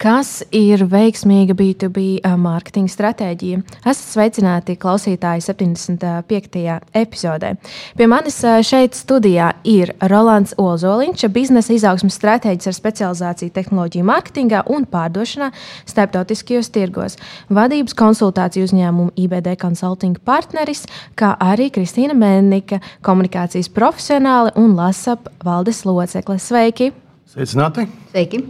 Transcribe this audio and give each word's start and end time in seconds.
Kas 0.00 0.38
ir 0.56 0.80
veiksmīga 0.88 1.52
B2B 1.52 2.22
mārketinga 2.40 2.88
stratēģija? 2.88 3.58
Esat 3.84 4.06
sveicināti 4.14 4.78
klausītāji 4.80 5.42
75. 5.44 6.78
epizodē. 6.96 7.50
Pie 7.98 8.06
manis 8.08 8.38
šeit 8.64 8.96
studijā 8.96 9.50
ir 9.68 9.92
Rolands 10.08 10.54
Ozoliņš, 10.56 11.26
biznesa 11.34 11.74
izaugsmas 11.76 12.16
stratēģis 12.16 12.70
ar 12.70 12.78
specializāciju 12.78 13.52
tehnoloģiju 13.58 14.06
mārketingā 14.08 14.62
un 14.72 14.88
pārdošanā 14.88 15.50
starptautiskajos 15.92 16.72
tirgos, 16.72 17.18
vadības 17.52 17.98
konsultāciju 18.00 18.70
uzņēmumu 18.70 19.12
IBD 19.20 19.52
Consulting 19.60 20.16
partneris, 20.24 20.86
kā 21.12 21.34
arī 21.44 21.68
Kristīna 21.76 22.16
Mēnnika, 22.16 22.80
komunikācijas 23.04 23.68
profesionāli 23.76 24.56
un 24.64 24.72
LASAP 24.80 25.28
valdes 25.44 25.84
locekle. 25.84 26.40
Sveiki! 26.40 26.94
Sveicināti! 27.30 27.84
Sveiki! 28.10 28.40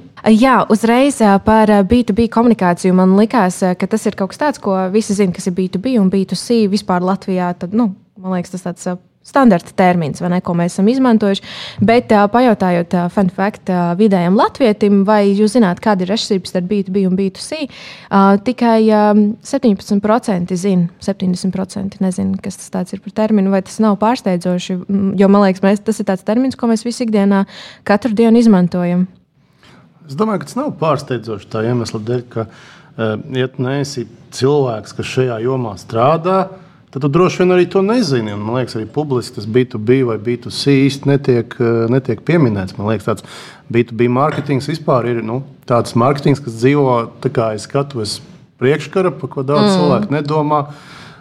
Jā, 0.40 0.54
uzreiz 0.72 1.18
par 1.44 1.68
B2B 1.84 2.30
komunikāciju 2.32 2.94
man 2.96 3.12
likās, 3.18 3.58
ka 3.76 3.88
tas 3.92 4.06
ir 4.08 4.16
kaut 4.16 4.32
kas 4.32 4.40
tāds, 4.40 4.62
ko 4.64 4.72
visi 4.94 5.12
zina, 5.18 5.34
kas 5.36 5.50
ir 5.50 5.56
B2B 5.58 5.98
un 6.00 6.08
B2C 6.08 6.62
vispār 6.72 7.04
Latvijā. 7.04 7.50
Tad, 7.60 7.76
nu, 7.76 7.90
man 8.16 8.38
liekas, 8.38 8.54
tas 8.54 8.64
tāds 8.64 8.88
standarta 9.30 9.74
termins, 9.76 10.20
ne, 10.20 10.40
ko 10.44 10.54
mēs 10.58 10.74
esam 10.74 10.88
izmantojuši. 10.90 11.44
Bet, 11.86 12.12
uh, 12.14 12.26
pajautājot, 12.32 12.96
uh, 12.96 13.10
fun 13.12 13.30
fact, 13.34 13.70
uh, 13.70 13.92
vidējam 13.98 14.38
latvietim, 14.38 15.02
vai 15.08 15.22
jūs 15.28 15.54
zināt, 15.56 15.82
kāda 15.84 16.06
ir 16.06 16.14
atšķirība 16.16 16.50
starp 16.50 16.68
B2B 16.70 17.04
un 17.08 17.18
B2C, 17.18 17.60
uh, 17.66 18.34
tikai 18.46 18.78
um, 18.96 19.22
17% 19.46 20.58
zina, 20.60 20.88
70% 21.06 22.02
nezina, 22.04 22.40
kas 22.42 22.58
tas 22.72 22.96
ir 22.96 23.02
par 23.04 23.16
terminu, 23.22 23.52
vai 23.54 23.62
tas 23.66 23.78
nav 23.82 23.98
pārsteidzoši. 24.02 24.80
Jo 25.20 25.30
man 25.32 25.46
liekas, 25.46 25.64
mēs, 25.64 25.84
tas 25.86 26.02
ir 26.02 26.10
tāds 26.10 26.26
termins, 26.26 26.58
ko 26.58 26.70
mēs 26.70 26.84
visi 26.86 27.06
ikdienā 27.06 27.44
katru 27.88 28.14
dienu 28.16 28.40
izmantojam. 28.40 29.06
Es 30.08 30.16
domāju, 30.18 30.42
ka 30.42 30.50
tas 30.50 30.58
nav 30.58 30.74
pārsteidzoši 30.80 31.52
tā 31.52 31.62
iemesla 31.68 32.02
dēļ, 32.02 32.24
ka, 32.32 32.48
uh, 32.50 33.14
ja 33.36 33.52
tu 33.52 33.62
neesi 33.62 34.08
cilvēks, 34.34 34.96
kas 34.98 35.14
šajā 35.14 35.38
jomā 35.44 35.76
strādā, 35.78 36.40
uh, 36.48 36.66
tad 36.90 37.04
tu 37.04 37.10
droši 37.12 37.42
vien 37.42 37.54
arī 37.54 37.66
to 37.70 37.82
nezini. 37.86 38.34
Un, 38.34 38.42
man 38.44 38.60
liekas, 38.60 38.76
arī 38.78 38.88
publiski 38.90 39.38
tas 39.38 39.46
B2B 39.46 40.00
vai 40.08 40.18
B2C 40.22 40.76
īsti 40.86 41.10
netiek, 41.10 41.56
eh, 41.60 41.84
netiek 41.92 42.22
pieminēts. 42.26 42.76
Man 42.78 42.90
liekas, 42.90 43.08
tāds 43.08 43.26
B2B 43.72 44.10
mārketings 44.12 44.68
vispār 44.70 45.08
ir 45.12 45.22
nu, 45.26 45.42
tāds 45.70 45.94
mārketings, 45.98 46.42
kas 46.42 46.58
dzīvo 46.58 46.96
kā 47.30 47.52
aiz 47.54 47.68
skatuves 47.68 48.18
priekškara, 48.60 49.14
par 49.20 49.32
ko 49.32 49.46
daudz 49.46 49.70
mm. 49.70 49.76
cilvēku 49.78 50.16
nedomā. 50.18 50.64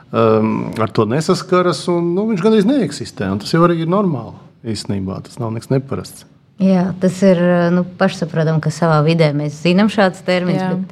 Um, 0.09 0.71
ar 0.81 0.89
to 0.89 1.05
nesaskaras, 1.05 1.83
un 1.93 2.15
nu, 2.15 2.25
viņš 2.31 2.41
gandrīz 2.41 2.65
neeksistē. 2.65 3.29
Tas 3.43 3.53
jau 3.53 3.61
arī 3.67 3.83
ir 3.83 3.91
normāli 3.91 4.33
īstenībā. 4.73 5.19
Tas 5.27 5.37
nav 5.37 5.53
nekas 5.53 5.69
neparasts. 5.69 6.25
Jā, 6.59 6.89
tas 6.99 7.15
ir 7.23 7.39
nu, 7.71 7.85
pašsaprotami, 7.99 8.59
ka 8.59 8.71
savā 8.73 8.99
vidē 9.05 9.29
mēs 9.35 9.61
zinām 9.63 9.87
šādus 9.91 10.25
terminus. 10.27 10.83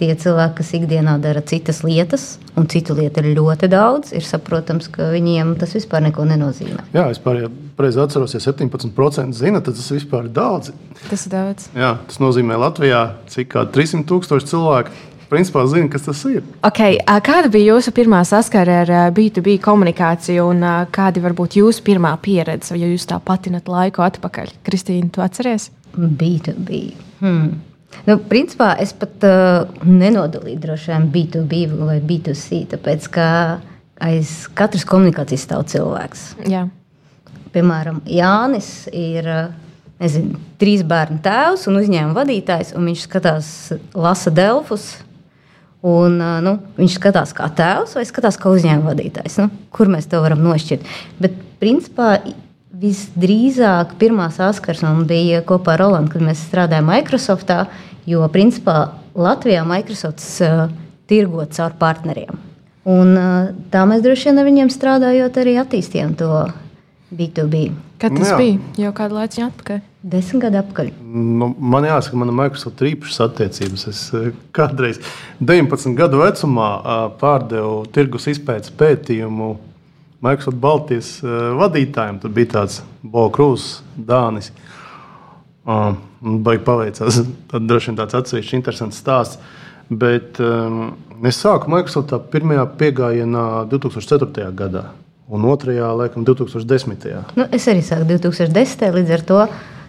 Tie 0.00 0.08
cilvēki, 0.18 0.56
kas 0.58 0.70
ikdienā 0.74 1.12
dara 1.22 1.38
citas 1.46 1.82
lietas, 1.86 2.24
un 2.58 2.66
citu 2.66 2.96
lietu 2.98 3.22
ir 3.22 3.36
ļoti 3.36 3.68
daudz, 3.70 4.10
ir 4.16 4.24
saprotams, 4.26 4.88
ka 4.90 5.12
viņiem 5.12 5.52
tas 5.60 5.76
vispār 5.76 6.02
neko 6.08 6.24
nenozīmē. 6.26 6.88
Jā, 6.96 7.04
es 7.12 7.20
pareizi 7.22 8.02
atceros, 8.02 8.34
ja 8.34 8.42
17% 8.42 9.38
zina, 9.38 9.62
tad 9.62 9.78
tas 9.78 9.92
vispār 9.94 10.26
ir 10.26 10.34
daudz. 10.34 10.72
Tas 11.06 11.28
ir 11.28 11.34
daudz. 11.36 11.68
Jā, 11.76 11.92
tas 12.08 12.18
nozīmē 12.24 12.58
Latvijā 12.58 13.04
cik 13.30 13.54
300 13.76 14.08
tūkstoši 14.10 14.50
cilvēku 14.50 14.96
principā 15.32 15.64
zina, 15.70 15.88
kas 15.92 16.06
tas 16.06 16.22
ir. 16.28 16.44
Okay. 16.66 17.00
Kāda 17.24 17.50
bija 17.52 17.72
jūsu 17.72 17.94
pirmā 17.96 18.20
saskara 18.28 18.82
ar 18.84 18.94
B2B 19.16 19.56
komunikāciju 19.64 20.46
un 20.52 20.64
kāda 20.92 21.24
varbūt 21.24 21.58
jūsu 21.62 21.84
pirmā 21.86 22.12
pieredze, 22.22 22.76
ja 22.78 22.90
jūs 22.90 23.08
tā 23.08 23.18
patinat 23.24 23.70
laiku 23.72 24.04
atpakaļ? 24.04 24.52
Kristīna, 24.66 25.10
tu 25.12 25.24
atceries? 25.24 25.70
B2B. 25.96 26.82
Hmm. 27.22 27.60
Nu, 28.08 28.16
principā 28.28 28.72
es 28.82 28.94
pat 28.96 29.24
uh, 29.28 29.68
nenodalīju 29.84 30.60
droši 30.62 30.92
vien 30.94 31.08
B2B 31.12 31.64
vai 31.76 31.98
B2C, 32.02 32.64
tāpēc 32.72 33.08
ka 33.12 33.26
aiz 34.02 34.46
katras 34.58 34.86
komunikācijas 34.88 35.44
stāv 35.46 35.66
cilvēks. 35.70 36.24
Jā. 36.50 36.66
Piemēram, 37.52 38.00
Jānis 38.08 38.88
ir 38.88 39.28
nezinu, 40.00 40.40
trīs 40.58 40.82
bērnu 40.88 41.20
tēvs 41.22 41.68
un 41.70 41.78
uzņēmuma 41.82 42.16
vadītājs, 42.16 42.72
un 42.78 42.88
viņš 42.88 43.06
skatās, 43.06 43.48
lasa 43.94 44.32
Delfus 44.34 44.94
Un, 45.82 46.20
nu, 46.46 46.52
viņš 46.76 46.94
skatās 46.94 47.32
kā 47.34 47.48
tēvs 47.58 47.96
vai 47.98 48.04
skatās 48.06 48.36
kā 48.38 48.52
uzņēmuma 48.54 48.92
vadītājs. 48.92 49.40
Nu, 49.42 49.48
kur 49.74 49.90
mēs 49.90 50.06
to 50.10 50.20
varam 50.22 50.44
nošķirt? 50.44 50.86
Bet, 51.18 51.34
principā, 51.58 52.14
visdrīzāk 52.82 53.96
pirmā 53.98 54.28
saskarsme 54.34 54.94
bija 55.10 55.42
kopā 55.46 55.74
ar 55.74 55.84
Rolandu, 55.84 56.14
kad 56.14 56.24
mēs 56.26 56.46
strādājām 56.46 56.86
Microsoftā. 56.90 57.64
Jo, 58.06 58.22
principā, 58.34 58.92
Latvijā 59.18 59.62
Microsoft 59.66 60.22
uh, 60.42 60.64
tirgo 61.10 61.44
caur 61.50 61.74
partneriem. 61.78 62.38
Un, 62.90 63.14
uh, 63.14 63.52
tā 63.70 63.84
mēs 63.86 64.02
droši 64.02 64.30
vien 64.30 64.42
ar 64.42 64.48
viņiem 64.48 64.72
strādājot, 64.74 65.38
arī 65.38 65.58
attīstījām 65.62 66.16
to 66.18 66.30
B2B. 67.14 67.68
Kad 68.02 68.16
tas 68.16 68.24
nu, 68.24 68.30
jā. 68.32 68.38
bija? 68.40 68.84
Jau 68.86 68.94
kādu 68.96 69.18
laiku 69.20 69.46
atpakaļ. 69.46 69.82
Desmit 70.02 70.42
gadu 70.42 70.58
atpakaļ. 70.58 70.88
Nu, 71.14 71.52
man 71.62 71.84
jāsaka, 71.86 72.18
man 72.18 72.32
ir 72.32 72.34
Microsoft 72.34 72.80
īpašas 72.82 73.20
attiecības. 73.28 73.84
Es 73.86 74.00
eh, 74.18 74.32
kādreiz 74.54 74.98
19 75.38 75.94
gadu 75.98 76.18
vecumā 76.24 76.70
eh, 76.74 77.02
pārdevu 77.20 77.84
tirgus 77.94 78.26
izpētes 78.32 78.74
pētījumu 78.78 79.52
Microsoft 80.26 80.58
Baltijas 80.62 81.12
eh, 81.22 81.36
vadītājiem. 81.60 82.18
Tur 82.22 82.32
bija 82.34 82.50
tāds 82.56 82.80
Bokrūs, 83.02 83.76
Dānis. 83.94 84.50
Baigi 85.62 86.64
paveicās. 86.66 87.20
Tad 87.52 87.68
droši 87.70 87.92
vien 87.92 87.98
tāds 88.00 88.16
atsevišķs 88.18 88.56
interesants 88.58 88.98
stāsts. 88.98 89.38
Bet 89.92 90.40
um, 90.42 90.96
es 91.28 91.38
sāku 91.38 91.70
Microsoftā 91.70 92.18
pirmajā 92.32 92.64
piegājienā 92.80 93.44
2004. 93.70 94.48
gadā. 94.58 94.88
Un 95.32 95.46
otrajā, 95.46 95.92
laikam, 95.94 96.24
2010. 96.26 97.06
Nu, 97.38 97.46
es 97.54 97.68
arī 97.70 97.84
sāku 97.86 98.08
2010. 98.10 98.82
līdz 98.96 99.14
ar 99.14 99.24
to 99.28 99.38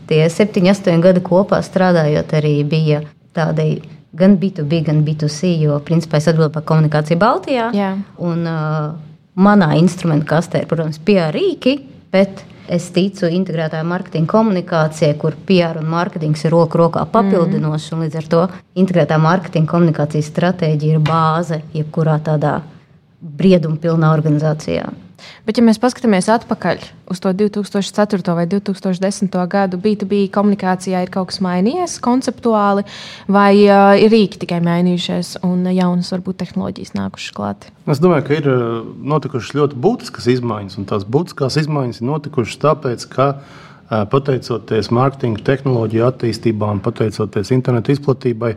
tie 0.10 0.28
7, 0.30 0.64
8 0.72 1.02
gadi 1.04 1.24
kopā 1.24 1.62
strādājot, 1.66 2.36
arī 2.40 2.56
bija 2.68 3.02
tādi 3.34 3.82
gan 4.14 4.38
B2B, 4.38 4.84
gan 4.86 5.02
B2C, 5.06 5.56
jo 5.64 5.80
principā 5.86 6.20
es 6.22 6.30
atbildu 6.30 6.54
par 6.54 6.66
komunikāciju 6.70 7.20
Baltijā. 7.22 7.70
Jā. 7.74 7.94
Un, 8.22 8.46
uh, 8.46 8.94
manā 9.36 9.74
instrumentu 9.80 10.30
kastē 10.30 10.64
ir, 10.64 10.68
protams, 10.70 11.00
PR 11.02 11.34
rīki, 11.34 11.80
bet 12.14 12.44
es 12.72 12.86
ticu 12.96 13.28
integrētajai 13.28 13.86
mārketinga 13.88 14.30
komunikācijai, 14.32 15.16
kur 15.20 15.36
PR 15.48 15.82
un 15.82 15.90
mārketings 15.92 16.46
ir 16.46 16.54
roku 16.54 16.80
rokā 16.80 17.04
papildinoši. 17.12 17.96
Mm. 17.96 18.06
Līdz 18.06 18.20
ar 18.22 18.30
to 18.32 18.44
integrētā 18.80 19.18
mārketinga 19.22 19.72
komunikācijas 19.74 20.30
stratēģija 20.32 21.00
ir 21.00 21.04
bāze 21.04 21.60
jebkurā 21.76 22.20
tādā 22.24 22.60
brieduma 23.20 23.80
pilnā 23.82 24.14
organizācijā. 24.16 24.88
Bet, 25.48 25.58
ja 25.58 25.64
mēs 25.66 25.80
paskatāmies 25.82 26.30
atpakaļ 26.32 26.84
uz 27.14 27.22
to 27.24 27.34
2004. 27.36 28.36
vai 28.38 28.46
2010. 28.50 29.34
gadu, 29.52 29.80
B2B 29.82 30.28
komunikācijā 30.34 31.04
ir 31.04 31.12
kaut 31.14 31.32
kas 31.32 31.42
mainījies 31.44 31.98
konceptuāli, 32.04 32.86
vai 33.28 33.52
uh, 33.66 33.94
ir 34.00 34.14
rīki 34.14 34.44
tikai 34.46 34.62
mainījušies 34.64 35.38
un 35.44 35.68
jaunas, 35.74 36.14
varbūt, 36.16 36.40
tehnoloģijas 36.44 36.96
nākušas 36.98 37.36
klāt? 37.36 37.68
Es 37.90 38.00
domāju, 38.04 38.28
ka 38.30 38.40
ir 38.40 38.50
notikušas 39.14 39.56
ļoti 39.58 39.80
būtiskas 39.84 40.30
izmaiņas, 40.38 40.80
un 40.80 40.90
tās 40.90 41.06
būtiskās 41.06 41.60
izmaiņas 41.64 42.02
ir 42.02 42.10
notikušas 42.10 42.62
tāpēc, 42.64 43.08
ka 43.12 43.30
pateicoties 43.90 44.90
mārketinga 44.96 45.44
tehnoloģiju 45.46 46.06
attīstībām, 46.08 46.82
pateicoties 46.84 47.52
internetu 47.54 47.94
izplatībai, 47.94 48.54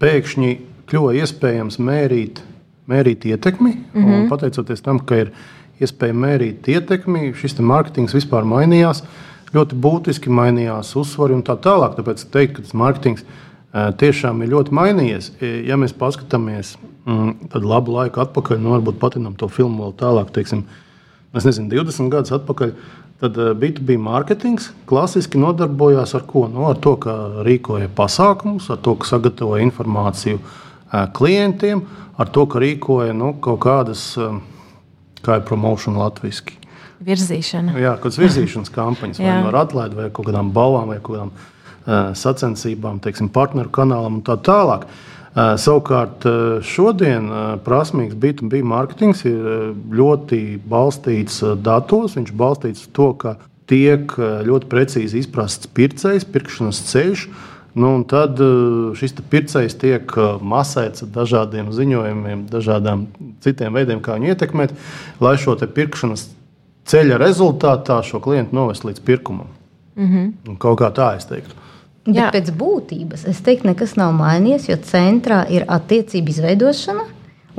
pēkšņi 0.00 0.52
kļuva 0.90 1.14
iespējams 1.20 1.78
mērīt, 1.82 2.42
mērīt 2.90 3.26
ietekmi. 3.30 3.74
Mm 3.92 4.04
-hmm. 4.04 4.28
Pateicoties 4.30 4.82
tam, 4.82 5.00
ka 5.00 5.24
ir 5.24 5.32
ielikās 5.32 5.59
iespēja 5.80 6.16
mērīt 6.16 6.68
ietekmi. 6.70 7.32
Šis 7.38 7.58
mārketings 7.64 8.14
vispār 8.16 8.46
mainījās, 8.48 9.02
ļoti 9.54 9.78
būtiski 9.82 10.32
mainījās 10.32 10.94
uzsvari 11.00 11.36
un 11.36 11.44
tā 11.46 11.56
tālāk. 11.60 11.96
Tāpēc 11.98 12.26
teikt, 12.32 12.58
ka 12.58 12.66
tas 12.66 12.76
mārketings 12.76 13.24
tiešām 13.72 14.42
ir 14.42 14.54
ļoti 14.54 14.74
mainījies. 14.74 15.32
Ja 15.66 15.78
mēs 15.78 15.94
paskatāmies 15.96 16.74
mm, 17.06 17.50
tad 17.52 17.66
labu 17.66 17.94
laiku 17.94 18.22
atpakaļ, 18.24 18.58
nu 18.62 18.74
varbūt 18.76 18.98
patinām 19.02 19.36
to 19.38 19.48
filmu 19.50 19.86
vēl 19.86 19.94
tālāk, 20.00 20.32
teiksim, 20.34 20.64
es 21.36 21.46
nezinu, 21.46 21.70
20 21.72 22.10
gadus 22.12 22.34
atpakaļ. 22.40 22.74
Tad 23.20 23.36
B2B 23.36 23.98
mārketings 24.00 24.70
klasiski 24.88 25.36
nodarbojās 25.36 26.14
ar 26.16 26.22
ko? 26.24 26.46
Nu, 26.48 26.64
ar 26.70 26.78
to, 26.80 26.94
ka 26.96 27.44
rīkoja 27.44 27.90
pasākumus, 27.92 28.70
ar 28.72 28.78
to, 28.80 28.94
ka 28.96 29.10
sagatavoja 29.10 29.66
informāciju 29.66 30.40
klientiem, 31.18 31.82
ar 32.16 32.32
to, 32.32 32.46
ka 32.48 32.62
rīkoja 32.64 33.12
nu, 33.16 33.34
kaut 33.44 33.60
kādas 33.66 34.14
kā 35.26 35.40
ir 35.40 35.46
promotion 35.48 35.98
latviešu. 36.00 36.56
Virzīšana. 37.04 37.78
Jā, 37.80 37.94
kādas 38.00 38.18
virzīšanas 38.20 38.72
kampaņas, 38.78 39.22
vai 39.24 39.38
no 39.46 39.52
atlaidi, 39.56 39.96
vai 39.96 40.10
kaut 40.12 40.28
kādām 40.28 40.50
balvām, 40.56 40.90
vai 40.92 40.98
kaut 41.00 41.16
kādām 41.16 41.30
uh, 41.32 42.10
sacensībām, 42.18 43.00
teiksim, 43.04 43.30
partneru 43.32 43.72
kanālam 43.72 44.20
un 44.20 44.26
tā 44.26 44.36
tālāk. 44.36 44.84
Uh, 45.30 45.54
savukārt 45.62 46.26
uh, 46.26 46.58
šodien 46.66 47.30
uh, 47.30 47.44
prasmīgs 47.64 48.18
B2B 48.18 48.64
mārketings 48.66 49.22
ir 49.30 49.38
uh, 49.38 49.60
ļoti 49.94 50.58
balstīts 50.68 51.38
uh, 51.44 51.54
datos. 51.54 52.18
Viņš 52.18 52.34
balstīts 52.36 52.84
uz 52.84 52.90
to, 52.98 53.12
ka 53.14 53.36
tiek 53.70 54.10
uh, 54.18 54.40
ļoti 54.44 54.68
precīzi 54.72 55.22
izprasts 55.22 55.70
pircējs, 55.76 56.26
pirkšanas 56.34 56.82
ceļš. 56.90 57.28
Nu, 57.74 57.94
un 57.94 58.02
tad 58.04 58.40
uh, 58.42 58.90
šis 58.98 59.14
te 59.14 59.22
pircējs 59.22 59.76
tiek 59.78 60.16
uh, 60.18 60.40
masēts 60.42 61.04
ar 61.06 61.12
dažādiem 61.14 61.70
ziņojumiem, 61.74 62.48
dažādiem 62.50 63.06
citiem 63.44 63.76
veidiem, 63.78 64.02
kā 64.02 64.16
viņu 64.18 64.32
ietekmēt, 64.32 64.74
lai 65.22 65.36
šo 65.38 65.54
te 65.60 65.68
pirkšanas 65.70 66.26
ceļa 66.90 67.20
rezultātā 67.22 68.00
šo 68.06 68.18
klientu 68.24 68.58
novest 68.58 68.84
līdz 68.88 69.04
pirkumam. 69.06 69.46
Mm 69.94 70.08
-hmm. 70.08 70.58
Kaut 70.58 70.80
kā 70.80 70.90
tā 70.90 71.16
es 71.16 71.26
teiktu. 71.30 71.54
Bet 72.06 72.16
Jā. 72.16 72.30
pēc 72.32 72.50
būtības 72.56 73.26
es 73.28 73.40
teiktu, 73.40 73.68
nekas 73.68 73.96
nav 73.96 74.12
mainījies, 74.16 74.68
jo 74.70 74.76
centrā 74.76 75.44
ir 75.50 75.64
attiecību 75.68 76.28
izveidošana 76.28 77.04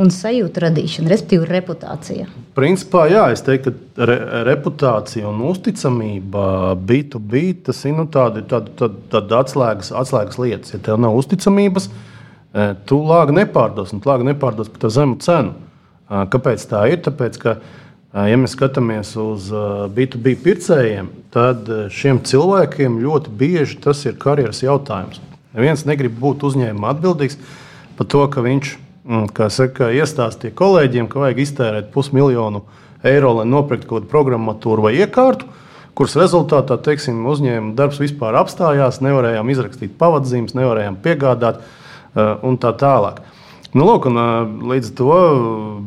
un 0.02 0.12
sajūta 0.14 0.66
radīšana, 0.66 1.10
respektīvi 1.12 1.48
reputācija. 1.50 2.28
Principā, 2.58 3.06
jā, 3.12 3.28
es 3.34 3.44
teiktu, 3.46 3.74
ka 3.96 4.08
re, 4.10 4.18
reputācija 4.48 5.30
un 5.30 5.42
uzticamība 5.50 6.76
B2B 6.78 7.44
tas 7.68 7.84
ir 7.88 7.96
nu, 7.98 8.08
tādi, 8.12 8.44
tādi, 8.50 8.74
tādi, 8.80 9.04
tādi 9.14 9.38
atslēgas, 9.38 9.94
atslēgas 10.02 10.40
lietas. 10.42 10.74
Ja 10.76 10.82
tev 10.88 11.00
nav 11.02 11.16
uzticamības, 11.20 11.88
eh, 11.88 12.74
tu 12.90 13.00
lāgi 13.08 13.38
nepārdos, 13.38 13.94
un 13.94 14.04
tu 14.04 14.12
lāgi 14.12 14.28
nepārdos 14.32 14.72
par 14.74 14.92
zemu 14.92 15.20
cenu. 15.24 15.56
Ah, 16.10 16.26
Kāpēc 16.28 16.68
tā 16.68 16.84
ir? 16.92 17.00
Tāpēc, 17.06 17.40
ka, 17.40 17.58
ah, 18.12 18.28
ja 18.28 18.36
mēs 18.36 18.58
skatāmies 18.58 19.16
uz 19.22 19.48
ah, 19.56 19.88
B2B 19.88 20.36
pircējiem, 20.44 21.10
tad 21.32 21.70
eh, 21.70 21.88
šiem 21.88 22.20
cilvēkiem 22.28 23.00
ļoti 23.00 23.32
bieži 23.32 23.80
tas 23.84 24.04
ir 24.06 24.20
karjeras 24.20 24.64
jautājums. 24.66 25.22
Neviens 25.56 25.84
negrib 25.88 26.16
būt 26.20 26.44
uzņēmuma 26.48 26.92
atbildīgs 26.96 27.40
par 27.98 28.08
to, 28.12 28.24
ka 28.32 28.44
viņš 28.44 28.76
kā 28.76 28.91
saka, 29.50 29.90
iestāstīja 29.96 30.54
kolēģiem, 30.58 31.10
ka 31.10 31.20
vajag 31.20 31.42
iztērēt 31.42 31.92
pusmiljonu 31.94 32.64
eiro, 33.04 33.34
lai 33.40 33.48
nopirktu 33.50 33.88
kaut 33.88 34.04
kādu 34.04 34.12
programmatūru 34.12 34.86
vai 34.86 34.94
iekārtu, 35.00 35.48
kuras 35.98 36.16
rezultātā 36.16 36.78
teiksim, 36.78 37.26
uzņēmuma 37.28 37.76
darbs 37.76 38.00
vispār 38.02 38.38
apstājās, 38.40 39.02
nevarējām 39.02 39.50
izrakstīt 39.52 39.98
pavadzīmes, 40.00 40.56
nevarējām 40.58 41.00
piegādāt 41.04 41.62
uh, 41.62 42.38
un 42.46 42.58
tā 42.62 42.74
tālāk. 42.78 43.24
Nu, 43.74 43.86
lūk, 43.88 44.10
un, 44.10 44.20
uh, 44.20 44.68
līdz 44.74 44.92
ar 44.92 44.98
to 45.00 45.18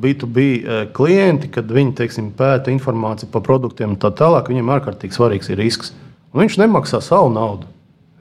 B2B 0.01 0.39
uh, 0.41 0.81
klienti, 0.97 1.51
kad 1.53 1.71
viņi 1.71 1.95
teiksim, 2.01 2.33
pēta 2.37 2.73
informāciju 2.73 3.31
par 3.33 3.45
produktiem 3.47 3.95
un 3.95 4.01
tā 4.01 4.11
tālāk, 4.17 4.51
viņiem 4.51 4.73
ārkārtīgi 4.79 5.17
svarīgs 5.17 5.53
ir 5.53 5.61
risks. 5.61 5.95
Un 6.35 6.45
viņš 6.45 6.59
nemaksā 6.65 6.99
savu 7.05 7.31
naudu. 7.31 7.74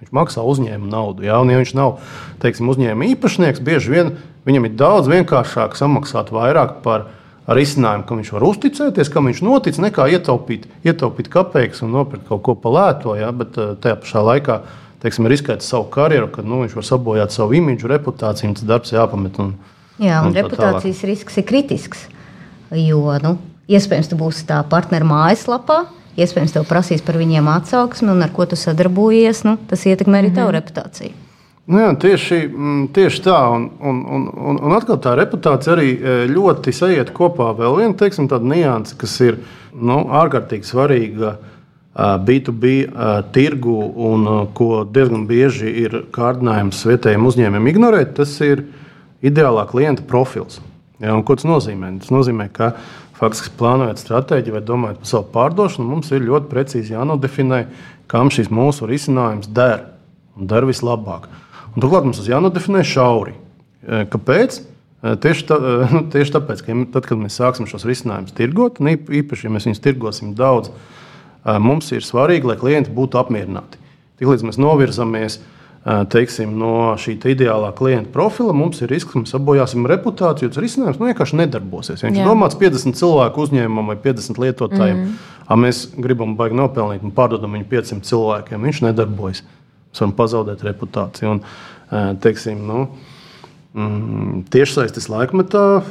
Viņš 0.03 0.13
maksā 0.15 0.43
uzņēmuma 0.43 0.91
naudu. 0.91 1.23
Jā, 1.25 1.39
un, 1.39 1.51
ja 1.53 1.59
viņš 1.61 1.73
nav 1.79 1.97
teiksim, 2.43 2.69
uzņēmuma 2.73 3.09
īpašnieks, 3.13 3.63
bieži 3.63 3.93
vien 3.95 4.13
viņam 4.47 4.67
ir 4.67 4.77
daudz 4.79 5.09
vienkāršāk 5.11 5.77
samaksāt 5.79 6.33
vairāk 6.35 6.81
par 6.83 7.07
risinājumu, 7.47 8.05
kam 8.07 8.19
viņš 8.21 8.31
var 8.35 8.45
uzticēties, 8.47 9.11
kam 9.11 9.27
viņš 9.27 9.41
notic, 9.43 9.79
nekā 9.83 10.07
ietaupīt, 10.15 10.67
ietaupīt 10.87 11.29
kapeikas 11.31 11.83
un 11.83 11.91
nopirkt 11.95 12.27
kaut 12.29 12.43
ko 12.45 12.55
pa 12.59 12.71
lēto. 12.71 13.17
Jā, 13.19 13.31
bet 13.35 13.59
eh, 13.59 13.73
tajā 13.83 13.99
pašā 14.03 14.23
laikā 14.23 14.59
teiksim, 15.03 15.27
riskēt 15.27 15.63
savu 15.65 15.89
karjeru, 15.91 16.29
kad 16.31 16.47
nu, 16.47 16.61
viņš 16.63 16.77
var 16.79 16.87
sabojāt 16.87 17.35
savu 17.35 17.57
imidžu, 17.59 17.89
reputāciju, 17.91 18.51
un 18.51 18.59
tas 18.59 18.67
darbs 18.67 18.93
jāpamet. 18.95 19.39
Un, 19.43 19.55
Jā, 19.99 20.21
un, 20.23 20.31
un 20.31 20.35
tā 20.35 20.45
reputācijas 20.45 21.03
risks 21.09 21.41
ir 21.41 21.47
kritisks. 21.47 22.05
Jo 22.73 23.17
nu, 23.21 23.35
iespējams, 23.69 24.09
tu 24.09 24.17
būsi 24.19 24.47
tā 24.49 24.61
partneru 24.71 25.09
mājaslapā, 25.11 25.83
iespējams, 26.19 26.53
tev 26.55 26.65
prasīs 26.69 27.03
par 27.05 27.17
viņiem 27.21 27.49
atsauksmi, 27.55 28.11
un 28.13 28.23
ar 28.25 28.33
ko 28.35 28.47
tu 28.49 28.59
sadarbojies. 28.59 29.43
Nu, 29.47 29.57
tas 29.69 29.85
ietekmē 29.89 30.21
arī 30.21 30.33
tavu 30.35 30.53
reputāciju. 30.55 31.13
Nu 31.63 31.79
jā, 31.79 31.93
tieši, 31.95 32.41
mm, 32.49 32.79
tieši 32.91 33.21
tā, 33.23 33.37
un, 33.55 33.69
un, 33.79 34.01
un, 34.03 34.23
un, 34.51 34.57
un 34.67 34.75
atkal 34.75 34.97
tā 34.99 35.13
reputācija 35.15 35.77
arī 35.77 35.93
e, 35.95 36.15
ļoti 36.27 36.73
sajiet 36.75 37.13
kopā. 37.15 37.53
Vēl 37.55 37.77
viena 37.79 37.95
teiksim, 38.01 38.27
tāda 38.31 38.49
nianse, 38.51 38.97
kas 38.99 39.13
ir 39.23 39.39
nu, 39.71 40.01
ārkārtīgi 40.11 40.67
svarīga 40.67 41.31
ā, 41.31 42.17
B2B 42.19 42.73
ā, 42.83 43.13
tirgu 43.31 43.77
un 44.09 44.27
ko 44.57 44.83
diezgan 44.83 45.23
bieži 45.29 45.71
ir 45.85 46.01
kārdinājums 46.11 46.83
vietējiem 46.89 47.31
uzņēmumiem 47.31 47.71
ignorēt, 47.71 48.11
tas 48.19 48.35
ir 48.43 48.65
ideālā 49.23 49.63
klienta 49.71 50.03
profils. 50.03 50.59
Ja, 50.99 51.15
ko 51.23 51.39
tas 51.39 51.47
nozīmē? 51.47 51.93
Tas 52.03 52.11
nozīmē, 52.11 52.49
ka 52.51 52.73
faktiski 53.17 53.53
plānojot 53.59 54.01
stratēģiju 54.01 54.55
vai 54.57 54.61
domājot 54.65 55.01
par 55.03 55.09
savu 55.09 55.27
pārdošanu, 55.33 55.87
mums 55.89 56.11
ir 56.13 56.25
ļoti 56.25 56.49
precīzi 56.51 56.95
jānodefinē, 56.95 57.63
kam 58.11 58.31
šis 58.33 58.51
mūsu 58.53 58.89
risinājums 58.89 59.49
der 59.53 59.85
un 60.37 60.49
der 60.49 60.65
vislabāk. 60.67 61.29
Un, 61.73 61.81
turklāt 61.81 62.07
mums 62.07 62.19
tas 62.21 62.29
jānodefinē 62.29 62.83
šauri. 62.85 63.35
E, 63.83 64.03
Kāpēc? 64.13 64.59
E, 65.03 65.15
Tieši, 65.23 65.45
tā, 65.49 65.59
e, 65.59 65.87
nu, 65.93 66.03
tieši 66.13 66.35
tāpēc, 66.37 66.65
ka 66.65 66.77
tad, 66.95 67.07
kad 67.09 67.21
mēs 67.21 67.37
sāksim 67.39 67.69
šos 67.69 67.85
risinājumus 67.89 68.35
tirgot, 68.37 68.81
un 68.81 68.93
īp- 68.93 69.13
īpaši, 69.21 69.47
ja 69.47 69.53
mēs 69.53 69.69
viņus 69.69 69.83
tirgosim 69.83 70.33
daudz, 70.37 70.71
mums 71.43 71.89
ir 71.91 72.05
svarīgi, 72.07 72.47
lai 72.47 72.55
klienti 72.55 72.93
būtu 72.95 73.19
apmierināti. 73.19 73.81
Tiklīdz 74.21 74.45
mēs 74.47 74.59
novirzamies 74.61 75.39
e, 75.41 75.52
teiksim, 75.83 76.53
no 76.55 76.93
šī 76.99 77.17
ideālā 77.33 77.73
klienta 77.75 78.11
profila, 78.13 78.53
mums 78.55 78.79
ir 78.81 78.91
risks, 78.93 79.11
ka 79.11 79.19
mēs 79.19 79.33
sabojāsim 79.35 79.87
reputāciju. 79.89 80.51
Tas 80.53 80.63
risinājums 80.63 80.99
nu, 81.01 81.09
vienkārši 81.09 81.39
nedarbosies. 81.41 82.03
Ja 82.03 82.09
viņš 82.09 82.21
ir 82.21 82.29
domāts 82.29 82.59
50 82.59 82.99
cilvēku 82.99 83.43
uzņēmumam 83.43 83.91
vai 83.91 83.97
50 84.05 84.39
lietotājiem, 84.39 85.01
mm 85.01 85.17
-hmm. 85.49 85.65
mēs 85.65 85.83
gribam 85.97 86.37
baigi 86.39 86.55
nopelnīt 86.55 87.03
un 87.03 87.11
pārdodam 87.11 87.57
viņu 87.57 87.67
500 87.71 88.07
cilvēkiem. 88.09 88.63
Viņš 88.69 88.81
nedarbojas. 88.87 89.43
Mēs 89.43 90.01
varam 90.01 90.13
pazaudēt 90.21 90.63
reputāciju. 90.63 91.31
Un, 91.31 91.43
e, 91.91 92.15
teiksim, 92.21 92.63
nu, 92.67 92.87
mm, 93.73 94.45
tiešsaistes 94.49 95.09
laikmetā 95.09 95.83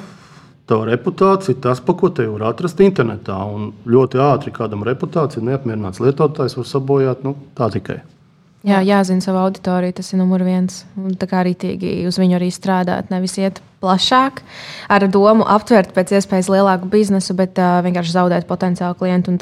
tava 0.66 0.86
reputācija 0.88 1.54
ir 1.54 1.60
tas, 1.60 1.80
ko 1.80 2.08
te 2.08 2.26
var 2.26 2.48
atrast 2.54 2.80
internetā. 2.80 3.36
Un 3.44 3.72
ļoti 3.86 4.18
ātri 4.18 4.52
kādam 4.52 4.82
reputācija 4.88 5.44
neapmierināts 5.44 6.00
lietotājs 6.00 6.56
var 6.56 6.64
sabojāt 6.64 7.24
nu, 7.24 7.36
tā 7.54 7.68
tikai. 7.70 8.00
Jā, 8.62 8.78
jāzina 8.86 9.24
savu 9.24 9.40
auditoriju, 9.42 9.96
tas 9.98 10.12
ir 10.12 10.20
numur 10.20 10.44
viens. 10.46 10.84
Un 10.98 11.16
tā 11.18 11.26
kā 11.30 11.40
arī 11.42 11.56
tīgi 11.58 12.04
uz 12.06 12.18
viņu 12.20 12.38
arī 12.38 12.50
strādāt, 12.54 13.10
nevis 13.10 13.34
iet 13.40 13.58
plašāk, 13.82 14.42
ar 14.92 15.06
domu 15.10 15.46
aptvert 15.50 15.90
pēc 15.96 16.14
iespējas 16.20 16.50
lielāku 16.52 16.90
biznesu, 16.92 17.34
bet 17.38 17.58
uh, 17.58 17.80
vienkārši 17.82 18.14
zaudēt 18.14 18.46
potenciālu 18.50 18.98
klientu. 18.98 19.34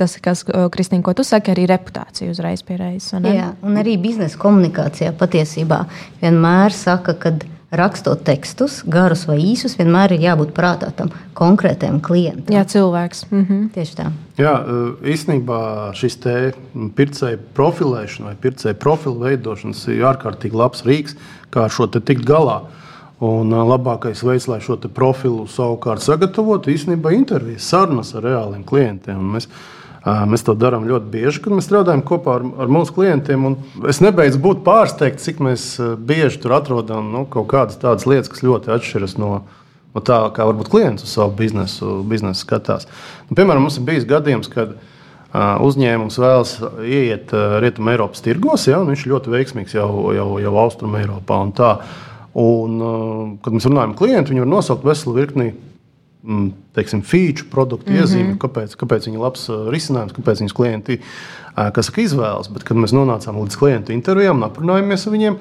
Tas, 0.00 0.14
kas, 0.22 0.46
Kristīna, 0.72 1.02
ko 1.04 1.12
tu 1.12 1.26
saki, 1.26 1.52
arī 1.52 1.66
reputācija 1.68 2.30
uzreiz 2.32 2.62
pie 2.64 2.78
reizes. 2.80 3.10
vai 3.12 3.20
ne? 3.26 3.32
Jā, 3.36 3.48
un 3.66 3.74
arī 3.76 3.98
biznesa 4.00 4.38
komunikācijā 4.40 5.10
patiesībā 5.18 5.82
vienmēr 6.22 6.72
saka, 6.72 7.18
ka 7.20 7.34
rakstot 7.70 8.24
tekstus, 8.26 8.80
garus 8.90 9.24
vai 9.28 9.38
īsus, 9.42 9.76
vienmēr 9.78 10.16
ir 10.16 10.24
jābūt 10.24 10.50
prātā 10.56 10.90
tam 10.96 11.12
konkrētajam 11.38 12.00
klientam. 12.02 12.50
Jā, 12.54 12.64
cilvēks. 12.66 13.24
Mhm. 13.30 13.70
Tieši 13.76 13.96
tā. 13.98 14.10
Jā, 14.40 14.54
e, 14.58 15.12
īstenībā 15.14 15.60
šis 15.94 16.18
te 16.24 16.36
pircēju 16.74 17.38
profilēšana 17.54 18.32
vai 18.32 18.36
pircēju 18.42 18.80
profilu 18.82 19.22
veidošanas 19.22 19.86
ir 19.88 20.06
ārkārtīgi 20.10 20.58
labs 20.58 20.84
rīks, 20.86 21.16
kā 21.50 21.68
ar 21.68 21.74
šo 21.74 21.86
te 21.86 22.00
tikt 22.00 22.26
galā. 22.26 22.62
Un 23.20 23.52
ā, 23.52 23.62
labākais 23.68 24.22
veids, 24.24 24.48
lai 24.48 24.62
šo 24.64 24.78
te 24.80 24.88
profilu 24.88 25.44
savukārt 25.44 26.00
sagatavotu, 26.00 26.72
īstenībā 26.72 27.12
ir 27.12 27.20
intervijas, 27.20 27.68
sarunas 27.68 28.14
ar 28.16 28.24
reāliem 28.24 28.64
klientiem. 28.64 29.18
Un 29.20 29.34
Mēs, 29.36 29.46
mēs 30.04 30.44
to 30.46 30.54
darām 30.56 30.86
ļoti 30.88 31.10
bieži, 31.12 31.42
kad 31.44 31.52
mēs 31.52 31.66
strādājam 31.68 32.02
kopā 32.06 32.38
ar, 32.38 32.44
ar 32.64 32.70
mūsu 32.72 32.94
klientiem. 32.96 33.56
Es 33.90 34.00
nebeidzu 34.00 34.40
būt 34.40 34.62
pārsteigts, 34.64 35.26
cik 35.28 35.42
bieži 35.98 36.40
tur 36.40 36.56
atrodam 36.56 37.10
nu, 37.12 37.26
kaut 37.28 37.50
kādas 37.52 37.80
tādas 37.80 38.06
lietas, 38.08 38.30
kas 38.32 38.44
ļoti 38.46 38.72
atšķiras 38.72 39.18
no, 39.20 39.42
no 39.94 40.04
tā, 40.04 40.22
kā 40.36 40.46
varbūt 40.48 40.72
klients 40.72 41.04
uz 41.04 41.12
savu 41.12 41.34
biznesu, 41.36 42.00
biznesu 42.08 42.46
skatās. 42.46 42.88
Nu, 43.28 43.36
piemēram, 43.36 43.66
mums 43.66 43.76
ir 43.76 43.84
bijis 43.88 44.08
gadījums, 44.08 44.48
kad 44.52 44.78
uzņēmums 45.36 46.16
vēlas 46.18 46.56
ieiet 46.82 47.34
Rietumē 47.62 47.94
Eiropas 47.94 48.24
tirgos, 48.24 48.66
ja, 48.66 48.80
un 48.80 48.90
viņš 48.90 49.04
ir 49.04 49.12
ļoti 49.12 49.34
veiksmīgs 49.36 49.76
jau, 49.76 49.90
jau, 50.16 50.30
jau 50.42 50.54
Austrum 50.64 50.96
Eiropā. 50.98 51.42
Un 51.44 51.52
tā. 51.54 51.74
un, 52.40 52.80
kad 53.44 53.54
mēs 53.54 53.68
runājam 53.68 53.92
ar 53.92 54.00
klientu, 54.00 54.32
viņi 54.32 54.46
var 54.46 54.50
nosaukt 54.56 54.86
veselu 54.86 55.14
virkni 55.20 55.52
teiksim, 56.76 57.02
feature, 57.02 57.48
produktu 57.50 57.90
mm 57.90 57.96
-hmm. 57.96 58.00
iezīmi, 58.02 58.34
kāpēc, 58.38 58.76
kāpēc 58.76 59.06
viņi 59.08 59.16
ir 59.16 59.22
labs 59.24 59.48
uh, 59.48 59.70
risinājums, 59.72 60.12
kāpēc 60.12 60.42
viņas 60.42 60.56
klienti 60.56 60.98
uh, 61.00 61.70
kas 61.72 61.86
saka, 61.86 62.02
izvēlas. 62.02 62.50
Bet, 62.52 62.64
kad 62.64 62.76
mēs 62.76 62.92
nonācām 62.92 63.40
līdz 63.40 63.56
klientu 63.56 63.92
intervijām 63.92 64.36
un 64.36 64.48
aprunājāmies 64.50 65.06
ar 65.06 65.12
viņiem, 65.12 65.40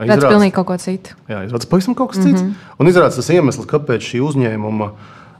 Tas 0.00 0.16
ir 0.16 0.30
pilnīgi 0.30 0.54
kaut 0.56 0.66
ko 0.66 0.76
citu. 0.80 1.12
Jā, 1.28 1.42
izrādās 1.44 1.68
pavisam 1.68 1.94
kaut 1.94 2.10
kas 2.10 2.18
mm 2.18 2.24
-hmm. 2.24 2.36
cits. 2.38 2.78
Un 2.78 2.86
izrādās 2.86 3.16
tas 3.16 3.28
iemesls, 3.28 3.66
kāpēc 3.66 4.00
šī 4.00 4.20
uzņēmuma 4.24 4.90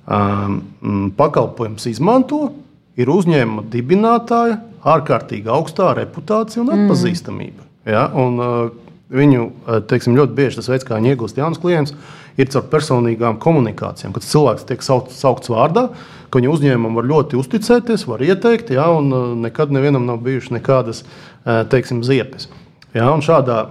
um, 0.06 0.62
mm, 0.82 1.10
pakalpojums 1.16 1.86
izmanto, 1.86 2.52
ir 2.96 3.08
uzņēmuma 3.08 3.64
dibinātāja 3.72 4.58
ārkārtīgi 4.84 5.48
augstā 5.48 5.94
reputācija 5.96 6.62
un 6.62 6.68
atpazīstamība. 6.76 7.62
Ja? 7.86 8.10
Un, 8.14 8.38
uh, 8.38 8.70
viņu 9.10 9.44
teiksim, 9.90 10.14
ļoti 10.18 10.36
bieži 10.36 10.60
tas 10.60 10.70
veids, 10.70 10.86
kā 10.86 10.98
viņi 10.98 11.14
iegūst 11.14 11.38
jaunus 11.40 11.60
klientus, 11.62 11.94
ir 12.38 12.50
caur 12.52 12.66
personīgām 12.70 13.40
komunikācijām. 13.42 14.14
Kad 14.14 14.26
cilvēks 14.26 14.66
tiek 14.68 14.84
saukt, 14.86 15.12
saukts 15.16 15.50
vārdā, 15.52 15.88
ka 16.30 16.38
viņa 16.40 16.52
uzņēmumam 16.54 17.00
var 17.00 17.08
ļoti 17.10 17.38
uzticēties, 17.40 18.06
var 18.08 18.22
ieteikt, 18.24 18.72
ja, 18.76 18.86
un 18.94 19.42
nekad 19.42 19.74
nevienam 19.74 20.06
nav 20.06 20.22
bijušas 20.24 20.54
nekādas 20.54 21.04
teiksim, 21.44 22.04
ziepes. 22.06 22.48
Ja, 22.94 23.10
un 23.10 23.24
šādā, 23.24 23.64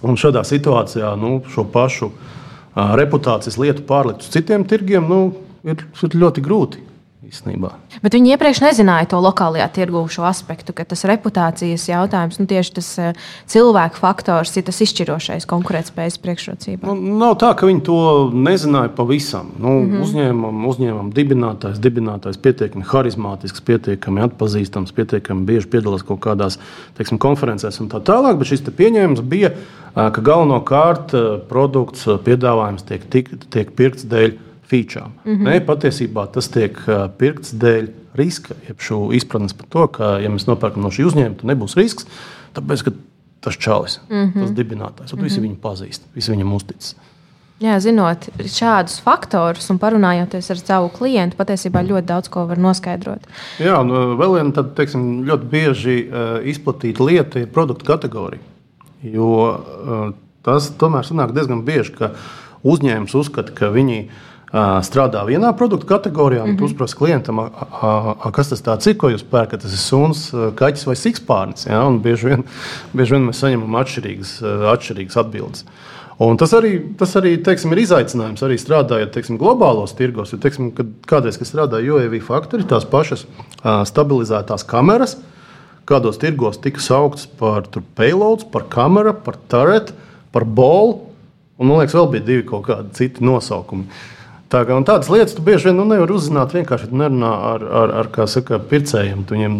un 0.00 0.20
šādā 0.20 0.44
situācijā 0.48 1.12
nu, 1.20 1.38
šo 1.52 1.66
pašu 1.72 2.12
reputācijas 2.74 3.58
lietu 3.60 3.84
pārlikt 3.88 4.24
uz 4.24 4.32
citiem 4.32 4.64
tirgiem 4.68 5.08
nu, 5.10 5.22
ir, 5.66 5.84
ir 5.84 6.20
ļoti 6.24 6.44
grūti 6.44 6.89
īstenībā. 7.30 7.70
Bet 8.02 8.14
viņi 8.16 8.34
iepriekš 8.34 8.60
nezināja 8.64 9.08
to 9.12 9.20
lokālajā 9.22 9.68
tirgu 9.74 10.02
šo 10.10 10.24
aspektu, 10.28 10.74
ka 10.76 10.84
tas 10.88 11.04
reputācijas 11.08 11.86
jautājums, 11.88 12.40
nu, 12.40 12.46
tieši 12.50 12.74
tas 12.78 12.88
uh, 13.00 13.28
cilvēku 13.50 14.00
faktors 14.00 14.56
ir 14.58 14.66
tas 14.66 14.80
izšķirošais 14.84 15.46
konkurētspējas 15.50 16.18
priekšrocībā. 16.22 16.88
Nu, 16.88 17.16
nav 17.20 17.36
tā, 17.42 17.52
ka 17.58 17.68
viņi 17.70 17.84
to 17.86 18.00
nezināja 18.34 18.92
pavisam. 18.96 19.52
Nu, 19.56 19.76
mm 19.78 19.86
-hmm. 19.86 20.04
uzņēmumam, 20.06 20.68
uzņēmumam 20.72 21.12
dibinātājs, 21.16 21.82
dibinātājs 21.82 22.40
pietiekami 22.42 22.84
harizmātisks, 22.84 23.64
pietiekami 23.64 24.26
atpazīstams, 24.26 24.94
pietiekami 24.96 25.46
bieži 25.46 25.70
piedalās 25.70 26.06
kaut 26.06 26.20
kādās 26.20 26.58
teiksim, 26.98 27.18
konferencēs 27.18 27.80
un 27.80 27.88
tā 27.88 28.02
tālāk. 28.02 28.38
Bet 28.38 28.50
šis 28.50 28.66
pieņēmums 28.66 29.22
bija, 29.22 29.52
ka 29.94 30.20
galvenokārt 30.22 31.14
produkts 31.48 32.06
piedāvājums 32.24 32.86
tiek, 32.86 33.04
tiek, 33.10 33.30
tiek 33.50 33.70
pirkts 33.76 34.06
dēļ 34.06 34.49
feature. 34.70 35.04
Mm 35.24 35.36
-hmm. 35.36 35.44
ne, 35.50 35.60
patiesībā 35.66 36.26
tas 36.32 36.48
tiek 36.48 36.78
pirkts 37.18 37.54
dēļ 37.54 37.88
riska, 38.14 38.54
jeb 38.68 38.80
šo 38.80 39.10
izpratnes 39.12 39.54
par 39.54 39.66
to, 39.68 39.86
ka, 39.86 40.18
ja 40.22 40.30
mēs 40.30 40.46
nopērkam 40.46 40.82
no 40.82 40.90
šī 40.90 41.06
uzņēmuma, 41.10 41.36
tad 41.42 41.50
nebūs 41.52 41.76
risks. 41.78 42.06
Tāpēc, 42.54 42.84
ka 42.84 42.92
tas 43.40 43.56
čalis, 43.56 44.00
mm 44.08 44.16
-hmm. 44.16 44.40
tas 44.40 44.50
dibinātājs, 44.50 45.12
mm 45.12 45.18
-hmm. 45.18 45.22
visi 45.22 45.40
viņu 45.40 45.56
pazīst, 45.62 46.02
visi 46.14 46.32
viņam 46.32 46.52
uzticas. 46.52 46.94
Jā, 47.60 47.74
zinot 47.80 48.24
šādus 48.48 49.02
faktorus 49.04 49.66
un 49.70 49.78
parunājoties 49.78 50.46
ar 50.50 50.58
savu 50.58 50.88
klientu, 50.88 51.36
patiesībā 51.36 51.82
ļoti 51.84 52.06
daudz 52.08 52.30
ko 52.32 52.46
var 52.48 52.58
noskaidrot. 52.58 53.26
Jā, 53.60 53.74
un 53.80 54.16
vēl 54.16 54.34
viena 54.34 54.54
tad, 54.56 54.70
teiksim, 54.78 55.24
ļoti 55.28 55.50
bieži 55.50 55.96
uh, 56.08 56.40
izplatīta 56.40 57.04
lieta 57.04 57.42
ir 57.42 57.52
produktu 57.52 57.84
kategorija. 57.84 58.40
Jo 59.02 59.28
uh, 59.28 60.14
tas 60.42 60.70
tomēr 60.80 61.04
sanāk 61.04 61.34
diezgan 61.36 61.60
bieži, 61.64 61.92
ka 61.98 62.14
uzņēmums 62.64 63.14
uzskata, 63.20 63.52
ka 63.52 63.68
viņi 63.68 64.08
strādā 64.50 65.22
vienā 65.28 65.52
produktu 65.54 65.86
kategorijā, 65.86 66.42
un 66.42 66.50
mm 66.50 66.54
-hmm. 66.54 66.58
tu 66.58 66.64
uzprasi 66.64 66.96
klientam, 66.96 67.38
a, 67.38 67.50
a, 67.70 68.14
a, 68.24 68.30
kas 68.30 68.48
tas 68.48 68.86
ir, 68.86 68.96
ko 68.96 69.08
jūs 69.08 69.22
pērkat. 69.22 69.62
Tas 69.62 69.72
ir 69.72 69.78
suns, 69.78 70.32
kaķis 70.32 70.86
vai 70.86 70.96
sikspārnis. 70.96 71.66
Ja? 71.66 71.88
Bieži, 71.90 72.26
vien, 72.26 72.44
bieži 72.92 73.14
vien 73.14 73.26
mēs 73.26 73.38
saņemam 73.38 73.78
atšķirīgas, 73.80 74.42
atšķirīgas 74.74 75.16
atbildes. 75.16 75.64
Un 76.18 76.36
tas 76.36 76.52
arī, 76.52 76.96
tas 76.98 77.16
arī 77.16 77.42
teiksim, 77.42 77.72
ir 77.72 77.78
izaicinājums 77.78 78.42
arī 78.42 78.58
strādājot 78.58 79.12
teiksim, 79.12 79.38
globālos 79.38 79.94
tirgos. 79.96 80.32
Jo, 80.32 80.38
teiksim, 80.38 80.74
kad 80.74 80.86
kādreiz, 81.06 81.38
kad 81.38 81.46
strādāja 81.46 81.92
UAV 81.94 82.20
faktori, 82.20 82.64
tās 82.64 82.84
pašas 82.84 83.26
stabilizētās 83.62 84.66
kameras, 84.66 85.16
kādos 85.86 86.18
tirgos 86.18 86.58
tika 86.58 86.80
sauktas 86.80 87.26
par 87.26 87.62
payloads, 87.94 88.44
par 88.52 88.68
kameru, 88.68 89.14
par 89.14 89.36
turret, 89.48 89.94
par 90.32 90.44
bolu. 90.44 91.00
Un, 91.58 91.68
man 91.68 91.78
liekas, 91.78 91.94
vēl 91.94 92.10
bija 92.10 92.24
divi 92.24 92.42
kaut 92.42 92.66
kādi 92.66 92.92
citi 92.92 93.24
nosaukumi. 93.24 93.84
Uh, 93.84 94.19
Tā 94.50 94.64
kā, 94.66 94.74
tādas 94.82 95.10
lietas 95.12 95.36
tu 95.36 95.44
bieži 95.46 95.68
vien 95.68 95.76
nu, 95.78 95.84
nevari 95.86 96.16
uzzināt 96.16 96.54
vienkārši 96.56 96.90
nerunā 96.90 97.30
ar, 97.52 97.64
ar, 97.82 97.92
ar 98.02 98.28
saka, 98.30 98.58
pircējiem. 98.58 99.22
Tu 99.26 99.36
viņiem 99.36 99.56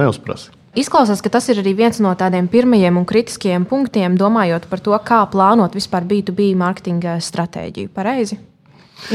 neuzprasi. 0.00 0.52
Izklausās, 0.76 1.22
ka 1.22 1.30
tas 1.30 1.46
ir 1.48 1.60
arī 1.62 1.72
viens 1.78 2.00
no 2.02 2.10
tādiem 2.18 2.48
pirmajiem 2.50 2.98
un 2.98 3.06
kritiskajiem 3.08 3.64
punktiem, 3.70 4.18
domājot 4.20 4.66
par 4.68 4.82
to, 4.84 4.96
kā 5.06 5.22
plānot 5.30 5.76
vispār 5.78 6.04
B2B 6.10 6.50
mārketinga 6.60 7.20
stratēģiju. 7.22 7.92
Pareizi? 7.94 8.40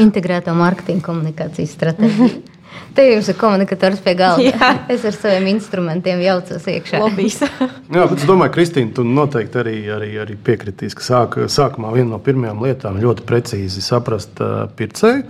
Integrēto 0.00 0.54
mārketinga 0.56 1.04
komunikācijas 1.04 1.76
stratēģiju. 1.76 2.40
Te 2.94 3.04
jums 3.06 3.28
ir 3.30 3.36
komunikators 3.38 4.00
pie 4.02 4.14
galda. 4.18 4.44
Jā. 4.44 4.70
Es 4.94 5.04
ar 5.06 5.14
saviem 5.14 5.46
instrumentiem 5.52 6.22
jaucos 6.24 6.66
iekšā. 6.70 7.00
Jā, 7.96 8.06
bet 8.10 8.16
es 8.18 8.26
domāju, 8.28 8.54
Kristīna, 8.56 8.92
tu 8.96 9.04
noteikti 9.06 9.60
arī, 9.62 9.76
arī, 9.94 10.10
arī 10.24 10.38
piekritīs, 10.48 10.96
ka 10.98 11.06
sāk, 11.06 11.38
sākumā 11.52 11.92
viena 11.94 12.16
no 12.16 12.22
pirmajām 12.22 12.64
lietām 12.64 12.98
ļoti 13.02 13.26
precīzi 13.28 13.84
saprast 13.84 14.42
uh, 14.42 14.64
pircēju. 14.78 15.22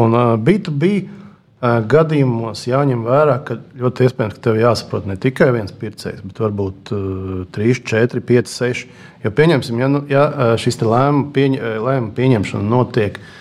Un 0.00 0.16
uh, 0.16 0.30
B2B 0.40 0.90
uh, 1.02 1.82
gadījumos 1.92 2.64
jāņem 2.70 3.04
vērā, 3.04 3.36
ka 3.44 3.58
ļoti 3.82 4.08
iespējams, 4.08 4.38
ka 4.38 4.46
tev 4.48 4.62
jāsaprot 4.62 5.10
ne 5.10 5.18
tikai 5.20 5.50
viens 5.58 5.76
pircējs, 5.76 6.24
bet 6.24 6.40
varbūt 6.46 6.94
uh, 6.96 7.44
3, 7.52 7.84
4, 7.92 8.24
5, 8.32 8.56
6. 8.56 8.96
Jo 9.26 9.36
pieņemsim, 9.36 9.84
ja, 9.84 9.92
nu, 9.92 10.02
ja 10.10 10.26
šis 10.58 10.80
lēmumu 10.80 11.28
pieņ, 11.36 11.60
lēmumu 11.84 12.16
pieņemšana 12.16 12.72
notiek 12.72 13.20
uh, 13.20 13.38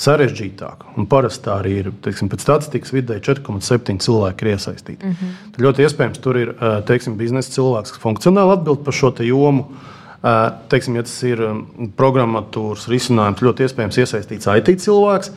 sarežģītāk. 0.00 0.86
Un 1.00 1.08
parasti 1.08 1.46
tā 1.46 1.56
arī 1.62 1.74
ir. 1.80 1.90
Teiksim, 2.04 2.28
pēc 2.32 2.44
statistikas 2.44 2.92
vidēji 2.92 3.24
4,7 3.30 4.00
cilvēki 4.04 4.44
ir 4.44 4.52
iesaistīti. 4.52 5.00
Mm 5.02 5.16
-hmm. 5.16 5.50
Tad 5.54 5.66
ļoti 5.66 5.86
iespējams, 5.86 6.22
tur 6.22 6.36
ir 6.36 6.54
teiksim, 6.86 7.16
biznesa 7.16 7.52
cilvēks, 7.56 7.94
kas 7.94 8.02
funkcionāli 8.02 8.52
atbild 8.58 8.84
par 8.84 8.94
šo 8.94 9.14
jomu. 9.24 9.66
Teiksim, 10.68 10.96
ja 10.96 11.02
tas 11.02 11.22
ir 11.22 11.40
programmatūras 11.96 12.88
risinājums, 12.88 13.42
ļoti 13.42 13.66
iespējams 13.66 13.98
iesaistīts 13.98 14.48
IT 14.56 14.80
cilvēks. 14.80 15.30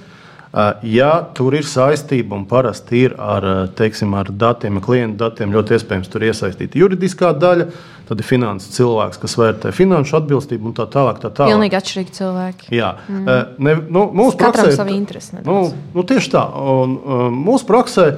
Ja 0.81 1.11
tur 1.37 1.53
ir 1.53 1.65
saistība 1.69 2.33
un 2.33 2.47
parasti 2.49 3.03
ir 3.03 3.13
ar, 3.21 3.45
teiksim, 3.77 4.15
ar 4.17 4.31
datiem, 4.33 4.79
klientu 4.81 5.19
datiem, 5.21 5.51
ļoti 5.53 5.75
iespējams 5.77 6.09
tur 6.09 6.25
iesaistīta 6.25 6.79
juridiskā 6.81 7.35
daļa. 7.37 7.67
Tad 8.09 8.23
ir 8.23 8.25
finanses 8.25 8.73
cilvēks, 8.73 9.19
kas 9.21 9.37
vērtē 9.37 9.69
finanšu 9.77 10.17
atbilstību 10.17 10.71
un 10.71 10.73
tā 10.79 10.87
tālāk. 10.89 11.19
Tā 11.21 11.29
tālāk. 11.29 11.53
Pilnīgi 11.53 11.77
atšķirīgi 11.77 12.15
cilvēki. 12.15 12.71
Jā, 12.73 12.95
mm. 13.05 13.29
ne, 13.61 13.75
nu, 13.93 14.07
mūsu 14.17 14.39
praksē, 14.39 14.71
savu 14.73 14.95
interesi. 14.95 15.37
Nu, 15.45 15.59
nu, 15.93 16.05
tieši 16.09 16.33
tā. 16.33 16.41
Un, 16.73 16.97
mūsu 17.37 17.69
praksē 17.69 18.09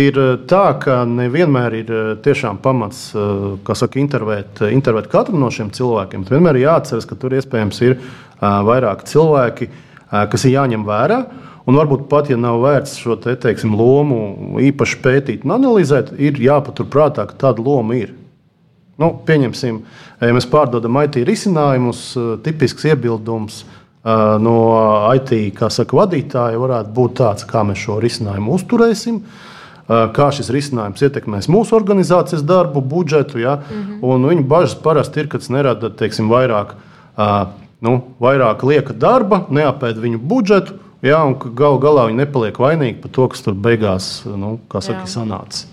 ir 0.00 0.20
tā, 0.48 0.64
ka 0.80 1.02
nevienmēr 1.10 1.76
ir 1.82 1.92
tiešām 2.24 2.62
pamats 2.64 3.10
saka, 3.12 4.00
intervēt, 4.00 4.64
intervēt 4.72 5.12
katru 5.12 5.36
no 5.36 5.52
šiem 5.52 5.68
cilvēkiem. 5.76 6.24
Bet 6.24 6.38
vienmēr 6.38 6.56
ir 6.56 6.70
jāatcerās, 6.70 7.04
ka 7.04 7.20
tur 7.20 7.36
iespējams 7.36 7.84
ir 7.84 7.98
vairāk 8.40 9.04
cilvēki, 9.12 9.68
kas 10.32 10.48
ir 10.48 10.56
jāņem 10.56 10.88
vērā. 10.88 11.26
Un 11.66 11.74
varbūt 11.74 12.04
pat, 12.06 12.28
ja 12.30 12.36
nav 12.38 12.60
vērts 12.62 12.94
šo 13.02 13.16
te, 13.18 13.34
teiksim, 13.42 13.72
lomu 13.74 14.60
īpaši 14.62 15.00
pētīt 15.02 15.46
un 15.46 15.56
analizēt, 15.56 16.12
ir 16.22 16.38
jāpaturprātā, 16.38 17.26
ka 17.26 17.34
tāda 17.46 17.64
loma 17.66 17.96
ir. 17.98 18.12
Nu, 19.02 19.10
pieņemsim, 19.26 19.80
ja 20.22 20.36
mēs 20.36 20.46
pārdodam 20.48 20.96
IT 21.02 21.18
risinājumus, 21.26 22.04
eh, 22.16 22.30
tipisks 22.46 22.86
iebildums 22.92 23.64
eh, 23.64 24.38
no 24.40 24.54
IT 25.12 25.34
saka, 25.74 25.98
vadītāja 25.98 26.62
varētu 26.62 26.94
būt 26.96 27.18
tāds, 27.18 27.48
kā 27.50 27.66
mēs 27.66 27.82
šo 27.82 27.98
risinājumu 28.00 28.54
uzturēsim. 28.56 29.20
Eh, 29.20 30.06
kā 30.14 30.30
šis 30.32 30.48
risinājums 30.54 31.02
ietekmēs 31.02 31.50
mūsu 31.50 31.74
organizācijas 31.76 32.46
darbu, 32.46 32.80
budžetu. 32.80 33.42
Ja? 33.42 33.58
Mm 33.58 34.00
-hmm. 34.00 34.30
Viņa 34.30 34.46
bažas 34.46 34.74
parasti 34.74 35.20
ir, 35.20 35.28
ka 35.28 35.38
tas 35.38 35.50
nerada 35.50 35.90
teiksim, 35.90 36.30
vairāk, 36.30 36.74
nu, 37.80 38.02
vairāk 38.20 38.62
lieka 38.62 38.92
darba, 38.92 39.46
neapēd 39.50 39.98
viņu 39.98 40.18
budžetu, 40.18 40.72
ja? 41.06 41.22
un 41.26 41.36
galu 41.38 41.80
galā 41.82 42.08
viņi 42.10 42.22
nepaliek 42.24 42.58
vainīgi 42.60 43.00
par 43.02 43.14
to, 43.16 43.28
kas 43.32 43.44
tur 43.46 43.54
beigās 43.54 44.10
nu, 44.28 44.58
saka, 44.74 45.06
sanāca. 45.10 45.66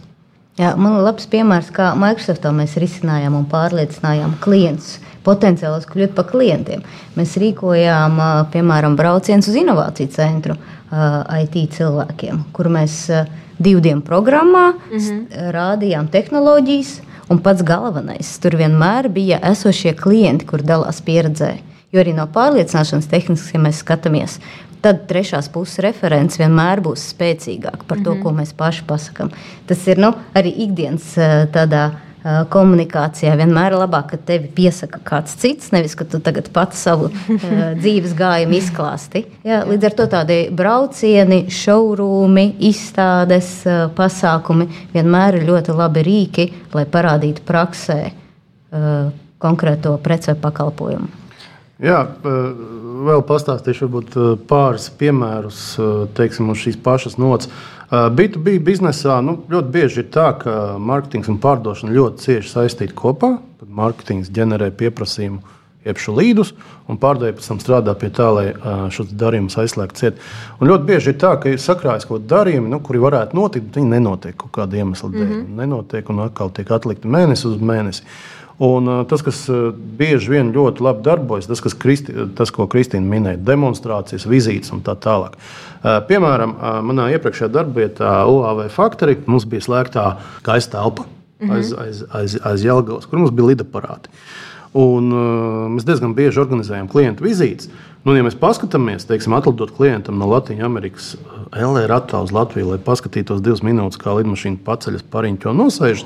Jā, 0.60 0.76
man 0.78 1.00
ir 1.00 1.08
labs 1.08 1.26
piemērs, 1.32 1.72
kā 1.74 1.96
Microsoftā 1.98 2.52
mēs 2.54 2.76
risinājām 2.78 3.34
un 3.40 3.48
pārliecinājām 3.50 4.36
klientus. 4.44 5.00
Potenciālus 5.26 5.88
kļūt 5.90 6.14
par 6.18 6.28
klientiem. 6.30 6.84
Mēs 7.16 7.38
rīkojām, 7.42 8.20
piemēram, 8.54 8.98
braucienus 9.00 9.48
uz 9.50 9.58
inovāciju 9.58 10.12
centru 10.14 10.58
IT 11.40 11.58
cilvēkiem, 11.78 12.44
kur 12.54 12.70
mēs 12.70 13.08
divu 13.58 13.82
dienu 13.82 14.04
programmā 14.06 14.74
mm 14.74 14.98
-hmm. 15.00 15.52
rādījām 15.56 16.12
tehnoloģijas. 16.14 17.02
Un 17.30 17.40
pats 17.40 17.64
galvenais 17.64 18.38
tur 18.40 18.56
vienmēr 18.60 19.10
bija 19.10 19.40
esošie 19.42 19.94
klienti, 19.94 20.46
kur 20.46 20.62
dalās 20.62 21.02
pieredzē. 21.02 21.54
Jo 21.92 22.02
arī 22.02 22.14
no 22.14 22.28
pārliecināšanas 22.28 23.08
tehniski, 23.10 23.58
ja 23.58 23.60
mēs 23.64 23.80
skatāmies, 23.84 24.40
tad 24.84 25.06
trešās 25.10 25.50
puses 25.54 25.80
referents 25.86 26.40
vienmēr 26.42 26.84
būs 26.84 27.10
spēcīgāk 27.14 27.86
par 27.88 28.02
to, 28.04 28.14
mm 28.14 28.18
-hmm. 28.18 28.24
ko 28.24 28.32
mēs 28.40 28.54
paši 28.58 28.84
pasakām. 28.88 29.32
Tas 29.68 29.88
ir 29.88 29.98
nu, 29.98 30.14
arī 30.36 30.52
ikdienas 30.68 31.16
tādā 31.56 31.92
komunikācijā 32.24 33.34
vienmēr 33.36 33.74
ir 33.74 33.82
labāk, 33.82 34.14
ka 34.14 34.18
tevi 34.30 34.48
piesaka 34.56 35.02
kāds 35.04 35.36
cits, 35.40 35.72
nevis 35.76 35.96
ka 36.00 36.06
tu 36.08 36.22
tagad 36.24 36.48
pats 36.56 36.80
savu 36.86 37.10
uh, 37.10 37.42
dzīves 37.82 38.14
gājumu 38.16 38.56
izklāsti. 38.60 39.26
Jā, 39.44 39.64
līdz 39.68 39.90
ar 39.90 39.98
to 39.98 40.08
tādi 40.14 40.38
braucieni, 40.56 41.44
šourūmi, 41.52 42.46
izstādes, 42.70 43.50
uh, 43.68 43.90
pasākumi 43.96 44.70
vienmēr 44.94 45.42
ir 45.42 45.50
ļoti 45.50 45.76
labi 45.76 46.06
rīki, 46.08 46.48
lai 46.76 46.86
parādītu 46.88 47.44
praksē 47.48 48.00
uh, 48.08 49.12
konkrēto 49.44 49.98
preci 50.04 50.32
vai 50.32 50.40
pakalpojumu. 50.48 51.23
Jā, 51.82 52.04
vēl 52.24 53.24
pastāstīšu 53.26 53.88
varbūt, 53.88 54.18
pāris 54.50 54.92
piemērus 55.00 55.62
teiksim, 56.14 56.52
uz 56.54 56.62
šīs 56.62 56.78
pašas 56.84 57.18
nots. 57.18 57.50
B2B 57.90 58.60
biznesā 58.64 59.20
nu, 59.26 59.40
ļoti 59.50 59.74
bieži 59.74 60.04
ir 60.04 60.12
tā, 60.14 60.32
ka 60.38 60.78
mārketings 60.82 61.30
un 61.30 61.42
pārdošana 61.42 61.94
ļoti 61.94 62.24
cieši 62.28 62.54
saistīti 62.54 62.96
kopā. 62.98 63.36
Tad 63.60 63.74
mārketings 63.74 64.32
ģenerē 64.34 64.70
pieprasījumu 64.78 65.42
iepšu 65.84 66.14
līdus, 66.16 66.54
un 66.88 66.98
pārdevēja 67.02 67.36
pēc 67.38 67.48
tam 67.50 67.60
strādā 67.60 67.94
pie 68.00 68.10
tā, 68.16 68.30
lai 68.32 68.46
šos 68.94 69.12
darījumus 69.20 69.58
aizslēgtu 69.60 70.00
ciet. 70.00 70.22
Un 70.60 70.70
ļoti 70.72 70.88
bieži 70.88 71.12
ir 71.12 71.18
tā, 71.20 71.34
ka 71.42 71.52
ir 71.52 71.60
sakrājas 71.60 72.08
kaut 72.08 72.22
kādi 72.22 72.32
darījumi, 72.32 72.72
nu, 72.72 72.80
kuri 72.86 73.02
varētu 73.04 73.36
notikt, 73.36 73.68
bet 73.68 73.82
viņi 73.82 73.92
nenotiek 73.92 74.38
kaut 74.40 74.54
kāda 74.56 74.80
iemesla 74.80 75.10
dēļ. 75.12 75.26
Mm 75.26 75.42
-hmm. 75.42 75.60
Nenotiek, 75.60 76.10
un 76.10 76.24
atkal 76.24 76.54
tiek 76.56 76.72
atlikti 76.72 77.12
mēnesi 77.12 77.48
uz 77.52 77.60
mēnesi. 77.60 78.08
Un, 78.64 78.88
uh, 78.88 79.02
tas, 79.10 79.24
kas 79.26 79.42
uh, 79.52 79.72
bieži 79.74 80.32
vien 80.36 80.54
ļoti 80.56 80.86
labi 80.86 81.04
darbojas, 81.04 81.50
tas, 81.50 81.64
Kristi, 81.80 82.14
tas 82.38 82.54
ko 82.54 82.68
Kristīna 82.72 83.04
minēja, 83.10 83.42
demonstrācijas, 83.44 84.28
vizītes 84.30 84.72
un 84.76 84.84
tā 84.86 84.96
tālāk. 85.04 85.36
Uh, 85.36 85.98
piemēram, 86.08 86.56
manā 86.88 87.10
iepriekšējā 87.18 87.52
darbvietā, 87.52 88.14
UAV 88.30 88.68
Factory, 88.72 89.18
mums 89.28 89.50
bija 89.50 89.66
slēgta 89.68 90.06
gaisa 90.46 90.78
telpa 90.78 91.04
mm 91.04 91.50
-hmm. 91.50 91.56
aiz, 91.58 91.74
aiz, 91.74 92.04
aiz, 92.12 92.38
aiz 92.44 92.66
Jelgavas, 92.66 93.06
kur 93.06 93.20
mums 93.20 93.32
bija 93.32 93.48
lidaparāti. 93.48 94.10
Un, 94.74 95.12
uh, 95.14 95.70
mēs 95.70 95.86
diezgan 95.86 96.16
bieži 96.18 96.40
organizējam 96.42 96.88
klientu 96.90 97.24
vizītes. 97.24 97.70
Nu, 98.04 98.16
ja 98.18 98.24
mēs 98.26 98.36
paskatāmies, 98.36 99.06
teiksim, 99.06 99.34
atlidot 99.34 99.72
klientam 99.72 100.18
no 100.18 100.28
Latvijas 100.28 100.66
Amerikas 100.66 101.18
LR 101.54 101.92
attā 101.92 102.24
uz 102.24 102.32
Latviju, 102.32 102.72
lai 102.74 102.80
paskatītos 102.82 103.42
divas 103.42 103.62
minūtes, 103.62 104.00
kā 104.02 104.16
lidmašīna 104.18 104.58
paceļas 104.66 105.06
pariņķi 105.14 105.50
un 105.52 105.62
nosēžas, 105.62 106.06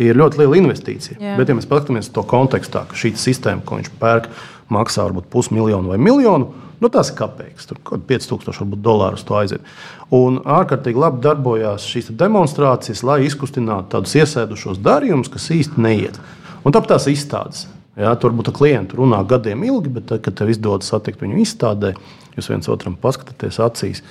ir 0.00 0.18
ļoti 0.18 0.40
liela 0.40 0.58
investīcija. 0.60 1.18
Jā. 1.20 1.36
Bet, 1.38 1.50
ja 1.50 1.56
mēs 1.58 1.68
paskatāmies 1.70 2.10
to 2.14 2.24
kontekstā, 2.28 2.86
ka 2.88 2.98
šī 2.98 3.12
sistēma, 3.20 3.64
ko 3.66 3.80
viņš 3.80 3.92
pērk, 4.00 4.28
maksā 4.72 5.04
varbūt 5.08 5.30
pusmiljonu 5.32 5.92
vai 5.92 5.98
miljonu, 6.00 6.52
nu, 6.80 6.90
tas 6.92 7.10
ir 7.10 7.18
kapeiks. 7.18 7.68
Tur 7.68 7.80
kaut 7.82 8.06
kāds 8.08 8.28
5000 8.30 8.62
varbūt, 8.62 8.82
dolārus 8.84 9.26
to 9.26 9.36
aiziet. 9.38 9.66
Un 10.14 10.40
ārkārtīgi 10.42 11.00
labi 11.00 11.22
darbojās 11.24 11.86
šīs 11.90 12.12
demonstrācijas, 12.18 13.04
lai 13.06 13.20
izkustinātu 13.26 13.92
tādus 13.96 14.16
iesēdušos 14.22 14.80
darījumus, 14.84 15.30
kas 15.32 15.50
īsti 15.54 15.82
neiet. 15.82 16.18
Un 16.64 16.74
tāpēc 16.74 16.94
tās 16.94 17.10
izstādes. 17.12 17.68
Jā, 18.00 18.14
tur 18.16 18.30
varbūt 18.30 18.52
klienti 18.56 18.96
runā 18.96 19.20
gadiem 19.28 19.64
ilgi, 19.66 19.90
bet 19.92 20.06
tad, 20.08 20.22
kad 20.24 20.38
tev 20.38 20.52
izdodas 20.52 20.88
satikt 20.88 21.20
viņu 21.20 21.40
izstādē, 21.42 21.92
jūs 22.36 22.48
viens 22.48 22.70
otram 22.72 22.94
paskatāties 23.00 23.58
acīs, 23.60 24.04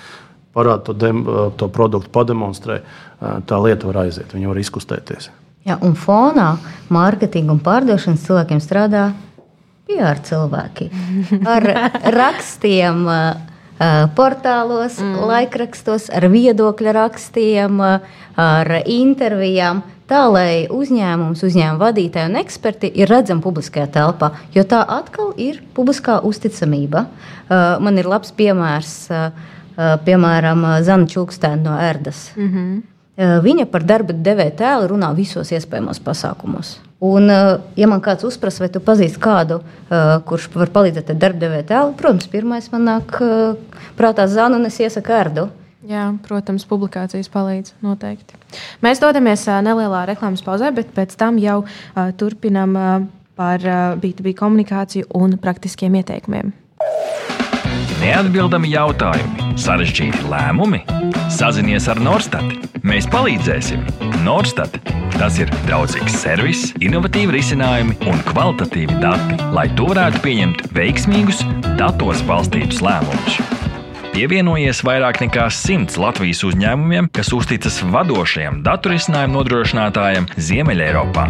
parāda 0.54 0.90
to, 0.90 0.98
dem, 0.98 1.24
to 1.58 1.70
produktu, 1.74 2.12
pademonstrē, 2.14 2.82
tā 3.20 3.62
lieta 3.64 3.90
var 3.90 4.04
aiziet, 4.04 4.36
viņa 4.36 4.52
var 4.52 4.60
izkustēties. 4.62 5.32
Jā, 5.68 5.76
un 5.84 5.96
fonā 6.00 6.54
mārketinga 6.94 7.54
un 7.54 7.60
pārdošanas 7.64 8.24
cilvēkiem 8.26 8.62
strādā 8.64 9.10
PR 9.90 10.22
cilvēki 10.24 10.90
ar 11.46 11.70
rakstiem. 12.22 13.06
Portālos, 14.16 14.98
mm. 15.00 15.22
laikrakstos, 15.24 16.10
ar 16.12 16.26
viedokļu 16.28 16.92
rakstiem, 16.98 17.78
ar 17.80 18.72
intervijām 18.84 19.80
tā 20.10 20.26
lai 20.30 20.66
uzņēmums, 20.74 21.44
uzņēmuma 21.46 21.82
vadītāji 21.84 22.32
un 22.32 22.40
eksperti 22.42 22.90
ir 23.02 23.12
redzami 23.12 23.44
publiskajā 23.46 23.88
telpā, 23.94 24.34
jo 24.56 24.66
tā 24.68 24.82
atkal 24.98 25.32
ir 25.38 25.62
publiskā 25.78 26.20
uzticamība. 26.26 27.06
Uh, 27.06 27.78
man 27.84 28.00
ir 28.02 28.10
labs 28.10 28.34
piemērs, 28.36 28.96
uh, 29.14 29.30
uh, 29.78 29.98
piemēram, 30.06 30.66
Zana 30.86 31.10
Čukstēna 31.10 31.62
no 31.64 31.78
Erdas. 31.80 32.30
Mm 32.36 32.50
-hmm. 32.50 32.82
Viņa 33.20 33.66
par 33.68 33.84
darba 33.84 34.14
devēja 34.16 34.56
tēlu 34.62 34.94
runā 34.94 35.10
visos 35.18 35.52
iespējamos 35.52 36.00
pasākumos. 36.06 36.78
Un, 37.04 37.28
ja 37.76 37.88
man 37.88 38.02
kāds 38.04 38.24
uzprasa, 38.28 38.64
vai 38.64 38.70
tu 38.72 38.80
pazīsti 38.84 39.20
kādu, 39.24 39.60
kurš 40.28 40.50
var 40.56 40.72
palīdzēt 40.76 41.12
ar 41.12 41.20
darba 41.20 41.44
devēja 41.44 41.68
tēlu, 41.74 41.94
protams, 42.00 42.30
pirmais 42.32 42.68
man 42.72 42.88
nāk 42.88 43.16
prātā 44.00 44.28
Zana 44.32 44.60
un 44.60 44.68
es 44.68 44.80
iesaku 44.80 45.16
Erdu. 45.16 45.46
Jā, 45.90 46.10
protams, 46.24 46.68
publikācijas 46.68 47.32
palīdz 47.32 47.76
noteikti. 47.84 48.40
Mēs 48.84 49.04
dodamies 49.04 49.46
nelielā 49.68 50.06
reklāmas 50.12 50.44
pauzē, 50.44 50.72
bet 50.76 50.92
pēc 50.96 51.16
tam 51.20 51.40
jau 51.44 51.62
turpinām 52.20 52.76
par 53.40 53.64
uh, 53.64 53.96
B2B 54.00 54.36
komunikāciju 54.36 55.08
un 55.16 55.38
praktiskiem 55.40 55.96
ieteikumiem. 56.02 56.52
Neatbildami 58.00 58.70
jautājumi, 58.72 59.58
sarežģīti 59.60 60.22
lēmumi. 60.32 60.80
Sazinies 61.36 61.90
ar 61.92 62.00
Norstat. 62.00 62.70
Mēs 62.80 63.10
palīdzēsim. 63.12 63.84
Norstat. 64.24 64.78
Tas 65.18 65.36
ir 65.42 65.52
draudzīgs 65.66 66.16
servis, 66.22 66.62
innovatīvi 66.80 67.36
risinājumi 67.36 67.98
un 68.08 68.24
kvalitatīvi 68.30 69.02
dati, 69.04 69.40
lai 69.52 69.68
tu 69.76 69.90
varētu 69.92 70.24
pieņemt 70.24 70.70
veiksmīgus, 70.78 71.44
datos 71.82 72.24
balstītus 72.30 72.80
lēmumus. 72.86 73.42
Pievienojies 74.20 74.82
vairāk 74.84 75.22
nekā 75.24 75.46
simts 75.48 75.96
Latvijas 75.96 76.42
uzņēmumiem, 76.44 77.06
kas 77.16 77.30
uzticas 77.32 77.78
vadošajam 77.88 78.58
datorisinājumu 78.66 79.38
nodrošinātājam 79.38 80.28
Ziemeļeiropā. 80.36 81.24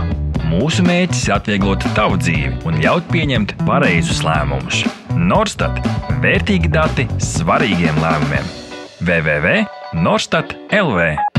Mūsu 0.50 0.88
mērķis 0.88 1.28
ir 1.28 1.36
atvieglot 1.38 1.86
tavu 1.94 2.18
dzīvi 2.18 2.66
un 2.66 2.82
ļaut 2.82 3.06
pieņemt 3.14 3.60
pareizus 3.70 4.26
lēmumus. 4.26 4.82
Norstat- 5.14 5.78
vērtīgi 6.26 6.74
dati 6.74 7.06
svarīgiem 7.22 8.02
lēmumiem. 8.02 8.54
www.norstat 9.06 10.58
LV 10.74 11.39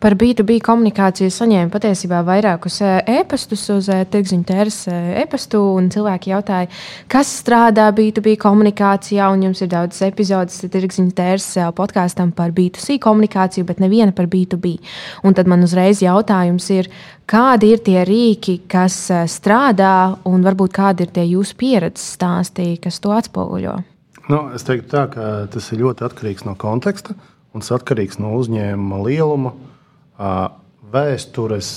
Par 0.00 0.14
B2B 0.16 0.62
komunikāciju 0.64 1.28
saņēmu 1.28 1.68
patiesībā 1.74 2.22
vairākus 2.24 2.78
e-pastus 2.80 3.66
uz 3.74 3.90
tirgziņu 4.08 4.46
tēras 4.48 4.78
e-pastu, 5.20 5.60
un 5.76 5.90
cilvēki 5.92 6.32
jautāja, 6.32 6.70
kas 7.12 7.28
strādā 7.42 7.90
B2B 7.92 8.38
komunikācijā, 8.40 9.26
un 9.28 9.44
jums 9.44 9.60
ir 9.60 9.68
daudz 9.74 10.00
epizodes 10.08 10.56
tirgziņu 10.72 11.12
tēras 11.20 11.50
podkāstam 11.76 12.32
par 12.32 12.56
B2C 12.56 12.96
komunikāciju, 13.04 13.68
bet 13.68 13.84
neviena 13.84 14.16
par 14.16 14.30
B2B. 14.32 14.78
Un 15.20 15.36
tad 15.36 15.52
man 15.52 15.68
uzreiz 15.68 16.00
jautājums 16.00 16.72
ir, 16.72 16.88
kādi 17.28 17.74
ir 17.76 17.84
tie 17.84 18.00
rīki, 18.08 18.62
kas 18.72 19.02
strādā, 19.28 20.16
un 20.24 20.48
varbūt 20.48 20.80
kādi 20.80 21.04
ir 21.04 21.12
tie 21.12 21.28
jūsu 21.28 21.60
pieredzes 21.60 22.14
stāstī, 22.16 22.70
kas 22.80 23.04
to 23.04 23.12
atspoguļo? 23.20 23.76
Nu, 24.32 24.46
es 24.56 24.64
teiktu 24.64 24.94
tā, 24.96 25.10
ka 25.12 25.32
tas 25.52 25.74
ir 25.74 25.84
ļoti 25.84 26.08
atkarīgs 26.08 26.48
no 26.48 26.56
konteksta, 26.56 27.20
un 27.52 27.60
atkarīgs 27.60 28.16
no 28.22 28.38
uzņēmuma 28.40 29.04
lieluma 29.04 29.58
vēstures, 30.90 31.74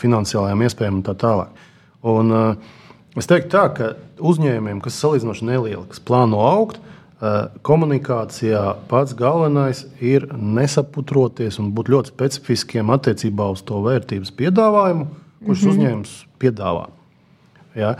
finansiālajām 0.00 0.64
iespējām 0.66 0.98
un 1.00 1.06
tā 1.06 1.14
tālāk. 1.18 1.62
Un, 2.06 2.34
es 3.16 3.28
teiktu, 3.28 3.50
tā, 3.54 3.64
ka 3.74 3.92
uzņēmumiem, 4.20 4.82
kas 4.84 4.98
salīdzinoši 5.02 5.48
nelieli, 5.48 5.86
kas 5.90 6.02
plāno 6.04 6.42
augt, 6.46 6.80
komunikācijā 7.64 8.62
pats 8.90 9.14
galvenais 9.16 9.86
ir 10.04 10.26
nesaputroties 10.36 11.56
un 11.62 11.70
būt 11.76 11.88
ļoti 11.94 12.12
specifiskiem 12.12 12.92
attiecībā 12.92 13.48
uz 13.54 13.64
to 13.64 13.80
vērtības 13.86 14.34
piedāvājumu, 14.36 15.06
kurš 15.46 15.62
mm 15.62 15.70
-hmm. 15.70 15.72
uzņēmums 15.72 16.14
piedāvā. 16.38 16.86
Ja? 17.74 17.94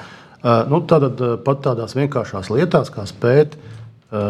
Nu, 0.69 0.83
tātad 0.85 1.21
pat 1.45 1.65
tādās 1.65 1.97
vienkāršās 1.97 2.51
lietās, 2.53 2.93
kā 2.93 3.07
spēt 3.09 3.57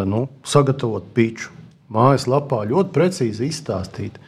nu, 0.07 0.29
sagatavot 0.45 1.05
piču, 1.15 1.51
mājaslapā 1.93 2.63
ļoti 2.71 2.95
precīzi 2.95 3.51
izstāstīt, 3.51 4.19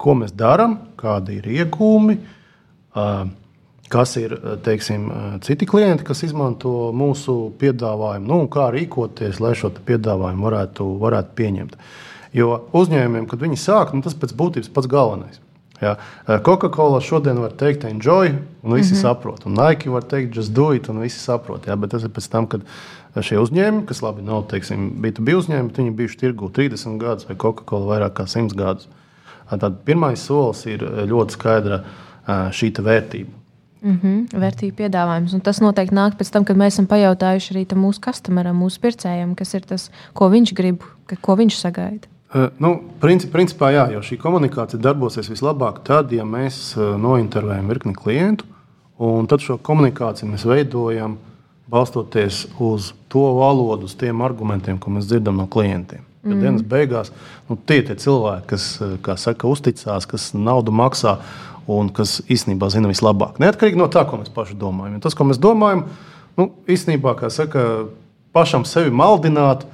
ko 0.00 0.14
mēs 0.18 0.34
darām, 0.36 0.78
kādi 0.98 1.38
ir 1.38 1.48
iegūmi, 1.60 2.18
kas 3.94 4.16
ir 4.18 4.34
teiksim, 4.64 5.06
citi 5.46 5.68
klienti, 5.70 6.06
kas 6.06 6.24
izmanto 6.26 6.90
mūsu 6.96 7.52
piedāvājumu, 7.60 8.26
nu, 8.26 8.40
un 8.44 8.50
kā 8.50 8.70
rīkoties, 8.74 9.40
lai 9.44 9.54
šo 9.58 9.70
piedāvājumu 9.86 10.48
varētu, 10.48 10.88
varētu 11.02 11.38
pieņemt. 11.38 11.78
Jo 12.34 12.64
uzņēmumiem, 12.74 13.28
kad 13.30 13.42
viņi 13.44 13.60
sāk, 13.60 13.94
nu, 13.94 14.02
tas 14.02 14.16
pēc 14.18 14.34
būtības 14.34 14.72
pats 14.74 14.90
galvenais. 14.90 15.38
Ja. 15.82 15.96
Coca-Cola 16.26 17.00
šodien 17.02 17.38
var 17.42 17.54
teikt, 17.58 17.84
enjoy, 17.84 18.32
un 18.62 18.74
visi 18.74 18.94
mm 18.94 18.96
-hmm. 18.96 19.02
saprot. 19.02 19.46
Un 19.46 19.52
Nike 19.52 19.90
var 19.90 20.02
teikt, 20.02 20.36
just 20.36 20.52
do 20.52 20.72
it, 20.74 20.88
un 20.88 20.98
visi 20.98 21.18
saprot. 21.18 21.66
Ja. 21.66 21.76
Bet 21.76 21.90
tas 21.90 22.02
ir 22.02 22.08
pēc 22.08 22.30
tam, 22.30 22.46
kad 22.46 22.60
šie 23.20 23.38
uzņēmumi, 23.38 23.86
kas 23.86 24.02
labi 24.02 24.22
nav, 24.22 24.46
teiksim, 24.48 24.90
B2B 25.02 25.34
uzņēmumi, 25.38 25.72
viņi 25.76 25.90
bijuši 25.90 26.18
tirgu 26.18 26.48
30 26.48 26.98
gadus 26.98 27.28
vai 27.28 27.36
Coca-Cola 27.36 27.86
vairāk 27.86 28.12
kā 28.12 28.26
100 28.26 28.54
gadus. 28.54 28.88
Tad 29.50 29.80
pirmais 29.84 30.20
solis 30.20 30.64
ir 30.70 30.84
eh, 30.84 31.02
ļoti 31.10 31.36
skaidra 31.36 31.80
eh, 31.82 32.52
šī 32.54 32.72
vērtība. 32.80 33.40
Mm 33.84 33.98
-hmm, 34.00 34.40
vērtību 34.40 34.76
piedāvājums. 34.78 35.34
Un 35.34 35.40
tas 35.44 35.60
noteikti 35.60 35.94
nāk 35.94 36.16
pēc 36.16 36.30
tam, 36.32 36.44
kad 36.44 36.56
mēs 36.56 36.72
esam 36.78 36.86
pajautājuši 36.88 37.52
arī 37.52 37.64
mūsu 37.76 38.00
customeram, 38.00 38.56
mūsu 38.56 38.80
pircējam, 38.80 39.34
kas 39.34 39.54
ir 39.54 39.60
tas, 39.60 39.90
ko 40.12 40.28
viņš 40.32 40.54
grib, 40.54 40.82
ko 41.20 41.36
viņš 41.36 41.58
sagaida. 41.60 42.08
Uh, 42.34 42.48
nu, 42.58 42.80
princip, 43.00 43.30
principā, 43.30 43.70
jā, 43.70 43.92
jo 43.92 44.00
šī 44.00 44.16
komunikācija 44.18 44.80
darbosies 44.80 45.28
vislabāk 45.30 45.84
tad, 45.84 46.12
ja 46.12 46.24
mēs 46.24 46.76
uh, 46.76 46.96
nointervējam 46.98 47.68
virkni 47.68 47.94
klientu, 47.94 48.44
un 48.98 49.26
tad 49.26 49.40
šo 49.40 49.58
komunikāciju 49.58 50.30
mēs 50.30 50.46
veidojam 50.48 51.18
balstoties 51.70 52.46
uz 52.58 52.92
to 53.08 53.22
valodu, 53.38 53.84
uz 53.84 53.94
tiem 53.94 54.20
argumentiem, 54.20 54.78
ko 54.78 54.90
mēs 54.90 55.06
dzirdam 55.06 55.36
no 55.36 55.46
klientiem. 55.46 56.02
Mm. 56.24 56.40
Dienas 56.40 56.64
beigās 56.64 57.12
nu, 57.50 57.58
tie 57.68 57.82
ir 57.82 57.98
cilvēki, 58.00 58.56
kas 59.04 59.26
saka, 59.26 59.50
uzticās, 59.50 60.08
kas 60.08 60.30
naudu 60.32 60.72
maksā 60.72 61.18
un 61.68 61.90
kas 61.92 62.18
īstenībā 62.32 62.70
zina 62.72 62.88
vislabāk. 62.88 63.38
Neatkarīgi 63.42 63.78
no 63.80 63.90
tā, 63.92 64.06
ko 64.08 64.20
mēs 64.20 64.32
paši 64.32 64.56
domājam. 64.60 64.96
Jo 64.96 65.04
tas, 65.04 65.16
ko 65.16 65.28
mēs 65.28 65.40
domājam, 65.40 65.84
nu, 66.40 66.48
īstenībā, 66.70 67.16
saka, 67.32 67.86
pašam 68.36 68.64
sevi 68.68 68.92
maldināt, 68.94 69.66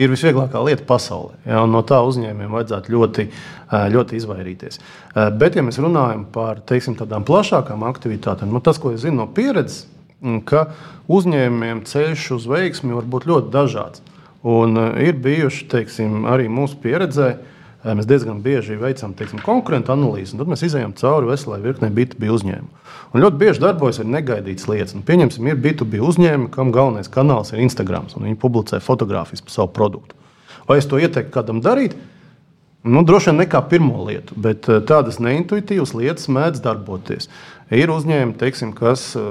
ir 0.00 0.10
visvieglākā 0.12 0.60
lieta 0.64 0.86
pasaulē. 0.88 1.38
Ja, 1.46 1.64
no 1.68 1.82
tā 1.86 2.00
uzņēmējiem 2.06 2.54
vajadzētu 2.56 2.94
ļoti, 2.94 3.26
ļoti 3.94 4.18
izvairīties. 4.18 4.80
Bet, 5.38 5.56
ja 5.58 5.64
mēs 5.66 5.78
runājam 5.82 6.24
par 6.32 6.62
teiksim, 6.66 6.96
tādām 6.98 7.26
plašākām 7.28 7.84
aktivitātēm, 7.90 8.52
nu, 8.54 8.62
tas, 8.64 8.80
ko 8.82 8.94
es 8.96 9.04
zinu 9.04 9.22
no 9.22 9.28
pieredzes, 9.34 9.84
ka 10.48 10.68
uzņēmējiem 11.12 11.84
ceļš 11.90 12.30
uz 12.38 12.48
veiksmi 12.50 12.96
var 12.96 13.08
būt 13.10 13.28
ļoti 13.28 13.52
dažāds. 13.54 14.04
Un 14.42 14.78
ir 14.98 15.18
bijuši 15.22 15.68
teiksim, 15.70 16.24
arī 16.26 16.48
mūsu 16.50 16.80
pieredzē, 16.82 17.28
mēs 17.86 18.08
diezgan 18.10 18.40
bieži 18.42 18.74
veicam 18.78 19.14
teiksim, 19.14 19.42
konkurentu 19.42 19.92
analīzi, 19.94 20.34
un 20.34 20.42
tad 20.42 20.50
mēs 20.50 20.64
izējām 20.66 20.94
cauri 20.98 21.30
veselai 21.30 21.60
virknei 21.62 21.92
B2B 21.94 22.30
uzņēmumu. 22.34 22.80
Un 23.12 23.22
ļoti 23.22 23.38
bieži 23.38 23.62
darbojas 23.62 24.00
arī 24.00 24.14
negaidītas 24.16 24.66
lietas. 24.70 24.94
Nu, 24.96 25.04
pieņemsim, 25.06 25.46
ir 25.46 25.60
B2B 25.62 26.00
uzņēmumi, 26.02 26.50
kam 26.54 26.72
galvenais 26.74 27.10
kanāls 27.12 27.52
ir 27.52 27.62
Instagram, 27.62 28.08
un 28.16 28.26
viņi 28.26 28.40
publicē 28.42 28.80
fotogrāfijas 28.82 29.44
par 29.44 29.54
savu 29.54 29.70
produktu. 29.76 30.18
Vai 30.66 30.78
es 30.80 30.88
to 30.90 30.98
ieteiktu 30.98 31.34
kādam 31.34 31.60
darīt? 31.62 31.94
Nu, 32.82 33.04
droši 33.06 33.30
vien 33.30 33.38
ne 33.38 33.46
kā 33.46 33.60
pirmo 33.70 34.02
lietu, 34.08 34.34
bet 34.42 34.66
eh, 34.66 34.80
tādas 34.86 35.20
neintuitīvas 35.22 35.94
lietas 35.94 36.26
mēdz 36.32 36.62
darboties. 36.64 37.28
Ir 37.72 37.92
uzņēmumi, 37.94 38.34
teiksim, 38.40 38.72
kas 38.74 39.12
eh, 39.18 39.22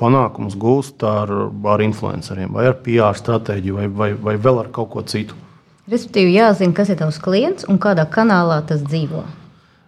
panākumus 0.00 0.58
gūst 0.60 1.04
ar, 1.08 1.32
ar 1.72 1.84
influenceriem, 1.84 2.52
vai 2.52 2.68
ar 2.68 2.76
PR 2.84 3.16
stratēģiju, 3.16 3.78
vai, 3.80 3.88
vai, 3.88 4.10
vai 4.28 4.36
vēl 4.36 4.60
ar 4.64 4.68
kaut 4.74 4.92
ko 4.92 5.04
citu. 5.08 5.38
Respektīvi, 5.88 6.36
jāzina, 6.36 6.76
kas 6.76 6.92
ir 6.92 7.00
tavs 7.00 7.16
klients 7.24 7.64
un 7.64 7.80
kādā 7.80 8.04
kanālā 8.12 8.60
tas 8.68 8.84
dzīvo. 8.84 9.24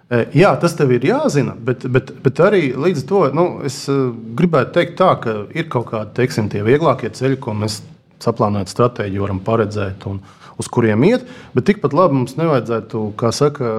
E, 0.08 0.24
jā, 0.40 0.54
tas 0.62 0.72
tev 0.78 0.94
ir 0.96 1.04
jāzina, 1.04 1.52
bet, 1.54 1.84
bet, 1.92 2.14
bet 2.24 2.40
arī 2.40 2.70
līdz 2.72 3.04
to 3.06 3.26
nu, 3.36 3.44
es 3.68 3.82
e, 3.92 3.98
gribētu 4.40 4.78
teikt, 4.78 4.96
tā, 4.98 5.12
ka 5.20 5.36
ir 5.52 5.68
kaut 5.70 5.90
kādi 5.92 6.16
teiksim, 6.16 6.48
vieglākie 6.48 7.12
ceļi, 7.12 7.36
ko 7.44 7.52
mēs 7.60 7.82
saplānojot 8.24 8.72
stratēģiju 8.72 9.28
varam 9.28 9.44
paredzēt 9.44 10.08
un 10.08 10.22
uz 10.60 10.68
kuriem 10.72 11.04
iet. 11.08 11.26
Bet 11.56 11.66
tikpat 11.70 11.96
labi 11.96 12.20
mums 12.20 12.36
nevajadzētu, 12.38 13.08
kā 13.20 13.32
saka, 13.34 13.72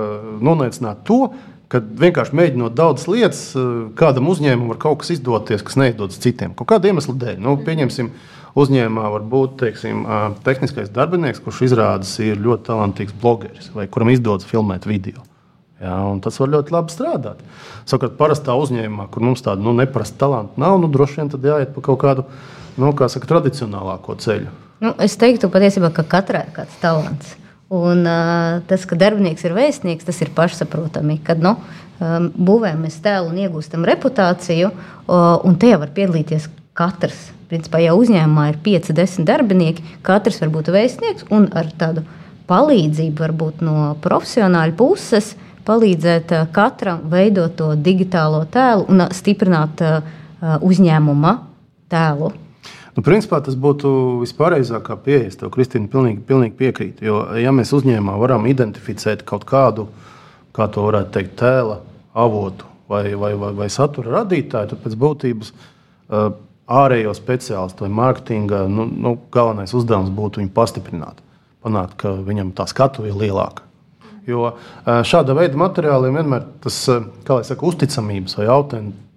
nonaicināt 0.43 1.05
to, 1.07 1.23
ka 1.71 1.79
vienkārši 1.79 2.35
mēģinot 2.35 2.75
daudzas 2.75 3.07
lietas, 3.07 3.41
e, 3.55 3.65
kādam 3.99 4.27
uzņēmumam 4.33 4.73
var 4.73 4.81
kaut 4.81 5.01
kas 5.03 5.13
izdoties, 5.15 5.63
kas 5.63 5.79
neizdodas 5.79 6.19
citiem. 6.19 6.55
Kaut 6.57 6.69
kāda 6.73 6.91
iemesla 6.91 7.15
dēļ. 7.21 7.39
Nu, 7.45 7.55
pieņemsim, 7.63 8.11
uzņēmumā 8.59 9.07
var 9.15 9.27
būt 9.31 9.57
teiksim, 9.61 10.03
tehniskais 10.45 10.91
darbinieks, 10.91 11.39
kurš 11.43 11.65
izrādās 11.69 12.17
ir 12.23 12.41
ļoti 12.41 12.67
talantīgs 12.67 13.15
blogeris 13.21 13.71
vai 13.75 13.87
kuram 13.91 14.11
izdodas 14.11 14.49
filmēt 14.49 14.89
video. 14.89 15.23
Jā, 15.81 15.95
tas 16.21 16.35
var 16.37 16.51
ļoti 16.53 16.73
labi 16.75 16.93
strādāt. 16.93 17.39
Savukārt, 17.89 18.13
parastā 18.19 18.53
uzņēmumā, 18.59 19.07
kur 19.13 19.23
mums 19.25 19.41
tāda 19.41 19.63
nu, 19.65 19.73
neparasta 19.73 20.19
talanta 20.27 20.61
nav, 20.61 20.75
nu, 20.81 20.91
droši 20.93 21.21
vien 21.21 21.31
tad 21.33 21.47
jāiet 21.47 21.71
pa 21.73 21.81
kaut 21.87 22.03
kādu 22.03 22.27
nu, 22.77 22.91
saka, 22.93 23.29
tradicionālāko 23.31 24.19
ceļu. 24.21 24.51
Nu, 24.81 24.95
es 25.03 25.17
teiktu, 25.21 25.49
patiesībā, 25.53 25.91
ka 25.93 26.05
katrai 26.09 26.45
ir 26.47 26.55
kāds 26.55 26.79
talants. 26.81 27.35
Un, 27.71 28.01
uh, 28.03 28.59
tas, 28.67 28.83
ka 28.89 28.97
darbinieks 28.99 29.45
ir 29.47 29.53
vēstnieks, 29.55 30.07
tas 30.07 30.17
ir 30.23 30.33
pašsaprotami. 30.35 31.19
Kad 31.23 31.43
nu, 31.43 31.53
um, 32.01 32.31
būvējam 32.35 32.81
mēs 32.87 32.97
tēlu 33.03 33.29
un 33.31 33.43
iegūstam 33.45 33.85
reputāciju, 33.87 34.71
uh, 34.71 35.37
un 35.47 35.59
tajā 35.61 35.77
var 35.83 35.93
piedalīties 35.95 36.49
katrs. 36.77 37.29
Principā, 37.51 37.81
ja 37.83 37.93
uzņēmumā 37.99 38.49
ir 38.51 38.59
5, 38.63 38.91
10 38.97 39.27
darbinieki, 39.27 39.85
katrs 40.07 40.41
var 40.43 40.51
būt 40.55 40.73
vēstnieks 40.73 41.29
un 41.35 41.49
ar 41.55 41.69
tādu 41.77 42.03
palīdzību 42.51 43.23
varbūt 43.23 43.63
no 43.63 43.93
profesionāļa 44.03 44.75
puses. 44.79 45.33
Uh, 45.35 45.47
palīdzēt 45.67 46.33
eh, 46.35 46.47
katram 46.53 47.05
veidot 47.11 47.55
to 47.57 47.71
digitālo 47.75 48.43
tēlu 48.51 48.87
un 48.91 49.05
eh, 49.05 49.15
stiprināt 49.15 49.83
eh, 49.85 49.99
uzņēmuma 50.41 51.35
tēlu. 51.91 52.31
Nu, 52.95 53.03
principā 53.05 53.39
tas 53.43 53.55
būtu 53.55 53.89
vispareizākā 54.21 54.97
pieeja. 55.05 55.29
Es 55.29 55.39
tev, 55.39 55.51
Kristīne, 55.53 55.87
pilnīgi, 55.91 56.23
pilnīgi 56.27 56.57
piekrītu. 56.59 57.05
Jo, 57.07 57.21
ja 57.39 57.53
mēs 57.55 57.71
uzņēmumā 57.77 58.17
varam 58.19 58.47
identificēt 58.51 59.23
kaut 59.27 59.45
kādu, 59.47 59.87
kā 60.55 60.67
to 60.71 60.83
varētu 60.89 61.15
teikt, 61.15 61.37
tēla 61.39 61.79
avotu 62.19 62.67
vai, 62.91 63.05
vai, 63.15 63.31
vai, 63.39 63.53
vai 63.61 63.69
satura 63.71 64.17
radītāju, 64.19 64.73
tad 64.73 64.83
pēc 64.83 64.97
būtības 64.99 65.53
uh, 65.55 66.33
ārējo 66.71 67.13
speciālistu 67.15 67.85
vai 67.85 67.91
mārketinga 67.95 68.65
nu, 68.71 68.87
nu, 68.91 69.15
galvenais 69.31 69.73
uzdevums 69.77 70.11
būtu 70.15 70.43
viņu 70.43 70.53
pastiprināt. 70.55 71.23
Panākt, 71.61 71.95
ka 72.01 72.15
viņam 72.25 72.51
tā 72.57 72.65
skatu 72.67 73.05
ir 73.07 73.15
lielāka. 73.15 73.63
Jo 74.27 74.51
šāda 74.85 75.33
veida 75.37 75.57
materiāliem 75.57 76.19
vienmēr 76.19 76.43
tas, 76.61 76.77
kā 77.25 77.39
lai 77.39 77.45
saka, 77.45 77.65
uzticamības 77.65 78.37
vai 78.37 78.47
autentikācijas 78.53 79.09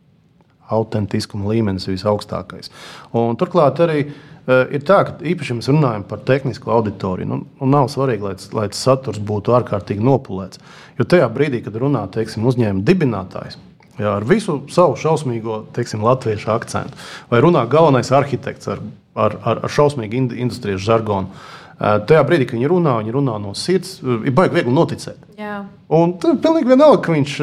autentiskuma 0.73 1.53
līmenis 1.53 1.89
ir 1.89 1.97
visaugstākais. 1.97 2.71
Un, 3.13 3.37
turklāt 3.41 3.81
arī 3.85 3.99
uh, 4.07 4.65
ir 4.73 4.85
tā, 4.87 5.03
ka 5.09 5.17
īpaši 5.21 5.59
mēs 5.59 5.71
runājam 5.73 6.07
par 6.09 6.25
tehnisko 6.27 6.73
auditoriju. 6.79 7.29
Nu, 7.31 7.41
nu 7.61 7.71
nav 7.71 7.91
svarīgi, 7.93 8.25
lai, 8.25 8.35
lai 8.57 8.69
tas 8.73 8.83
saturs 8.87 9.21
būtu 9.21 9.57
ārkārtīgi 9.59 10.05
nopulēts. 10.05 10.63
Jo 10.99 11.09
tajā 11.09 11.29
brīdī, 11.35 11.65
kad 11.65 11.77
runā 11.81 12.07
teiksim, 12.15 12.47
uzņēmuma 12.49 12.87
dibinātājs. 12.87 13.59
Jā, 13.95 14.17
ar 14.17 14.25
visu 14.27 14.65
savu 14.75 14.97
šausmīgo 14.99 15.61
teiksim, 15.75 16.03
latviešu 16.03 16.49
akcentu. 16.51 16.99
Vai 17.31 17.39
runā 17.45 17.63
galvenais 17.71 18.11
arhitekts 18.11 18.73
ar, 18.73 18.81
ar, 19.15 19.37
ar, 19.45 19.61
ar 19.69 19.71
šausmīgu 19.71 20.25
industrijas 20.35 20.83
žargonu. 20.83 21.31
Uh, 21.31 21.61
Tajā 21.75 22.23
brīdī, 22.23 22.47
kad 22.47 22.55
viņi 22.55 22.69
runā, 22.71 22.93
viņi 23.03 23.15
runā 23.17 23.35
no 23.43 23.53
sirds, 23.59 23.97
ir 24.05 24.35
baigi 24.35 24.55
viegli 24.55 24.75
noticēt. 24.75 25.19
Jā. 25.41 25.65
Un 25.95 26.15
tad 26.23 26.39
pilnīgi 26.45 26.71
vienalga, 26.71 27.01
ka 27.03 27.15
viņš 27.15 27.35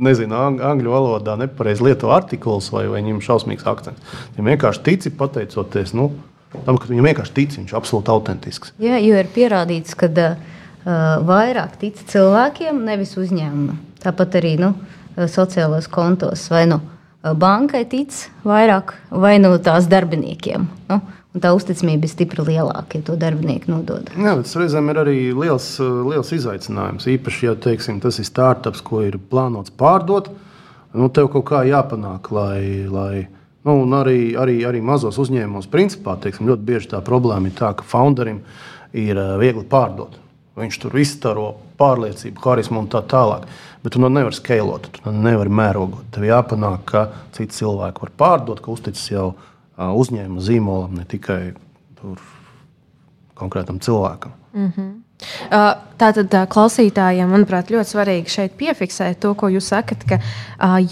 nezina 0.00 0.46
angļu 0.70 0.92
valodā 0.92 1.36
nepareizi 1.40 1.86
lieto 1.86 2.12
artikulus 2.14 2.70
vai, 2.74 2.86
vai 2.90 3.02
viņam 3.02 3.22
šausmīgs 3.24 3.66
akcents. 3.68 4.18
Viņam 4.36 4.52
vienkārši 4.52 4.84
tici 4.86 5.12
pateicoties 5.14 5.94
nu, 5.98 6.10
tam, 6.52 6.76
ka 6.76 6.90
viņam 6.90 7.10
vienkārši 7.10 7.36
tic, 7.36 7.56
viņš 7.60 7.72
ir 7.72 7.80
absolūti 7.80 8.14
autentisks. 8.14 8.74
Jā, 8.82 9.00
jo 9.02 9.18
ir 9.18 9.32
pierādīts, 9.34 9.96
ka 9.98 10.10
uh, 10.12 10.36
vairāk 11.28 11.78
tic 11.80 12.00
cilvēkiem, 12.12 12.84
nevis 12.88 13.16
uzņēmumam. 13.20 13.80
Tāpat 14.02 14.38
arī 14.38 14.54
nu, 14.60 14.74
sociālajos 15.18 15.90
kontos 15.90 16.44
vai 16.52 16.68
nu 16.70 16.78
bankai 17.34 17.84
tic 17.90 18.14
vairāk, 18.46 18.94
vai 19.10 19.36
nu 19.42 19.54
tās 19.62 19.88
darbiniekiem. 19.90 20.66
Nu, 20.88 21.00
tā 21.42 21.52
uzticamība 21.54 22.08
ir 22.08 22.12
stipri 22.12 22.44
lielāka, 22.46 22.98
ja 22.98 23.04
to 23.04 23.16
darbinieki 23.20 23.70
nodod. 23.70 24.10
Jā, 24.16 24.34
tas 24.40 24.56
reizēm 24.58 24.92
ir 24.92 25.00
arī 25.04 25.16
liels, 25.36 25.70
liels 25.80 26.32
izaicinājums. 26.34 27.08
Īpaši, 27.12 27.48
ja 27.50 27.56
teiksim, 27.68 28.00
tas 28.02 28.18
ir 28.18 28.28
startups, 28.28 28.82
ko 28.84 29.02
ir 29.06 29.18
plānots 29.30 29.74
pārdot, 29.74 30.32
nu, 30.96 31.10
tev 31.12 31.30
kaut 31.34 31.48
kā 31.52 31.64
jāpanāk, 31.68 32.32
lai. 32.34 32.62
lai 32.92 33.26
nu, 33.68 33.82
arī, 33.98 34.32
arī, 34.38 34.62
arī 34.64 34.80
mazos 34.80 35.18
uzņēmumos, 35.20 35.68
principā, 35.68 36.16
teiksim, 36.22 36.48
ļoti 36.48 36.64
bieži 36.64 36.90
tā 36.94 37.02
problēma 37.04 37.50
ir 37.50 37.56
tā, 37.58 37.74
ka 37.76 37.84
founderim 37.84 38.40
ir 38.96 39.18
viegli 39.40 39.66
pārdot. 39.68 40.16
Viņš 40.58 40.78
tur 40.82 40.96
izstaro 40.98 41.48
pārliecību, 41.78 42.40
harismu 42.42 42.82
un 42.82 42.88
tā 42.90 43.02
tālāk. 43.06 43.46
Bet 43.82 43.94
tu 43.94 44.00
nu 44.02 44.08
nevari 44.10 44.34
skalot, 44.34 44.88
tu 44.92 45.04
nu 45.06 45.22
nevari 45.22 45.52
mērogot. 45.54 46.08
Tev 46.14 46.26
jāpanāk, 46.26 46.84
ka 46.88 47.04
citi 47.36 47.54
cilvēki 47.60 48.02
var 48.04 48.14
pārdot, 48.18 48.62
ka 48.62 48.72
uzticas 48.74 49.04
jau 49.10 49.28
uzņēmuma 49.78 50.42
zīmolam, 50.42 50.96
ne 50.98 51.04
tikai 51.08 51.52
tur, 52.00 52.18
konkrētam 53.38 53.78
cilvēkam. 53.78 54.32
Mm 54.52 54.72
-hmm. 54.76 54.90
Tātad 55.98 56.30
klausītājiem, 56.46 57.26
manuprāt, 57.26 57.72
ļoti 57.74 57.90
svarīgi 57.90 58.30
šeit 58.30 58.52
piefiksēt 58.54 59.18
to, 59.18 59.32
ko 59.34 59.48
jūs 59.50 59.66
sakat, 59.72 60.04
ka, 60.06 60.18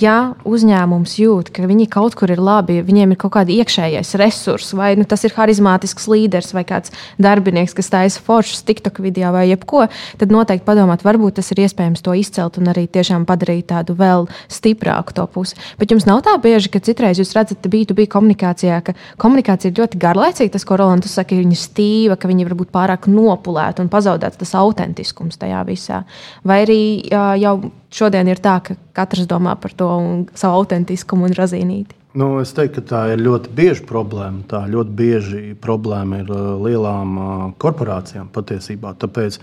ja 0.03 0.15
uzņēmums 0.43 1.13
jūt, 1.21 1.53
ka 1.55 1.69
viņi 1.71 1.85
kaut 1.95 2.17
kur 2.19 2.33
ir 2.35 2.41
labi, 2.43 2.81
viņiem 2.83 3.13
ir 3.15 3.21
kaut 3.23 3.37
kāda 3.37 3.55
iekšējais 3.55 4.11
resurs, 4.19 4.73
vai 4.75 4.97
nu, 4.99 5.07
tas 5.07 5.23
ir 5.23 5.35
harizmātisks 5.37 6.09
līderis, 6.11 6.51
vai 6.57 6.65
kāds 6.67 6.91
darbinieks, 7.23 7.77
kas 7.79 7.91
taisa 7.93 8.23
foršus 8.27 8.65
TikTok 8.67 8.99
video 9.05 9.31
vai 9.37 9.45
jebko, 9.53 9.85
tad 10.19 10.35
noteikti 10.35 10.67
padomāt, 10.67 11.07
varbūt 11.07 11.39
tas 11.39 11.53
ir 11.55 11.63
iespējams 11.69 12.03
to 12.03 12.17
izcelt 12.19 12.59
un 12.59 12.73
arī 12.75 12.89
tiešām 12.91 13.29
padarīt 13.31 13.71
tādu 13.71 13.95
vēl 13.95 14.27
stiprāku 14.51 15.15
to 15.15 15.29
pusi. 15.31 15.55
Bet 15.79 15.95
jums 15.95 16.09
nav 16.11 16.25
tā 16.27 16.35
bieži, 16.43 16.73
ka 16.75 16.83
citreiz 16.83 17.23
jūs 17.23 17.37
redzat, 17.39 17.63
ka 17.63 17.71
B2B 17.71 18.09
komunikācijā, 18.11 18.83
ka 18.91 18.97
komunikācija 19.23 19.71
ir 19.71 19.79
ļoti 19.85 20.03
garlaicīga, 20.03 20.57
tas, 20.59 20.67
ko 20.67 20.83
Rolands 20.83 21.15
saka, 21.15 21.39
ir 21.39 21.47
stīva, 21.55 22.19
ka 22.19 22.27
viņi 22.27 22.51
varbūt 22.51 22.75
pārāk 22.75 23.07
nopulēti 23.07 23.87
un 23.87 23.93
pazaudēts 23.93 24.43
tas 24.43 24.57
autentiskums 24.59 24.96
autentiskums 24.97 25.37
tajā 25.37 25.65
visā. 25.67 26.05
Vai 26.45 26.65
arī 26.65 27.09
jau 27.41 27.71
šodien 27.91 28.29
ir 28.29 28.41
tā, 28.41 28.61
ka 28.63 28.77
katrs 28.95 29.27
domā 29.27 29.57
par 29.61 29.73
to 29.73 30.25
savu 30.35 30.63
autentiskumu 30.63 31.27
un 31.29 31.35
razīnīti? 31.37 31.95
Nu, 32.17 32.41
es 32.41 32.55
teiktu, 32.57 32.81
ka 32.81 32.89
tā 32.89 33.01
ir 33.13 33.21
ļoti 33.21 33.51
bieža 33.53 33.85
problēma. 33.85 34.47
Tā 34.49 34.65
ļoti 34.67 34.91
bieži 34.97 35.55
problēma 35.61 36.23
ir 36.23 36.31
lielām 36.65 37.53
korporācijām 37.59 38.31
patiesībā. 38.33 38.95
Tāpēc, 38.97 39.39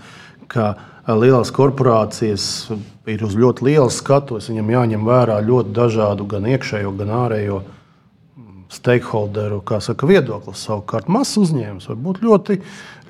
ka 0.50 0.74
lielās 1.06 1.52
korporācijas 1.54 2.72
ir 3.06 3.22
uz 3.22 3.36
ļoti 3.36 3.68
liela 3.68 3.90
skatuves, 3.92 4.50
viņam 4.50 4.74
jāņem 4.74 5.06
vērā 5.06 5.38
ļoti 5.44 5.74
dažādu 5.76 6.26
gan 6.26 6.50
iekšējo, 6.50 6.90
gan 6.98 7.14
ārējo 7.14 7.62
stakeholderu 8.74 9.62
saka, 9.80 10.06
viedoklis. 10.06 10.64
Savukārt, 10.66 11.08
mazs 11.12 11.38
uzņēmums 11.40 11.88
var 11.90 12.00
būt 12.06 12.20
ļoti, 12.24 12.58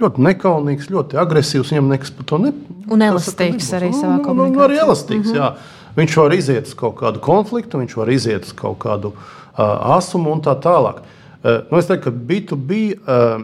ļoti 0.01 0.27
nekaunīgs, 0.29 0.91
ļoti 0.93 1.19
agresīvs. 1.21 1.73
Viņam 1.73 1.89
nekas 1.95 2.13
par 2.15 2.29
to 2.31 2.41
ne, 2.43 2.53
un 2.93 3.07
elastīgs 3.07 3.71
saka, 3.71 3.81
arī 3.81 3.91
nu, 3.93 3.99
savā 4.01 4.19
nu, 4.19 4.27
komunikācijā. 4.27 4.61
Nu, 4.61 4.67
arī 4.67 4.79
elastīgs, 4.85 5.27
mm 5.27 5.33
-hmm. 5.33 5.41
jā. 5.41 5.83
Viņš 5.95 6.17
var 6.19 6.33
iziet 6.35 6.67
uz 6.67 6.75
kaut 6.75 6.97
kādu 6.99 7.21
konfliktu, 7.23 7.79
viņš 7.79 7.97
var 7.97 8.11
iziet 8.11 8.45
uz 8.45 8.53
kaut 8.53 8.79
kādu 8.79 9.13
uh, 9.15 9.97
asumu 9.97 10.33
un 10.33 10.41
tā 10.43 10.55
tālāk. 10.61 11.03
Uh, 11.45 11.63
nu, 11.71 11.79
es 11.79 11.87
teiktu, 11.87 12.05
ka 12.05 12.11
B2B, 12.11 12.81
uh, 12.99 13.41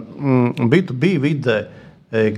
B2B 0.59 1.19
vidē 1.23 1.67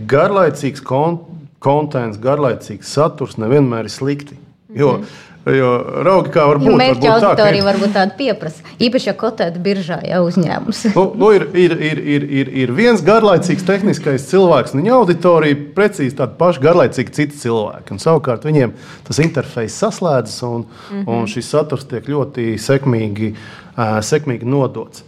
garlaicīgs 0.06 0.82
konteksts, 0.84 2.20
garlaicīgs 2.20 2.92
saturs 2.92 3.38
nevienmēr 3.40 3.88
ir 3.88 3.90
slikti. 3.90 4.36
Jo, 4.72 4.92
mm 4.92 5.02
-hmm. 5.02 5.31
Jo 5.42 5.70
raugi 6.06 6.30
kā 6.30 6.44
var 6.46 6.60
būt. 6.62 6.76
Mērķa 6.78 7.14
auditorija 7.16 7.64
varbūt 7.66 7.94
tāda 7.96 8.14
pieprasa. 8.14 8.62
Īpaši, 8.78 9.08
ja 9.10 9.14
kotēta 9.18 9.58
biržā 9.62 9.98
jau 10.06 10.20
uzņēmums. 10.28 10.82
nu, 10.96 11.04
nu 11.18 11.30
ir, 11.34 11.48
ir, 11.58 11.74
ir, 11.74 12.00
ir, 12.14 12.26
ir, 12.40 12.50
ir 12.62 12.72
viens 12.76 13.02
garlaicīgs 13.02 13.66
tehniskais 13.66 14.28
cilvēks, 14.30 14.76
un 14.76 14.84
viņa 14.84 14.92
auditorija 15.00 15.58
precīzi 15.74 16.14
tāda 16.20 16.38
paša 16.38 16.62
garlaicīga 16.62 17.16
citi 17.18 17.40
cilvēki. 17.42 17.96
Un, 17.96 18.02
savukārt 18.02 18.46
viņiem 18.46 18.76
tas 19.08 19.18
interfejs 19.24 19.80
saslēdzas, 19.82 20.38
un, 20.46 20.62
mm 20.62 21.00
-hmm. 21.00 21.10
un 21.10 21.26
šis 21.34 21.50
saturs 21.50 21.88
tiek 21.90 22.06
ļoti 22.06 22.54
sekmīgi, 22.62 23.34
uh, 23.34 23.98
sekmīgi 23.98 24.46
nodots. 24.46 25.02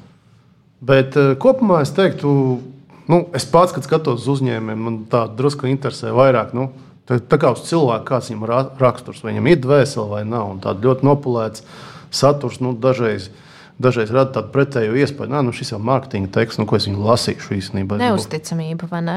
Bet 0.81 1.15
uh, 1.17 1.37
kopumā 1.39 1.85
es 1.87 1.95
teiktu, 1.95 2.59
nu, 3.07 3.27
es 3.33 3.47
pats, 3.47 3.73
kad 3.73 3.87
skatos 3.87 4.27
uz 4.27 4.41
uzņēmumiem, 4.41 4.83
man 4.89 4.99
tā 5.11 5.29
drusku 5.31 5.71
interesē 5.71 6.11
vairāk. 6.11 6.59
Nu, 6.59 6.73
Tā, 7.09 7.19
tā 7.21 7.37
kā 7.41 7.53
uz 7.53 7.67
cilvēku 7.69 8.09
kāds 8.09 8.31
viņam 8.33 8.47
raksturs, 8.81 9.21
vai 9.25 9.35
viņam 9.35 9.49
ir 9.51 9.63
dvēsele 9.65 10.07
vai 10.09 10.23
nav. 10.29 10.55
Tāds 10.65 10.85
ļoti 10.87 11.05
nopulēts 11.05 11.65
saturs 12.15 12.63
nu, 12.65 12.73
dažreiz. 12.73 13.31
Dažreiz 13.75 14.13
rada 14.15 14.31
tādu 14.37 14.53
pretēju 14.55 14.95
iespēju, 15.03 15.33
ka 15.33 15.41
nu, 15.43 15.51
šis 15.53 15.73
ir 15.75 15.81
mārketinga 15.83 16.29
teksts, 16.37 16.61
nu, 16.63 16.67
ko 16.71 16.79
es 16.79 16.85
viņu 16.87 17.01
lasīšu 17.03 17.57
īstenībā. 17.57 17.99
Neusticamība, 17.99 18.87
vai 18.87 19.01
ne? 19.03 19.17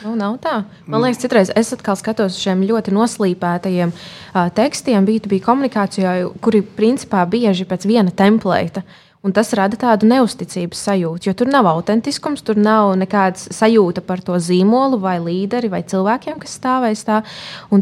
Nu, 0.00 0.14
nav 0.16 0.38
tā. 0.40 0.54
Man 0.88 1.04
liekas, 1.04 1.20
citreiz 1.20 1.52
es 1.52 1.74
atkal 1.76 1.98
skatos 2.00 2.32
uz 2.32 2.40
šiem 2.40 2.64
ļoti 2.64 2.94
noslīpētajiem 2.96 3.92
uh, 3.92 4.48
tekstiem, 4.56 5.04
B2B 5.04 5.42
komunikācijā, 5.44 6.16
kuri 6.40 6.64
principā 6.64 7.26
bieži 7.28 7.68
pēc 7.68 7.84
viena 7.92 8.14
templēta. 8.16 8.80
Uh, 8.80 9.09
Un 9.20 9.34
tas 9.36 9.50
rada 9.52 9.76
tādu 9.76 10.08
neusticības 10.08 10.80
sajūtu, 10.86 11.28
jo 11.28 11.34
tur 11.36 11.50
nav 11.52 11.66
autentiskums, 11.68 12.40
tur 12.40 12.56
nav 12.56 12.94
nekādas 12.96 13.50
sajūta 13.52 14.00
par 14.06 14.22
to 14.24 14.38
zīmolu, 14.40 14.96
vai 15.02 15.18
līderi, 15.20 15.68
vai 15.68 15.82
cilvēkiem, 15.84 16.38
kas 16.40 16.54
stāvēs 16.56 17.04
tā. 17.04 17.18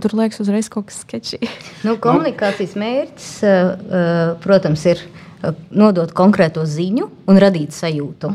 Tur 0.03 0.17
liekas, 0.19 0.41
uzreiz 0.43 0.67
kaut 0.73 0.89
kas 0.91 1.05
sketčīgi. 1.05 1.47
Nu, 1.87 1.95
komunikācijas 2.03 2.75
mērķis, 2.83 3.31
eh, 3.47 3.71
eh, 3.71 4.19
protams, 4.43 4.83
ir 4.91 5.05
eh, 5.07 5.55
nodot 5.71 6.11
konkrēto 6.11 6.67
ziņu 6.67 7.07
un 7.31 7.39
radīt 7.39 7.77
sajūtu. 7.77 8.35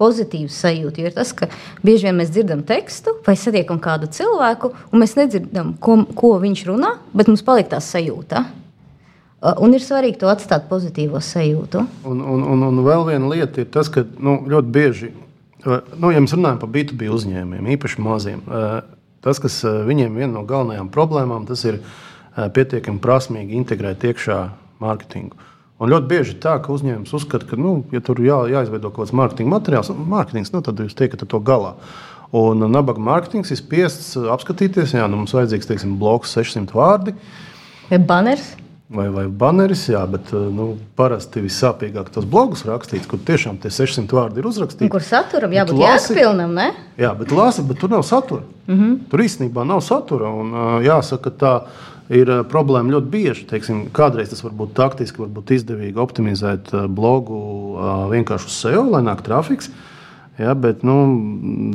Pozitīvu 0.00 0.50
sajūtu. 0.50 1.04
Jo 1.04 1.10
ir 1.12 1.14
tas, 1.14 1.30
ka 1.36 1.46
bieži 1.86 2.08
vien 2.08 2.18
mēs 2.18 2.32
dzirdam 2.34 2.64
tekstu 2.66 3.14
vai 3.26 3.36
satiekam 3.38 3.78
kādu 3.84 4.10
cilvēku, 4.10 4.72
un 4.90 5.04
mēs 5.04 5.14
nedzirdam, 5.20 5.76
ko, 5.78 6.00
ko 6.18 6.34
viņš 6.42 6.66
runā, 6.72 6.96
bet 7.14 7.30
mums 7.30 7.46
paliek 7.46 7.70
tā 7.70 7.78
sajūta. 7.84 8.42
Uh, 8.42 8.59
un 9.40 9.74
ir 9.76 9.84
svarīgi 9.84 10.20
to 10.20 10.30
atstāt 10.32 10.68
pozitīvo 10.70 11.20
sajūtu. 11.24 11.84
Un, 12.08 12.20
un, 12.20 12.44
un, 12.54 12.64
un 12.68 12.84
vēl 12.86 13.06
viena 13.08 13.32
lieta 13.32 13.62
ir 13.64 13.70
tas, 13.72 13.90
ka 13.92 14.04
nu, 14.18 14.40
ļoti 14.50 14.74
bieži, 14.74 15.12
uh, 15.64 15.80
nu, 15.96 16.12
ja 16.14 16.22
mēs 16.22 16.36
runājam 16.36 16.60
par 16.62 16.72
B2B 16.74 17.10
uzņēmumiem, 17.14 17.72
īpaši 17.76 18.04
maziem, 18.04 18.42
uh, 18.46 18.80
tas, 19.24 19.40
kas 19.42 19.60
viņiem 19.64 20.16
viena 20.16 20.34
no 20.38 20.46
galvenajām 20.48 20.88
problēmām, 20.92 21.48
tas 21.48 21.64
ir 21.68 21.82
pietiekami 22.30 23.02
prasmīgi 23.02 23.56
integrēt 23.58 24.04
iekšā 24.06 24.36
mārketingu. 24.80 25.48
Un 25.80 25.88
ļoti 25.88 26.08
bieži 26.10 26.36
tā, 26.40 26.58
ka 26.60 26.72
uzņēmums 26.74 27.12
uzskata, 27.16 27.46
ka, 27.48 27.56
nu, 27.56 27.78
ja 27.92 28.02
tur 28.04 28.20
jā, 28.20 28.42
jāizveido 28.52 28.90
kaut 28.92 29.06
kāds 29.06 29.16
mārketinga 29.16 29.54
materiāls, 29.54 29.90
mārketings, 29.96 30.52
nu, 30.52 30.60
tad 30.64 30.80
jūs 30.80 30.96
tiekat 30.96 31.24
to 31.28 31.40
galā. 31.40 31.74
Un 32.36 32.62
nabaga 32.70 33.00
mārketings 33.02 33.50
ir 33.50 33.58
spiests 33.58 34.12
apskatīties, 34.36 34.92
ja 34.94 35.08
nu, 35.10 35.22
mums 35.22 35.32
vajadzīgs, 35.34 35.70
teiksim, 35.70 35.96
bloks 36.00 36.36
600 36.36 36.76
vārdi. 36.76 37.16
Banners? 38.06 38.52
Vai, 38.90 39.06
vai 39.12 39.26
baneris, 39.30 39.84
jā, 39.92 40.00
bet 40.10 40.32
eh, 40.34 40.46
nu, 40.54 40.72
parasti 40.98 41.42
vissāpīgāk 41.44 42.10
tos 42.14 42.26
blogus 42.28 42.64
rakstīts, 42.66 43.08
kur 43.10 43.22
tiešām 43.26 43.60
tie 43.62 43.70
600 43.74 44.16
vārdi 44.16 44.42
ir 44.42 44.48
uzrakstīti. 44.50 44.90
Kur 44.92 45.04
saturam 45.04 45.54
jābūt 45.54 45.82
jēgpilnam, 45.84 46.56
ne? 46.58 46.70
Jā, 47.00 47.12
bet 47.18 47.34
lāsa, 47.34 47.64
bet 47.66 47.80
tur 47.82 47.92
nav 47.92 48.02
satura. 48.06 48.42
Mm 48.66 48.80
-hmm. 48.80 48.98
Tur 49.10 49.22
īstenībā 49.26 49.66
nav 49.66 49.80
satura. 49.86 50.30
Un, 50.30 50.52
eh, 50.54 50.88
jāsaka, 50.88 51.30
tā 51.30 51.54
ir 52.08 52.30
eh, 52.30 52.42
problēma 52.42 52.96
ļoti 52.96 53.10
bieži. 53.10 53.46
Teiksim, 53.46 53.86
kādreiz 53.92 54.30
tas 54.30 54.42
var 54.42 54.52
būt 54.52 54.74
taktiski, 54.74 55.22
varbūt 55.22 55.54
izdevīgi 55.54 55.96
optimizēt 55.96 56.74
blogu 56.88 57.40
vienkārši 58.10 58.46
uz 58.46 58.52
SEO, 58.52 58.90
lai 58.90 59.02
nāk 59.02 59.22
trafiks. 59.22 59.70
Jā, 60.38 60.54
bet 60.54 60.82
nu, 60.82 60.94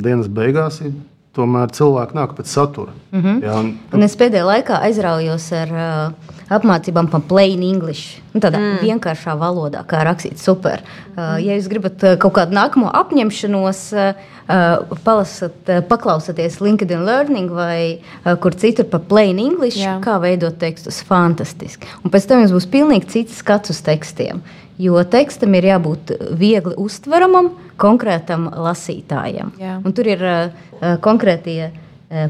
dienas 0.02 0.26
beigās 0.28 0.80
ir 0.80 0.92
tomēr 1.36 1.70
cilvēki 1.70 2.16
nāk 2.16 2.34
pēc 2.34 2.46
satura. 2.46 2.92
Mm 3.12 3.22
-hmm. 3.22 3.42
Jā, 3.42 3.58
un, 3.60 3.78
un 3.92 4.02
es 4.02 4.16
pēdējā 4.16 4.44
laikā 4.44 4.80
aizraujos 4.82 5.52
ar 5.52 5.68
uh, 5.70 6.35
apmācībām 6.52 7.08
par 7.10 7.24
plain 7.26 7.62
English. 7.64 8.20
Nu, 8.34 8.40
tādā 8.42 8.60
mm. 8.60 8.80
vienkāršā 8.84 9.34
valodā, 9.40 9.82
kā 9.88 10.02
rakstīt 10.06 10.38
super. 10.40 10.82
Uh, 11.16 11.36
ja 11.42 11.56
jūs 11.56 11.68
gribat 11.72 12.02
uh, 12.04 12.16
kaut 12.20 12.36
kādu 12.38 12.56
nākamo 12.56 12.90
apņemšanos, 12.94 13.80
uh, 13.96 14.26
uh 14.52 14.98
palasat, 15.06 15.56
uh, 15.66 15.80
paklausieties 15.88 16.60
LinkedIn 16.62 17.02
Learning 17.06 17.50
vai 17.50 17.80
uh, 17.96 18.36
kur 18.42 18.54
citur 18.54 18.86
par 18.92 19.02
plain 19.08 19.40
English, 19.42 19.80
Jā. 19.80 19.96
kā 20.04 20.18
veidot 20.22 20.58
tekstus. 20.60 21.00
Fantastiski. 21.06 21.88
Un 22.04 22.14
pēc 22.14 22.28
tam 22.28 22.44
jums 22.44 22.54
būs 22.54 22.68
pilnīgi 22.70 23.10
cits 23.14 23.40
skats 23.42 23.74
uz 23.74 23.82
tekstiem. 23.86 24.44
Jo 24.78 25.00
tekstam 25.08 25.54
ir 25.56 25.70
jābūt 25.70 26.12
viegli 26.36 26.76
uztveramam, 26.76 27.54
konkrētam 27.80 28.50
lasītājam. 28.52 29.54
Jā. 29.58 29.80
Un 29.80 29.96
tur 29.96 30.12
ir 30.12 30.22
uh, 30.22 30.70
konkrētie 31.02 31.70
uh, 31.70 31.82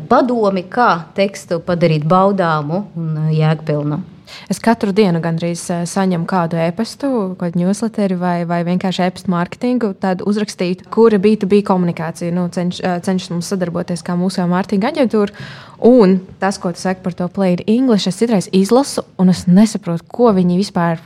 padomi, 0.09 0.67
kā 0.73 0.91
tekstu 1.17 1.61
padarīt 1.65 2.07
baudāmu 2.09 2.85
un 2.97 3.17
uh, 3.27 3.33
jēgpilnu. 3.35 4.03
Es 4.51 4.59
katru 4.63 4.93
dienu 4.95 5.21
gandrīz 5.23 5.63
saņemu 5.89 6.27
kādu 6.29 6.59
e-pastu, 6.61 7.11
kādu 7.39 7.61
newsletteri 7.61 8.17
vai, 8.19 8.37
vai 8.49 8.61
vienkārši 8.67 9.05
e-pasta 9.07 9.31
mārketingu, 9.33 9.93
tādu 10.03 10.27
uzrakstītu, 10.31 10.89
kura 10.93 11.21
B2B 11.23 11.63
komunikācija 11.67 12.35
nu, 12.35 12.49
cenš, 12.53 12.81
cenšas 13.07 13.33
mums 13.35 13.51
sadarboties 13.53 14.03
kā 14.07 14.17
mūsu 14.19 14.47
mārketinga 14.51 14.91
aģentūra. 14.93 15.47
Un 15.87 16.17
tas, 16.41 16.59
ko 16.59 16.73
tu 16.73 16.81
saki 16.81 17.05
par 17.05 17.15
to 17.15 17.29
plain 17.31 17.61
English, 17.69 18.09
es 18.09 18.19
citreiz 18.19 18.49
izlasu, 18.57 19.05
un 19.21 19.31
es 19.31 19.45
nesaprotu, 19.47 20.07
ko 20.09 20.33
viņi 20.37 20.59
vispār 20.59 21.03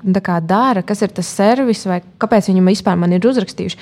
dara, 0.46 0.84
kas 0.86 1.02
ir 1.02 1.12
tas 1.12 1.28
servis, 1.28 1.84
vai 1.90 2.00
kāpēc 2.22 2.52
viņi 2.52 2.66
vispār 2.70 2.96
man 3.00 3.12
ir 3.12 3.26
uzrakstījuši. 3.26 3.80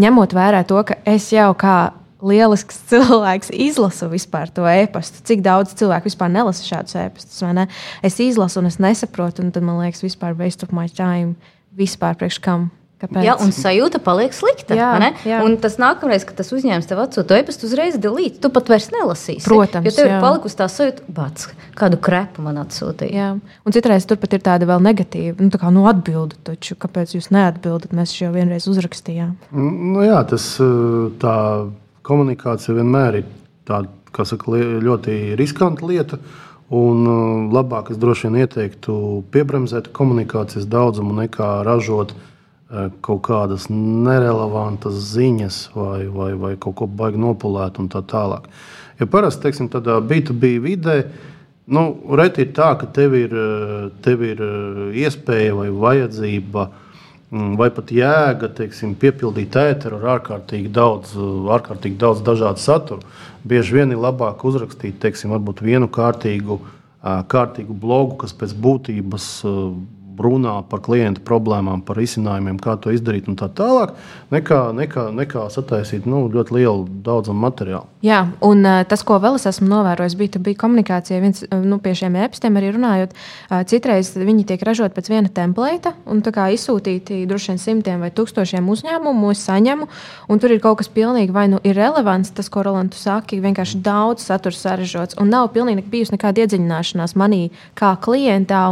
Ņemot 0.00 0.34
vērā 0.34 0.64
to, 0.66 0.80
ka 0.88 0.98
es 1.04 1.28
jau 1.34 1.52
kā 1.54 1.76
lielisks 2.22 2.80
cilvēks 2.92 3.52
izlasa 3.54 4.10
vispār 4.12 4.52
to 4.54 4.66
e-pastu. 4.68 5.22
Cik 5.26 5.44
daudz 5.46 5.76
cilvēku 5.78 6.10
vispār 6.10 6.32
nelasa 6.32 6.66
šādus 6.66 6.98
e-pastus? 7.00 7.40
Ne? 7.56 7.68
Es 8.06 8.20
izlasu, 8.22 8.60
un 8.62 8.70
es 8.70 8.80
nesaprotu, 8.82 9.44
un 9.44 9.54
tad 9.54 9.66
man 9.66 9.80
liekas, 9.82 10.04
vispār 10.06 10.36
waste 10.38 10.66
of 10.66 10.76
my 10.76 10.88
time. 10.88 11.36
Vispār 11.78 12.18
priekš 12.18 12.40
kam? 12.42 12.70
Kāpēc? 13.00 13.22
Jā, 13.24 13.34
un 13.40 13.52
sajūta 13.56 13.96
paliek 14.04 14.34
slikta. 14.36 14.76
Jā, 14.76 14.90
jā. 15.24 15.38
Un 15.40 15.54
tas 15.62 15.78
nākamais, 15.80 16.26
kad 16.28 16.36
tas 16.36 16.50
uzņēmums 16.52 16.88
tev 16.88 17.00
atsūta 17.00 17.38
e-pastu, 17.40 17.64
uzreiz 17.70 17.96
delīt. 17.96 18.36
Tu 18.42 18.50
pat 18.52 18.68
vairs 18.68 18.90
nelasīsi. 18.92 19.46
Protams, 19.46 19.88
jo 19.88 19.94
tev 19.96 20.10
jā. 20.10 20.18
ir 20.18 20.24
palikusi 20.24 20.58
tā 20.58 20.66
sajūta, 20.68 21.06
bāc, 21.16 21.46
kādu 21.80 21.96
krepu 22.04 22.44
man 22.44 22.60
atsūtīja. 22.60 23.14
Jā, 23.16 23.30
un 23.64 23.76
citreiz 23.76 24.04
tur 24.08 24.20
pat 24.20 24.36
ir 24.36 24.44
tāda 24.44 24.68
vēl 24.68 24.84
negatīva. 24.84 25.38
Nu, 25.40 25.48
tā 25.54 25.62
kā 25.62 25.72
nu 25.72 25.86
atbildi, 25.88 26.42
taču 26.44 26.76
kāpēc 26.80 27.16
jūs 27.16 27.30
neatbildat? 27.32 27.96
Mēs 27.96 28.12
jau 28.20 28.34
vienreiz 28.36 28.68
uzrakstījām. 28.68 29.32
Nu, 29.56 30.04
jā, 30.04 30.20
tas 30.28 30.52
tā 31.24 31.38
komunikācija 32.10 32.76
vienmēr 32.78 33.20
ir 33.20 33.28
tāda, 33.68 33.90
saka, 34.26 34.58
ļoti 34.82 35.36
riskanta 35.38 35.86
lieta. 35.86 36.18
Un 36.70 37.06
uh, 37.10 37.20
labāk 37.50 37.88
es 37.90 37.98
droši 37.98 38.28
vien 38.28 38.44
ieteiktu 38.44 38.94
piebremzēt 39.34 39.88
komunikācijas 39.94 40.68
daudzumu 40.70 41.16
nekā 41.16 41.48
ražot 41.66 42.12
uh, 42.14 42.92
kaut 43.02 43.24
kādas 43.26 43.66
nerelevantas 43.72 45.00
ziņas 45.16 45.58
vai, 45.74 46.04
vai, 46.14 46.30
vai 46.38 46.52
kaut 46.62 46.76
ko 46.78 46.86
baigi 46.86 47.18
nopulēt 47.18 47.80
un 47.82 47.90
tā 47.90 48.04
tālāk. 48.06 48.46
Ja 49.02 49.08
parasti 49.10 49.48
teiksim, 49.48 49.66
tādā 49.72 49.98
B2B 49.98 50.52
vidē, 50.62 50.96
nu, 51.74 51.88
reti 52.20 52.46
ir 52.46 52.54
tā, 52.54 52.70
ka 52.78 52.86
tev 52.94 53.18
ir, 53.18 53.34
uh, 53.34 53.90
tev 54.06 54.22
ir 54.28 54.44
iespēja 55.02 55.58
vai 55.58 55.72
vajadzība 55.74 56.68
uh, 56.68 56.86
vai 57.30 57.68
pat 57.70 57.92
jēga 57.94 58.50
teiksim, 58.58 58.96
piepildīt 58.98 59.54
ēteru 59.58 60.00
ar 60.00 60.16
ārkārtīgi 60.16 60.70
daudz, 60.74 61.14
ārkārtīgi 61.56 61.98
daudz 62.00 62.24
dažādu 62.26 62.62
saturu. 62.62 63.06
Bieži 63.46 63.78
vien 63.78 63.94
ir 63.94 64.02
labāk 64.02 64.42
uzrakstīt 64.44 64.98
teiksim, 65.02 65.32
vienu 65.62 65.88
kārtīgu, 65.88 66.58
kārtīgu 67.02 67.76
blogu, 67.84 68.18
kas 68.24 68.34
pēc 68.36 68.56
būtības 68.58 69.30
runā 70.20 70.58
par 70.68 70.82
klientu 70.84 71.22
problēmām, 71.24 71.84
par 71.86 71.96
risinājumiem, 71.96 72.58
kā 72.60 72.76
to 72.76 72.92
izdarīt 72.92 73.30
un 73.30 73.38
tā 73.40 73.48
tālāk, 73.48 73.94
nekā, 74.34 74.60
nekā, 74.76 75.08
nekā 75.16 75.46
sataisīt 75.54 76.08
nu, 76.10 76.26
ļoti 76.34 76.58
lielu 76.58 76.84
daudzumu 77.06 77.46
materiālu. 77.46 77.89
Jā, 78.00 78.22
un 78.40 78.62
uh, 78.64 78.78
tas, 78.88 79.02
ko 79.04 79.18
vēl 79.20 79.34
es 79.36 79.42
esmu 79.44 79.66
novērojis, 79.68 80.14
bija 80.16 80.32
B2B 80.32 80.54
komunikācija. 80.56 81.18
Viens 81.20 81.42
nu, 81.52 81.76
pie 81.84 81.92
šiem 81.98 82.14
e-pastiem 82.16 82.54
arī 82.56 82.70
runājot, 82.72 83.10
uh, 83.12 83.60
citreiz 83.68 84.14
viņi 84.16 84.46
tiek 84.48 84.64
ražoti 84.64 84.96
pēc 84.96 85.10
viena 85.12 85.28
templēta 85.28 85.92
un 86.08 86.22
izsūtīti 86.24 87.26
droši 87.28 87.52
vien 87.52 87.60
simtiem 87.60 88.00
vai 88.00 88.08
tūkstošiem 88.08 88.72
uzņēmumu. 88.72 89.34
Es 89.34 89.44
saņemu, 89.44 89.90
un 90.32 90.40
tur 90.40 90.56
ir 90.56 90.62
kaut 90.64 90.80
kas 90.80 90.88
pilnīgi 90.88 91.36
vai 91.36 91.50
nu 91.52 91.60
ir 91.60 91.76
relevants, 91.76 92.32
tas, 92.32 92.48
ko 92.48 92.64
Rolands 92.64 93.04
saka, 93.04 93.36
vienkārši 93.36 93.82
daudz 93.84 94.24
satura 94.24 94.56
sarežģīts, 94.56 95.20
un 95.20 95.28
nav 95.28 95.52
pilnīgi 95.52 95.84
bijusi 95.92 96.16
nekāda 96.16 96.46
iedziļināšanās 96.46 97.16
manī 97.20 97.50
kā 97.76 97.92
klientā. 98.00 98.64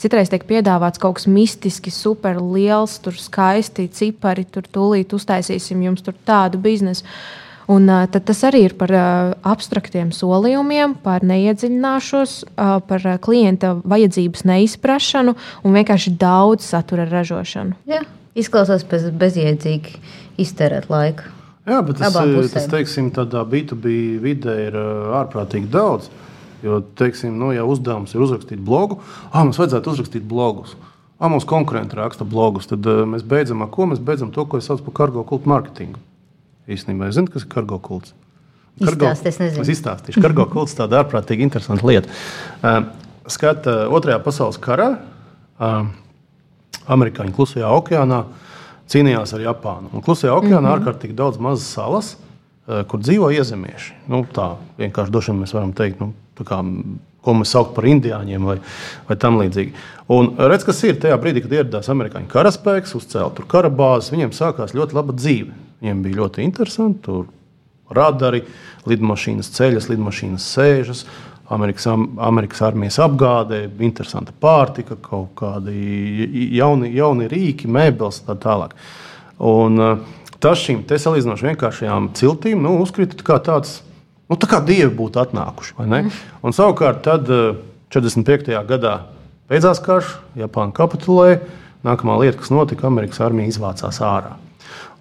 Citreiz 0.00 0.32
tiek 0.32 0.48
piedāvāts 0.48 1.00
kaut 1.02 1.20
kas 1.20 1.28
mistiski, 1.28 1.92
super 1.92 2.40
liels, 2.40 2.96
tur 3.04 3.12
skaisti 3.12 3.90
cipari, 3.92 4.48
tur 4.48 4.64
tūlīt 4.64 5.12
uztaisīsim 5.12 5.84
jums 5.84 6.08
tādu 6.24 6.64
biznesu. 6.64 7.04
Un, 7.70 7.88
uh, 7.88 8.04
tas 8.12 8.42
arī 8.44 8.64
ir 8.68 8.74
par 8.76 8.92
uh, 8.92 9.32
abstraktiem 9.48 10.10
solījumiem, 10.12 10.98
par 11.04 11.24
neiedziļināšanos, 11.24 12.34
uh, 12.50 12.74
par 12.84 13.06
uh, 13.08 13.16
klienta 13.22 13.74
vajadzības 13.80 14.44
neizprašanu 14.50 15.32
un 15.64 15.78
vienkārši 15.78 16.12
daudz 16.20 16.66
satura 16.68 17.08
ražošanu. 17.08 17.78
Jā, 17.88 18.02
izklausās 18.36 18.84
bez, 18.88 19.08
bezjēdzīgi 19.08 19.96
iztērēt 20.44 20.90
laiku. 20.92 21.30
Jā, 21.64 21.80
bet 21.80 22.02
tas, 22.02 22.16
tas 22.52 22.68
teiksim, 22.68 23.08
tādā 23.16 23.40
B2B 23.48 23.96
vidē 24.20 24.58
ir 24.66 24.76
ārprātīgi 25.16 25.70
daudz. 25.72 26.10
Jo, 26.64 26.82
teiksim, 26.96 27.32
nu, 27.40 27.50
ja 27.52 27.64
uzdevums 27.68 28.12
ir 28.16 28.24
uzrakstīt 28.24 28.60
blogu, 28.64 28.98
ah, 29.30 29.42
mums 29.44 29.60
vajadzētu 29.60 29.92
uzrakstīt 29.92 30.24
blogus. 30.28 30.76
Ah, 31.16 31.30
mums 31.32 31.44
konkurenti 31.48 31.96
raksta 31.96 32.24
blogus, 32.28 32.68
tad 32.68 32.84
uh, 32.88 33.04
mēs 33.08 33.24
beidzam 33.24 33.64
ar 33.64 33.70
ko? 33.72 33.88
Mēs 33.88 34.00
beidzam 34.04 34.32
to, 34.32 34.44
ko 34.48 34.60
es 34.60 34.68
saucu 34.68 34.84
par 34.88 34.96
kargo 35.04 35.24
kultu 35.28 35.48
mārketingu 35.52 36.00
īstenībā. 36.70 37.10
Zinu, 37.14 37.30
kas 37.32 37.44
ir 37.44 37.50
kargo 37.52 37.78
kults. 37.82 38.14
Kargo, 38.80 39.06
Izstāst, 39.06 39.26
es, 39.30 39.58
es 39.62 39.70
izstāstīšu. 39.76 40.22
Kargo 40.22 40.48
kults 40.54 40.74
tāda 40.78 41.02
ārprātīgi 41.02 41.46
interesanta 41.46 41.86
lieta. 41.86 42.10
Uh, 42.60 42.82
Skata 43.30 43.84
uh, 43.86 43.94
otrajā 43.96 44.18
pasaules 44.24 44.58
karā, 44.60 44.88
uh, 45.62 45.86
amerikāņi 46.92 47.32
klusajā 47.36 47.70
okeānā 47.78 48.24
cīnījās 48.90 49.32
ar 49.36 49.46
Japānu. 49.46 49.92
Un 49.94 50.04
klusajā 50.04 50.34
okeānā 50.34 50.60
mm 50.60 50.66
-hmm. 50.66 50.74
ārkārtīgi 50.76 51.16
daudz 51.16 51.38
mazas 51.38 51.70
salas, 51.72 52.14
uh, 52.66 52.82
kur 52.90 53.00
dzīvo 53.00 53.30
iezemieši. 53.32 53.94
Nu, 54.10 54.26
tā 54.26 54.56
vienkārši 54.78 55.14
došana 55.14 55.44
mēs 55.44 55.54
varam 55.54 55.72
teikt. 55.72 56.00
Nu, 56.00 56.12
kā, 56.42 56.60
ko 57.24 57.34
mēs 57.38 57.54
saucam 57.54 57.74
par 57.74 57.86
indiāņiem 57.88 58.44
vai, 58.44 58.58
vai 59.08 59.16
tam 59.16 59.38
līdzīgi. 59.40 59.72
Un 60.12 60.34
redz, 60.36 60.66
kas 60.66 60.82
ir 60.84 60.98
tajā 61.00 61.16
brīdī, 61.16 61.40
kad 61.44 61.52
ieradās 61.52 61.88
amerikāņu 61.88 62.28
karaspēks, 62.28 62.96
uzcēla 62.98 63.30
tur 63.36 63.46
karabāzes, 63.48 64.12
viņiem 64.12 64.34
sākās 64.36 64.74
ļoti 64.76 64.98
laba 64.98 65.14
dzīve. 65.16 65.63
Viņiem 65.84 65.98
bija 66.00 66.16
ļoti 66.22 66.40
interesanti. 66.40 67.02
Tur 67.04 67.26
radari, 67.92 68.40
lidmašīnas 68.88 69.50
ceļas, 69.52 69.90
lidmašīnas 69.92 70.44
sēžas. 70.54 71.02
Amerikas, 71.52 71.84
Amerikas 72.24 72.62
armijas 72.64 72.96
apgādē, 73.04 73.66
interesanta 73.84 74.32
pārtika, 74.32 74.96
kaut 74.96 75.34
kādi 75.36 75.74
jauni, 76.56 76.88
jauni 76.96 77.28
rīki, 77.28 77.68
mēbeles 77.68 78.22
un 78.22 78.30
tā 78.30 78.36
tālāk. 78.46 78.72
Un, 79.44 79.76
uh, 79.76 80.22
tas 80.40 80.62
šīm 80.62 80.86
salīdzinoši 80.88 81.50
vienkāršajām 81.50 82.08
ciltīm 82.16 82.64
nu, 82.64 82.78
uzkrita 82.80 83.20
kā 83.26 83.36
tāds, 83.44 83.82
nu, 84.32 84.38
tā 84.40 84.48
kā 84.48 84.62
dievi 84.64 84.88
būtu 84.96 85.20
atnākuši. 85.20 85.76
Mm. 85.84 86.08
Un 86.40 86.56
savukārt, 86.56 87.04
tad 87.04 87.28
45. 87.92 88.48
Uh, 88.56 88.64
gadā 88.72 88.94
beidzās 89.52 89.84
karš, 89.84 90.16
Japāna 90.40 90.72
kapitulēja. 90.72 91.42
Nākamā 91.84 92.16
lieta, 92.22 92.40
kas 92.40 92.48
notika, 92.48 92.88
Amerikas 92.88 93.20
armija 93.20 93.52
izvācās 93.52 94.00
ārā. 94.00 94.38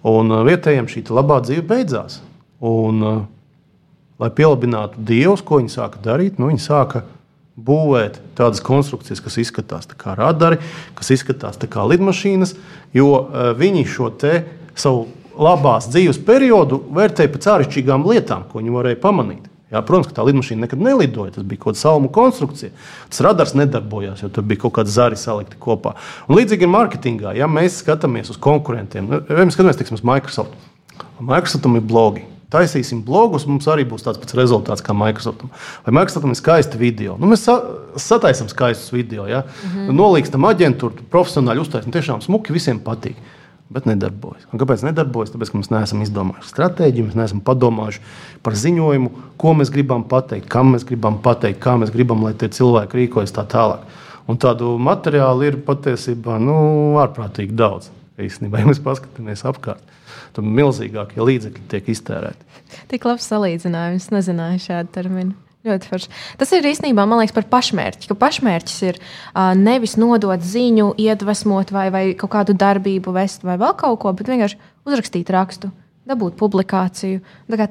Un 0.04 0.34
uh, 0.34 0.44
vietējiem 0.48 0.90
šī 0.92 1.06
labā 1.14 1.40
dzīve 1.46 1.64
beidzās. 1.70 2.20
Un, 2.64 3.04
uh, 3.04 3.22
lai 4.20 4.30
pielabinātu 4.36 5.04
dievus, 5.04 5.44
ko 5.46 5.62
viņi 5.62 5.74
sāka 5.74 6.02
darīt, 6.04 6.40
nu, 6.40 6.52
viņi 6.52 6.64
sāka 6.64 7.06
būvēt 7.54 8.20
tādas 8.38 8.64
konstrukcijas, 8.66 9.22
kas 9.22 9.38
izskatās 9.44 9.88
kā 9.88 10.16
radari, 10.18 10.60
kas 10.98 11.14
izskatās 11.14 11.60
kā 11.62 11.86
lidmašīnas, 11.94 12.56
jo 12.98 13.10
uh, 13.22 13.52
viņi 13.58 13.86
šo 13.88 14.12
savu 14.76 15.08
labās 15.38 15.88
dzīves 15.90 16.20
periodu 16.26 16.82
vērtēja 16.94 17.32
pēc 17.34 17.50
āršķirīgām 17.56 18.06
lietām, 18.10 18.46
ko 18.50 18.62
viņi 18.62 18.74
varēja 18.74 19.02
pamanīt. 19.02 19.53
Jā, 19.74 19.82
protams, 19.82 20.10
ka 20.12 20.20
tā 20.20 20.26
lidmašīna 20.28 20.68
nekad 20.68 20.82
nelidoja. 20.86 21.34
Tas 21.38 21.46
bija 21.48 21.64
kaut 21.64 21.74
kāda 21.74 21.82
salmu 21.82 22.12
konstrukcija. 22.14 22.74
Tas 23.10 23.24
radars 23.26 23.56
nedarbojās, 23.58 24.22
jo 24.22 24.30
tur 24.34 24.46
bija 24.46 24.62
kaut 24.66 24.76
kāda 24.78 24.94
zari 24.94 25.18
salikti 25.18 25.58
kopā. 25.62 25.96
Un 26.28 26.38
līdzīgi 26.38 26.68
ir 26.68 26.72
mārketingā. 26.74 27.34
Ja 27.40 27.50
mēs 27.50 27.80
skatāmies 27.82 28.30
uz 28.30 28.38
konkurentiem, 28.42 29.10
nu, 29.10 29.24
ja 29.26 29.48
mēs 29.48 29.58
skatāmies 29.58 29.82
teiksim, 29.82 29.98
uz 29.98 30.06
Microsoft, 30.06 30.54
Microsoftam 31.24 31.80
ir 31.80 31.86
blogi. 31.90 32.28
Taisīsim 32.54 33.00
blogus, 33.02 33.48
mums 33.50 33.66
arī 33.72 33.82
būs 33.90 34.06
tāds 34.06 34.20
pats 34.22 34.36
rezultāts 34.38 34.84
kā 34.86 34.94
Microsoftam. 34.94 35.50
Vai 35.88 35.94
Microsoftam 35.98 36.36
ir 36.36 36.38
skaisti 36.38 36.78
video? 36.78 37.16
Nu, 37.18 37.26
mēs 37.32 37.48
sa 37.48 37.56
sataisām 37.98 38.52
skaistus 38.52 38.94
video, 38.94 39.26
ja? 39.26 39.42
mm 39.42 39.70
-hmm. 39.72 39.96
nolīgstam 39.98 40.46
aģentūru, 40.52 41.08
profesionāli 41.10 41.66
uztaisām. 41.66 41.92
Tiešām 41.92 42.22
smuki 42.22 42.54
visiem 42.54 42.80
patīk 42.80 43.18
bet 43.74 43.88
nedarbojas. 43.90 44.46
Un 44.52 44.62
kāpēc 44.62 44.84
nedarbojas? 44.86 45.32
Tāpēc, 45.34 45.52
ka 45.52 45.60
mēs 45.62 45.72
neesam 45.74 46.04
izdomājuši 46.06 46.52
stratēģiju, 46.52 47.08
mēs 47.10 47.18
neesam 47.20 47.42
padomājuši 47.46 48.04
par 48.46 48.58
ziņojumu, 48.60 49.12
ko 49.40 49.54
mēs 49.60 49.72
gribam 49.74 50.06
pateikt, 50.10 50.50
kam 50.52 50.74
mēs 50.76 50.86
gribam 50.88 51.20
pateikt, 51.24 51.62
kā 51.64 51.76
mēs 51.82 51.94
gribam, 51.94 52.24
lai 52.26 52.36
tie 52.38 52.52
cilvēki 52.54 53.00
rīkojas 53.02 53.36
tā 53.36 53.46
tālāk. 53.50 53.86
Un 54.30 54.40
tādu 54.40 54.76
materiālu 54.80 55.50
ir 55.50 55.60
patiesībā 55.66 56.38
nu, 56.42 56.56
ārprātīgi 57.04 57.56
daudz. 57.60 57.90
Īstenībā, 58.22 58.62
ja 58.62 58.70
mēs 58.70 58.82
paskatāmies 58.84 59.42
apkārt, 59.50 59.82
tad 60.36 60.46
milzīgākie 60.46 61.24
līdzekļi 61.26 61.64
tiek 61.72 61.90
iztērēti. 61.96 62.62
Tik 62.92 63.08
labs 63.10 63.26
salīdzinājums, 63.32 64.12
nezināju 64.14 64.62
šādu 64.68 64.94
terminu. 64.94 65.34
Ļoti 65.64 65.88
forši. 65.88 66.10
Tas 66.42 66.50
ir 66.58 66.66
īstenībā 66.68 67.06
liekas, 67.08 67.32
par 67.38 67.46
pašmērķi. 67.48 68.10
Ka 68.10 68.18
pašmērķis 68.20 68.82
ir 68.84 68.98
uh, 69.00 69.54
nevis 69.56 69.96
nodot 69.96 70.42
ziņu, 70.44 70.90
iedvesmot 71.00 71.72
vai, 71.72 71.86
vai 71.94 72.02
kaut 72.20 72.34
kādu 72.34 72.56
darbību 72.60 73.14
vest 73.16 73.46
vai 73.48 73.56
vēl 73.62 73.72
kaut 73.80 74.02
ko, 74.04 74.12
bet 74.12 74.28
vienkārši 74.28 74.60
uzrakstīt 74.84 75.32
rakstu. 75.32 75.72
Dabūt 76.04 76.36
publikāciju. 76.36 77.22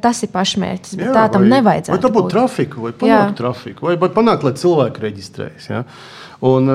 Tas 0.01 0.23
ir 0.25 0.31
pašmērķis. 0.33 0.97
Jā, 0.97 1.11
tā 1.13 1.27
tam 1.35 1.45
vai, 1.45 1.51
nevajadzētu. 1.59 1.93
Vai 1.93 2.05
dabūt 2.07 2.31
trafiku, 2.33 2.87
vai 2.87 2.95
panākt 2.97 3.35
Jā. 3.35 3.37
trafiku, 3.43 3.91
vai, 3.91 4.09
panākt, 4.17 4.47
lai 4.47 4.55
cilvēki 4.57 5.05
reģistrējas. 5.05 5.67
Ja? 5.69 5.83
Un, 6.49 6.73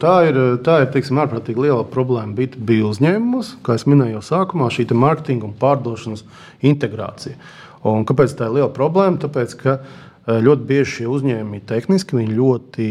tā 0.00 0.14
ir, 0.30 0.40
tā 0.64 0.78
ir 0.86 0.88
teiksim, 0.96 1.20
ārprātīgi 1.20 1.66
liela 1.66 1.84
problēma 1.84 2.32
B2B 2.38 2.80
uzņēmumos, 2.88 3.58
kā 3.66 3.76
jau 3.76 3.92
minēju 3.92 4.24
sākumā, 4.24 4.70
šī 4.72 4.88
mārketinga 4.96 5.50
un 5.50 5.52
pārdošanas 5.60 6.24
integrācija. 6.64 7.36
Un 7.86 8.08
kāpēc 8.08 8.32
tā 8.34 8.48
ir 8.48 8.56
liela 8.56 8.72
problēma? 8.72 9.20
Tāpēc, 9.20 9.52
ka 9.60 9.76
uh, 9.76 10.05
ļoti 10.26 10.66
bieži 10.66 11.00
šie 11.00 11.06
uzņēmumi 11.10 11.62
tehniski, 11.66 12.18
viņi 12.18 12.34
ļoti, 12.34 12.86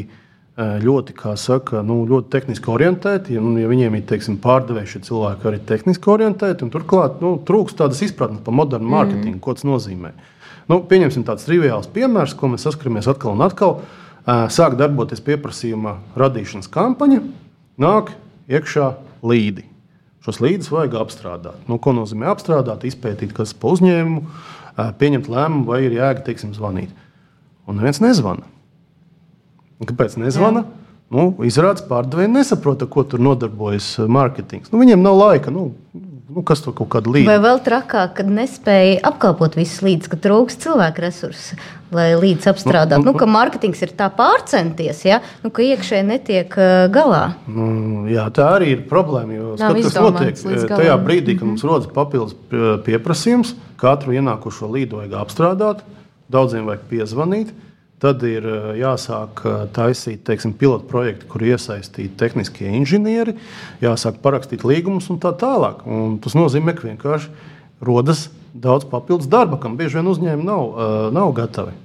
eh, 0.56 0.78
ļoti, 0.84 1.16
saka, 1.36 1.82
nu, 1.84 2.06
ļoti 2.08 2.30
tehniski 2.32 2.72
orientēti. 2.72 3.36
Ja, 3.36 3.42
nu, 3.42 3.58
ja 3.60 3.68
viņiem 3.68 3.96
ir 3.96 4.06
teiksim, 4.08 4.38
pārdevēji 4.38 4.88
šie 4.88 5.02
cilvēki 5.10 5.50
arī 5.50 5.60
tehniski 5.60 6.10
orientēti, 6.10 6.64
un 6.64 6.72
turklāt 6.72 7.22
nu, 7.22 7.38
trūkst 7.44 7.76
tādas 7.76 8.02
izpratnes 8.02 8.42
par 8.44 8.54
modernu 8.54 8.88
mārketingu, 8.88 9.36
mm. 9.36 9.44
ko 9.44 9.54
tas 9.54 9.68
nozīmē. 9.68 10.14
Nu, 10.68 10.82
pieņemsim 10.82 11.28
tādu 11.28 11.44
triviālu 11.44 11.92
piemēru, 11.94 12.36
ko 12.40 12.48
mēs 12.48 12.66
saskaramies 12.66 13.08
atkal 13.08 13.36
un 13.36 13.46
atkal. 13.46 13.82
Eh, 14.26 14.48
sāk 14.50 14.80
darboties 14.80 15.22
pieprasījuma 15.22 16.00
radīšanas 16.16 16.72
kampaņa, 16.72 17.22
nāk 17.78 18.16
iekšā 18.48 18.94
līdi. 19.24 19.68
Šos 20.26 20.40
līdzekļus 20.42 20.72
vajag 20.72 20.96
apstrādāt. 21.04 21.58
Nu, 21.70 21.78
ko 21.78 21.92
nozīmē 21.94 22.32
apstrādāt, 22.32 22.88
izpētīt, 22.88 23.36
kas 23.36 23.52
ir 23.54 23.60
pa 23.62 23.76
uzņēmumu, 23.76 24.24
pieņemt 24.98 25.28
lēmumu, 25.30 25.68
vai 25.70 25.84
ir 25.86 25.94
jēga 26.00 26.24
teiksim, 26.26 26.56
zvanīt 26.56 26.90
un 27.68 27.80
neviens 27.80 28.02
nezvana. 28.04 28.48
Un 29.80 29.90
kāpēc 29.90 30.18
nezvana? 30.22 30.66
Jā. 30.66 30.82
Nu, 31.14 31.30
Izrādās, 31.46 31.86
pārdevēji 31.86 32.34
nesaprot, 32.34 32.82
ko 32.90 33.06
tur 33.06 33.22
nodarbojas 33.22 33.94
eh, 34.00 34.10
mārketings. 34.10 34.72
Nu, 34.74 34.82
viņiem 34.82 35.04
nav 35.06 35.20
laika. 35.20 35.54
Nu, 35.54 35.68
nu, 35.94 36.42
kas 36.48 36.64
tur 36.66 36.74
kaut 36.76 36.90
kāda 36.96 37.12
līnija? 37.14 37.30
Vai 37.30 37.38
vēl 37.44 37.62
trakāk, 37.64 38.16
kad 38.18 38.32
nespēja 38.32 38.98
apkalpot 39.12 39.58
visus 39.60 39.84
līdzekļus, 39.86 40.12
ka 40.12 40.20
trūkst 40.24 40.66
cilvēku 40.66 41.04
resursu, 41.06 41.60
lai 41.94 42.08
līdz 42.18 42.50
apstrādātu. 42.50 43.04
Nu, 43.04 43.12
nu, 43.12 43.14
nu, 43.14 43.22
ka 43.22 43.30
mārketings 43.30 43.86
ir 43.86 43.94
tā 44.00 44.10
pārcenties, 44.18 45.04
ja? 45.06 45.22
nu, 45.46 45.54
ka 45.54 45.64
iekšēji 45.68 46.08
netiek 46.10 46.58
uh, 46.58 46.74
galā. 46.94 47.24
Nu, 47.46 47.70
jā, 48.10 48.26
tā 48.34 48.50
arī 48.58 48.74
ir 48.74 48.86
problēma. 48.90 49.38
Jo 49.38 49.54
skat, 49.62 49.82
kas 49.86 50.00
notiek 50.02 50.42
eh, 50.42 50.66
tajā 50.74 50.98
brīdī, 51.06 51.38
kad 51.38 51.46
-hmm. 51.46 51.54
mums 51.54 51.68
rodas 51.70 51.92
papildus 51.94 52.34
pieprasījums, 52.88 53.54
katru 53.78 54.18
ienākušo 54.18 54.74
līdu 54.74 55.04
vajag 55.04 55.20
apstrādāt 55.22 55.86
daudziem 56.32 56.68
vajag 56.70 56.86
piezvanīt. 56.90 57.54
Tad 58.04 58.24
ir 58.28 58.44
eh, 58.44 58.66
jāsāk 58.82 59.42
eh, 59.48 59.60
taisīt 59.76 60.26
teiksim, 60.28 60.54
pilotu 60.60 60.88
projektu, 60.90 61.30
kur 61.32 61.46
iesaistīti 61.48 62.18
tehniskie 62.20 62.68
inženieri, 62.76 63.38
jāsāk 63.84 64.20
parakstīt 64.24 64.66
līgumus 64.68 65.08
un 65.14 65.22
tā 65.24 65.32
tālāk. 65.40 65.86
Un 65.88 66.18
tas 66.24 66.36
nozīmē, 66.36 66.76
ka 66.76 66.90
vienkārši 66.90 67.32
rodas 67.86 68.28
daudz 68.52 68.88
papildus 68.92 69.32
darba, 69.32 69.60
kam 69.62 69.78
bieži 69.80 70.00
vien 70.00 70.12
uzņēmumi 70.12 70.48
nav, 70.48 70.68
eh, 70.68 70.94
nav 71.16 71.32
gatavi. 71.40 71.76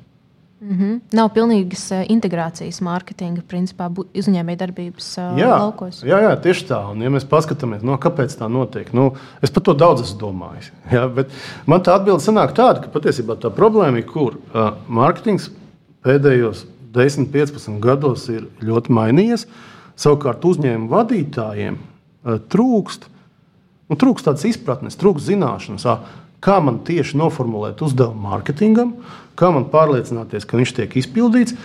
Mm 0.61 0.78
-hmm. 0.78 1.00
Nav 1.12 1.30
pilnīgas 1.32 1.86
uh, 1.90 2.11
integrācijas 2.11 2.82
mārketinga, 2.84 3.40
principā, 3.48 3.86
uzņēmējdarbības 4.14 5.06
uh, 5.18 5.38
jā, 5.38 5.48
laukos. 5.48 6.02
Jā, 6.04 6.18
jā, 6.20 6.34
tieši 6.36 6.66
tā. 6.68 6.80
Un, 6.90 7.00
ja 7.02 7.11
mēs 7.11 7.24
paskatāmies, 7.24 7.82
no, 7.82 7.96
kāpēc 7.96 8.36
tā 8.36 8.48
notiek, 8.48 8.92
nu, 8.92 9.14
es 9.42 9.50
par 9.50 9.62
to 9.62 9.74
daudz 9.74 10.02
esmu 10.02 10.20
domājis. 10.20 10.70
Jā, 10.92 11.08
man 11.66 11.80
tā 11.80 11.94
atbilde 11.94 12.20
sanāk 12.20 12.52
tāda, 12.52 12.80
ka 12.80 12.92
patiesībā 12.92 13.38
tā 13.40 13.48
problēma 13.50 13.98
ir, 13.98 14.04
kur 14.04 14.36
uh, 14.36 14.74
mārketings 14.88 15.50
pēdējos 16.04 16.66
10, 16.92 17.32
15 17.32 17.80
gados 17.80 18.28
ir 18.28 18.48
ļoti 18.61 18.92
mainījies. 18.92 19.46
Savukārt 19.96 20.44
uzņēmumu 20.44 20.90
vadītājiem 20.92 21.78
uh, 21.78 22.36
trūkst, 22.52 23.08
nu, 23.88 23.96
trūkst 23.96 24.24
tādas 24.28 24.44
izpratnes, 24.44 24.96
trūkst 25.00 25.26
zināšanas, 25.32 25.86
uh, 25.86 25.98
kā 26.40 26.61
man 26.64 26.80
tieši 26.84 27.16
noformulēt 27.20 27.82
uzdevumu 27.84 28.28
mārketingam, 28.28 28.94
kā 29.41 29.51
man 29.55 29.68
pārliecināties, 29.72 30.47
ka 30.49 30.61
viņš 30.61 30.74
tiek 30.76 30.97
izpildīts, 31.01 31.57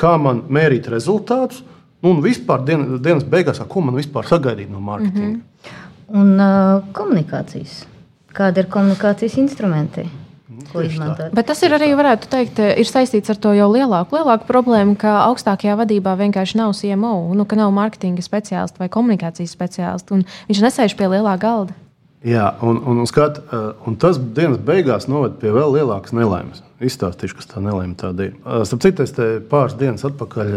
kā 0.00 0.16
man 0.20 0.44
mērīt 0.52 0.90
rezultātus. 0.92 1.62
Nu, 2.04 2.12
un 2.12 2.20
vispār 2.24 2.64
dien, 2.68 2.84
dienas 3.02 3.24
beigās, 3.24 3.62
ko 3.68 3.80
man 3.84 3.96
vispār 3.96 4.28
sagaidīt 4.28 4.68
no 4.70 4.82
mārketinga? 4.84 5.38
Mm 5.38 5.40
-hmm. 5.40 5.80
Un 6.14 6.40
uh, 6.40 6.82
komunikācijas. 6.92 7.86
Kāda 8.34 8.60
ir 8.60 8.66
komunikācijas 8.68 9.38
instrumenti? 9.40 10.04
ko 10.72 10.82
izmantot. 10.84 11.32
Bet 11.34 11.48
tas 11.48 11.62
ir 11.64 11.74
arī, 11.76 11.90
varētu 11.96 12.28
teikt, 12.30 12.58
ir 12.58 12.88
saistīts 12.88 13.32
ar 13.32 13.38
to 13.40 13.54
jau 13.56 13.68
lielāku, 13.72 14.18
lielāku 14.18 14.48
problēmu, 14.48 14.96
ka 15.00 15.16
augstākajā 15.28 15.76
vadībā 15.80 16.16
vienkārši 16.20 16.58
nav 16.60 16.74
CMO, 16.78 17.14
nu, 17.36 17.46
ka 17.48 17.58
nav 17.58 17.72
mārketinga 17.76 18.24
speciālistu 18.24 18.82
vai 18.82 18.90
komunikācijas 18.92 19.54
speciālistu, 19.54 20.18
un 20.18 20.26
viņš 20.50 20.62
nesēž 20.66 20.96
pie 20.98 21.10
lielā 21.10 21.36
galda. 21.40 21.76
Jā, 22.24 22.46
un, 22.64 22.78
un, 22.88 23.02
un, 23.02 23.08
skat, 23.08 23.42
uh, 23.52 23.74
un 23.84 23.98
tas 24.00 24.16
dienas 24.16 24.56
beigās 24.64 25.04
noved 25.12 25.36
pie 25.42 25.50
vēl 25.52 25.74
lielākas 25.76 26.14
nelaimes. 26.16 26.62
Izstāstīšu, 26.84 27.36
kas 27.36 27.50
tā 27.50 27.60
nelaime 27.60 27.92
tāda 28.00 28.30
ir. 28.30 28.38
Uh, 28.40 28.62
starp 28.64 28.80
citu, 28.86 29.04
es 29.04 29.12
te 29.12 29.26
pāris 29.50 29.76
dienas 29.76 30.06
atpakaļ 30.08 30.54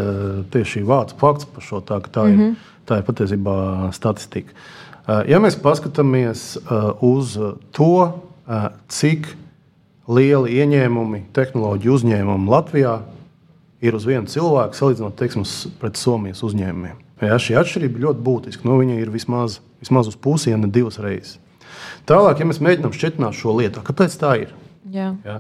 tieši 0.54 0.86
vācu 0.88 1.18
fakts 1.20 1.50
par 1.52 1.66
šo 1.68 1.82
tā, 1.84 2.00
ka 2.06 2.14
tā, 2.14 2.24
mm 2.24 2.30
-hmm. 2.30 2.34
ir, 2.34 2.38
mhm. 2.38 2.78
tā 2.88 3.00
ir 3.02 3.08
patiesībā 3.10 3.58
statistika. 3.92 4.54
Ja 5.28 5.40
mēs 5.40 5.56
paskatāmies 5.56 6.58
uz 7.02 7.38
to, 7.72 8.20
cik 8.88 9.28
lieli 10.08 10.58
ieņēmumi 10.60 11.22
tehnoloģiju 11.36 11.94
uzņēmumu 11.94 12.52
Latvijā 12.52 13.00
ir 13.82 13.96
uz 13.96 14.06
vienu 14.06 14.28
cilvēku, 14.28 14.76
salīdzinot 14.76 15.16
teiksim, 15.16 15.44
pret 15.80 15.96
Somijas 15.96 16.44
uzņēmumiem. 16.44 16.96
Ja, 17.22 17.38
šī 17.42 17.56
atšķirība 17.62 18.04
ļoti 18.04 18.24
būtiska. 18.26 18.68
Nu, 18.68 18.78
viņa 18.82 19.00
ir 19.02 19.12
vismaz, 19.14 19.60
vismaz 19.82 20.08
uz 20.12 20.16
pusi, 20.16 20.52
ja 20.52 20.58
ne 20.58 20.68
divas 20.68 21.00
reizes. 21.00 21.40
Tālāk, 22.10 22.42
ja 22.42 22.48
mēs 22.50 22.62
mēģinām 22.64 22.96
šķietināt 22.96 23.38
šo 23.38 23.56
lietu, 23.58 23.84
kāpēc 23.86 24.18
tā 24.22 24.34
ir? 24.44 24.54
Jā. 24.94 25.12
Ja? 25.26 25.40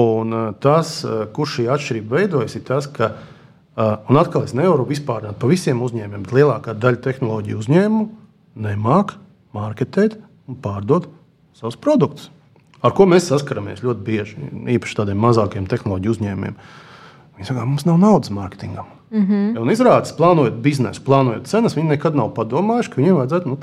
Un 0.00 0.34
uh, 0.34 0.48
tas, 0.62 1.00
uh, 1.06 1.24
kur 1.34 1.50
šī 1.50 1.66
atšķirība 1.74 2.20
veidojas, 2.20 2.56
ir 2.58 2.64
tas, 2.66 2.86
ka, 2.90 3.12
uh, 3.14 3.96
un 4.10 4.20
atkal 4.20 4.46
es 4.46 4.54
nevaru 4.56 4.86
vispārināt 4.88 5.40
pa 5.40 5.50
visiem 5.50 5.82
uzņēmumiem, 5.82 6.26
bet 6.26 6.36
lielākā 6.38 6.76
daļa 6.78 7.02
tehnoloģiju 7.06 7.62
uzņēmumu 7.64 8.06
nemāk 8.66 9.16
marketēt 9.56 10.18
un 10.50 10.58
pārdot 10.62 11.10
savus 11.58 11.78
produktus. 11.80 12.30
Ar 12.80 12.94
ko 12.96 13.04
mēs 13.08 13.28
saskaramies 13.28 13.82
ļoti 13.84 14.06
bieži, 14.06 14.46
īpaši 14.76 14.96
tādiem 15.02 15.20
mazākiem 15.20 15.66
tehnoloģiju 15.68 16.14
uzņēmumiem. 16.16 16.56
Viņi 17.36 17.50
saka, 17.50 17.66
mums 17.68 17.84
nav 17.88 17.98
naudas 18.00 18.32
mārketingam. 18.32 18.88
Mm 19.10 19.26
-hmm. 19.26 19.58
Un 19.58 19.70
izrādās, 19.70 20.12
plānojot 20.16 20.60
biznesu, 20.62 21.02
plānojot 21.02 21.46
cenas, 21.46 21.76
viņi 21.76 21.88
nekad 21.88 22.14
nav 22.14 22.28
padomājuši, 22.34 22.90
ka 22.90 23.00
viņiem 23.00 23.16
vajadzētu 23.16 23.48
nu, 23.48 23.56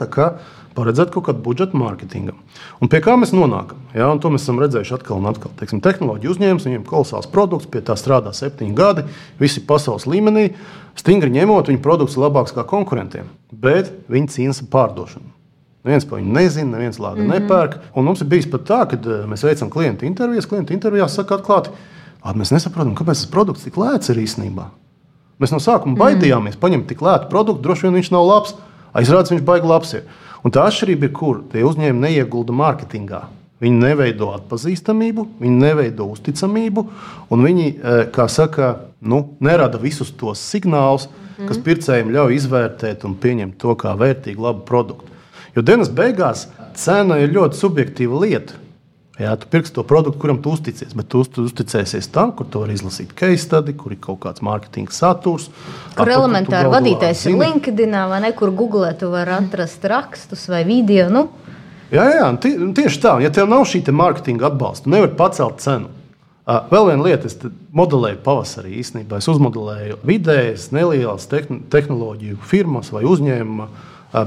paredzēt 0.78 1.10
kaut 1.14 1.26
kādu 1.26 1.42
budžetu 1.42 1.78
mārketingam. 1.78 2.36
Un 2.82 2.88
pie 2.88 3.00
kā 3.02 3.16
mēs 3.18 3.34
nonākam? 3.34 3.78
Ja, 3.96 4.12
to 4.22 4.30
mēs 4.30 4.46
esam 4.46 4.60
redzējuši 4.60 4.94
atkal 4.94 5.18
un 5.18 5.26
atkal. 5.26 5.52
Teiksim, 5.58 5.82
tehnoloģija 5.82 6.32
uzņēmums, 6.34 6.68
viņiem 6.68 6.84
ir 6.84 6.90
kolosāls 6.90 7.32
produkts, 7.32 7.70
pie 7.72 7.82
tā 7.82 7.96
strādā 7.98 8.34
septiņi 8.34 8.76
gadi, 8.76 9.04
visi 9.40 9.64
pasaules 9.66 10.06
līmenī. 10.06 10.52
Stingri 10.96 11.30
ņemot, 11.30 11.68
viņu 11.68 11.82
produkts 11.82 12.18
ir 12.18 12.24
labāks 12.24 12.54
kā 12.54 12.64
konkurentiem, 12.64 13.26
bet 13.52 13.92
viņi 14.10 14.28
cīnās 14.28 14.62
par 14.62 14.90
pārdošanu. 14.90 15.26
Neviens 15.86 16.06
par 16.06 16.20
viņu 16.20 16.34
nezina, 16.34 16.72
neviens 16.72 17.00
lāga 17.00 17.22
mm 17.22 17.30
-hmm. 17.30 17.40
nepērk. 17.40 17.78
Un 17.96 18.06
mums 18.06 18.22
ir 18.22 18.28
bijis 18.28 18.50
pat 18.52 18.62
tā, 18.62 18.88
ka 18.90 18.96
eh, 18.96 19.26
mēs 19.28 19.44
veicam 19.44 19.70
klientu 19.70 20.06
intervijas. 20.06 20.46
Klientu 20.46 20.74
intervijās 20.74 21.16
saka 21.16 21.36
atklāti, 21.38 21.70
mēs 22.36 22.52
nesaprotam, 22.52 22.96
kāpēc 22.96 23.24
tas 23.24 23.32
produkts 23.32 23.64
tik 23.64 23.78
lēts 23.78 24.10
ir 24.10 24.18
īstenībā. 24.18 24.66
Mēs 25.42 25.54
no 25.54 25.60
sākuma 25.62 25.94
mm. 25.94 26.02
baidījāmies 26.02 26.58
paņemt 26.62 26.88
tik 26.90 27.04
lētu 27.06 27.30
produktu, 27.32 27.64
droši 27.66 27.88
vien 27.88 28.00
viņš 28.00 28.14
nav 28.14 28.26
labs. 28.26 28.56
Aizrādās, 28.98 29.34
viņš 29.34 29.44
baigi 29.46 29.70
labs. 29.70 29.94
Ir. 30.00 30.08
Un 30.46 30.54
tā 30.54 30.64
atšķirība 30.70 31.10
ir, 31.10 31.14
kur 31.14 31.44
tie 31.52 31.66
uzņēmumi 31.68 32.04
neiegulda 32.08 32.56
mārketingā. 32.58 33.22
Viņi 33.62 33.82
neveido 33.82 34.30
atpazīstamību, 34.36 35.24
viņi 35.42 35.62
neveido 35.64 36.06
uzticamību, 36.14 36.84
un 37.34 37.46
viņi, 37.46 37.70
e, 37.74 37.96
kā 38.14 38.28
saka, 38.30 38.68
nu, 39.02 39.24
nerada 39.42 39.80
visus 39.82 40.12
tos 40.14 40.44
signālus, 40.46 41.08
mm. 41.10 41.48
kas 41.50 41.62
pircējiem 41.66 42.14
ļauj 42.14 42.38
izvērtēt 42.38 43.06
un 43.10 43.16
pieņemt 43.18 43.58
to 43.62 43.74
kā 43.82 43.96
vērtīgu, 43.98 44.46
labu 44.46 44.62
produktu. 44.68 45.10
Jo 45.58 45.66
dienas 45.66 45.90
beigās 45.90 46.46
cena 46.78 47.18
ir 47.18 47.34
ļoti 47.34 47.58
subjektīva 47.58 48.22
lieta. 48.22 48.62
Jā, 49.18 49.32
tu 49.42 49.48
pirksi 49.50 49.74
to 49.74 49.82
produktu, 49.88 50.20
kuram 50.22 50.38
tu 50.46 50.52
uzticies, 50.54 50.92
bet 50.94 51.08
tu, 51.10 51.24
tu 51.26 51.48
uzticēsies 51.48 52.06
tam, 52.14 52.36
kur 52.38 52.46
tu 52.54 52.62
vari 52.62 52.76
izlasīt 52.78 53.16
case 53.18 53.40
study, 53.42 53.74
kur 53.74 53.96
ir 53.96 53.98
kaut 54.04 54.20
kāds 54.28 54.44
mārketinga 54.46 54.94
saturs. 54.94 55.48
Kur 55.98 56.12
elementāri 56.14 56.70
vadītājs 56.70 57.26
ir 57.32 57.40
LinkedIn 57.42 57.98
vai 58.12 58.22
ne, 58.28 58.32
kur 58.38 58.54
Google 58.54 58.92
tu 59.00 59.10
vari 59.10 59.34
atrast 59.40 59.90
rakstus 59.90 60.46
vai 60.54 60.62
video. 60.70 61.10
Nu. 61.10 61.26
Jā, 61.90 62.06
jā 62.14 62.30
tie, 62.44 62.54
tieši 62.78 63.02
tā. 63.02 63.18
Ja 63.26 63.34
tev 63.34 63.50
nav 63.50 63.66
šī 63.66 63.82
mārketinga 63.90 64.52
atbalsta, 64.52 64.86
tu 64.86 64.94
nevari 64.94 65.18
pacelt 65.18 65.66
cenu. 65.66 65.90
Vēl 66.48 66.92
viena 66.94 67.04
lieta, 67.10 67.28
es 67.28 67.42
modelēju 67.76 68.22
pavasarī 68.24 68.78
īstenībā. 68.80 69.18
Es 69.18 69.28
uzmodelēju 69.34 69.98
vidējas, 70.08 70.70
nelielas 70.78 71.26
tehnoloģiju 71.28 72.38
firmas 72.46 72.94
vai 72.94 73.02
uzņēmuma 73.10 73.68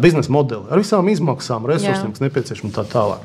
biznesa 0.02 0.34
modeli 0.34 0.66
ar 0.68 0.82
visām 0.82 1.08
izmaksām, 1.08 1.70
resursiem, 1.70 2.10
kas 2.10 2.26
nepieciešami 2.26 2.74
tā 2.74 2.84
tālāk. 2.90 3.22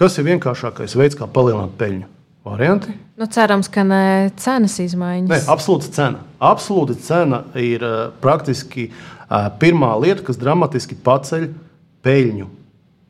Kas 0.00 0.14
ir 0.16 0.24
vienkāršākais 0.30 0.94
veids, 0.96 1.16
kā 1.18 1.26
palielināt 1.28 1.74
peļņu? 1.76 2.06
Varianti? 2.48 2.94
Nu, 3.20 3.26
cerams, 3.28 3.68
ka 3.68 3.82
ne 3.84 4.30
cenas 4.40 4.78
izmaiņas. 4.80 5.28
Nē, 5.28 5.40
absolūta 5.52 5.90
cena. 5.92 6.22
Absolūta 6.40 6.94
cena 7.04 7.42
ir 7.60 7.84
uh, 7.84 7.98
praktiski 8.22 8.86
uh, 8.88 9.50
pirmā 9.60 9.90
lieta, 10.00 10.24
kas 10.24 10.40
dramatiski 10.40 10.96
paceļ 11.04 11.50
peļņu. 12.06 12.48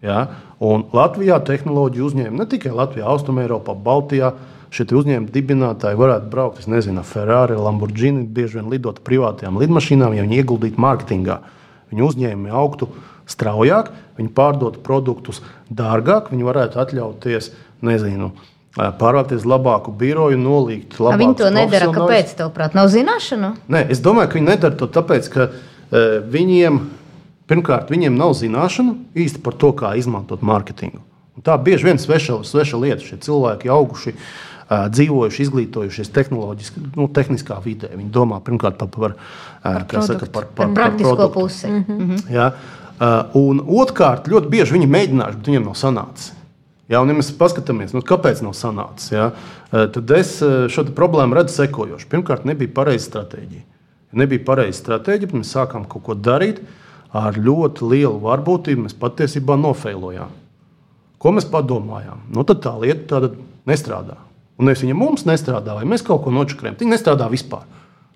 Ja? 0.03 0.24
Un 0.59 0.88
Latvijā 0.91 1.38
tehnoloģiju 1.47 2.09
uzņēmumi, 2.09 2.43
ne 2.43 2.49
tikai 2.51 2.74
Latvijā, 2.74 3.07
Austrumēropā, 3.12 3.76
Baltijā, 3.86 4.32
šie 4.74 4.88
uzņēmumi 4.91 5.30
dibinātāji 5.34 6.01
varētu 6.03 6.26
braukt, 6.32 6.66
nezinu, 6.70 7.07
Ferrari, 7.07 7.55
Lamborghini, 7.55 8.26
bieži 8.26 8.59
vien 8.59 8.74
lidot 8.74 8.99
privātajām 9.07 9.62
lidmašīnām, 9.62 10.18
ja 10.18 10.26
viņi 10.26 10.43
ieguldītu 10.43 10.82
mārketingā. 10.82 11.38
Viņu 11.95 12.11
uzņēmumi 12.11 12.51
augtu 12.51 12.91
straujāk, 13.31 13.91
viņi 14.18 14.33
pārdotu 14.37 14.83
produktus 14.85 15.41
dārgāk, 15.70 16.31
viņi 16.35 16.47
varētu 16.47 16.81
atļauties, 16.83 17.51
nezinu, 17.87 18.33
pārvākties 18.76 19.47
labāku 19.49 19.95
biroju, 19.97 20.39
nolikt 20.39 20.99
labāk. 21.01 21.22
Viņi 21.22 21.39
to 21.41 21.51
nedara, 21.55 21.91
kāpēc? 21.95 22.35
Tavuprāt, 22.39 22.76
nav 22.78 22.91
zināšanu? 22.93 23.55
Nē, 23.72 23.85
es 23.91 24.03
domāju, 24.05 24.33
ka 24.33 24.41
viņi 24.41 24.51
nedara 24.51 24.78
to 24.78 24.91
tāpēc, 24.91 25.31
ka 25.33 25.49
uh, 25.51 26.12
viņiem, 26.31 26.83
pirmkārt, 27.51 27.91
viņiem 27.91 28.18
nav 28.18 28.37
zināšanu 28.39 28.99
īsti 29.18 29.43
par 29.47 29.59
to, 29.59 29.72
kā 29.78 29.97
izmantot 29.99 30.45
mārketingu. 30.47 31.03
Un 31.39 31.47
tā 31.47 31.57
bieži 31.62 31.89
vien 31.89 31.99
sveša, 31.99 32.43
sveša 32.47 32.78
lieta, 32.78 33.05
šie 33.07 33.18
cilvēki 33.26 33.72
auguši. 33.72 34.14
Uh, 34.14 34.47
dzīvojuši, 34.70 35.43
izglītojušies 35.43 36.12
tehnoloģiski, 36.14 36.83
nu, 36.95 37.09
tehniskā 37.11 37.57
vidē. 37.64 37.91
Viņi 37.91 38.12
domā 38.14 38.39
pirmkārt 38.47 38.76
par, 38.78 38.91
par, 38.95 39.16
par, 39.64 40.05
saka, 40.07 40.28
par, 40.31 40.47
par, 40.47 40.68
par 40.68 40.76
praktisko 40.76 41.16
par 41.18 41.33
pusi. 41.35 41.66
Mm 41.66 41.85
-hmm. 41.89 42.20
ja? 42.31 42.53
Uh, 43.01 43.31
un 43.39 43.63
otrkārt, 43.65 44.29
ļoti 44.29 44.51
bieži 44.53 44.77
viņi 44.77 44.91
mēģinājuši, 44.93 45.39
bet 45.41 45.47
viņiem 45.49 45.71
nav 45.71 45.77
sanācis. 45.81 46.35
Ja, 46.91 47.01
un, 47.01 47.09
ja 47.09 47.17
mēs 47.17 47.31
paskatāmies, 47.39 47.95
nu, 47.97 48.03
kāpēc 48.05 48.43
nav 48.45 48.53
sanācis, 48.59 49.15
ja, 49.15 49.31
uh, 49.31 49.87
tad 49.95 50.13
es 50.19 50.35
uh, 50.45 50.67
šo 50.69 50.85
problēmu 50.97 51.39
redzu 51.39 51.63
sekojoši. 51.63 52.09
Pirmkārt, 52.13 52.45
nebija 52.51 52.75
pareiza 52.77 53.07
stratēģija. 53.07 53.65
Ja 54.11 54.21
nebija 54.21 54.45
pareiza 54.45 54.77
stratēģija, 54.83 55.33
mēs 55.39 55.55
sākām 55.55 55.87
kaut 55.89 56.05
ko 56.11 56.19
darīt 56.19 56.61
ar 57.17 57.39
ļoti 57.41 57.89
lielu 57.89 58.19
varbūtību. 58.23 58.85
Mēs 58.85 58.99
patiesībā 59.01 59.57
nofeilojām. 59.59 60.37
Ko 61.21 61.33
mēs 61.37 61.49
padomājām? 61.49 62.27
Nu, 62.35 62.45
tad 62.49 62.63
tā 62.65 62.75
lieta 62.81 63.07
tāda 63.15 63.33
nestrādā. 63.69 64.19
Un 64.61 64.69
nevis 64.69 64.85
viņa 64.85 64.97
mums 64.97 65.25
nestrādā, 65.29 65.73
vai 65.79 65.89
mēs 65.89 66.05
kaut 66.05 66.25
ko 66.25 66.33
nočakrējam. 66.35 66.77
Viņa 66.81 66.95
nestrādā 66.99 67.31
vispār. 67.33 67.65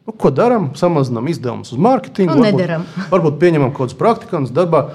Nu, 0.04 0.12
ko 0.20 0.28
darām? 0.34 0.68
Samazinām 0.76 1.28
izdevumus 1.32 1.72
uz 1.72 1.80
mārketingu. 1.80 2.36
Nu, 2.36 2.44
varbūt, 2.44 2.92
varbūt 3.14 3.40
pieņemam 3.40 3.72
kaut 3.72 3.88
kādus 3.88 3.98
praktikantus 4.00 4.52
darbā. 4.54 4.86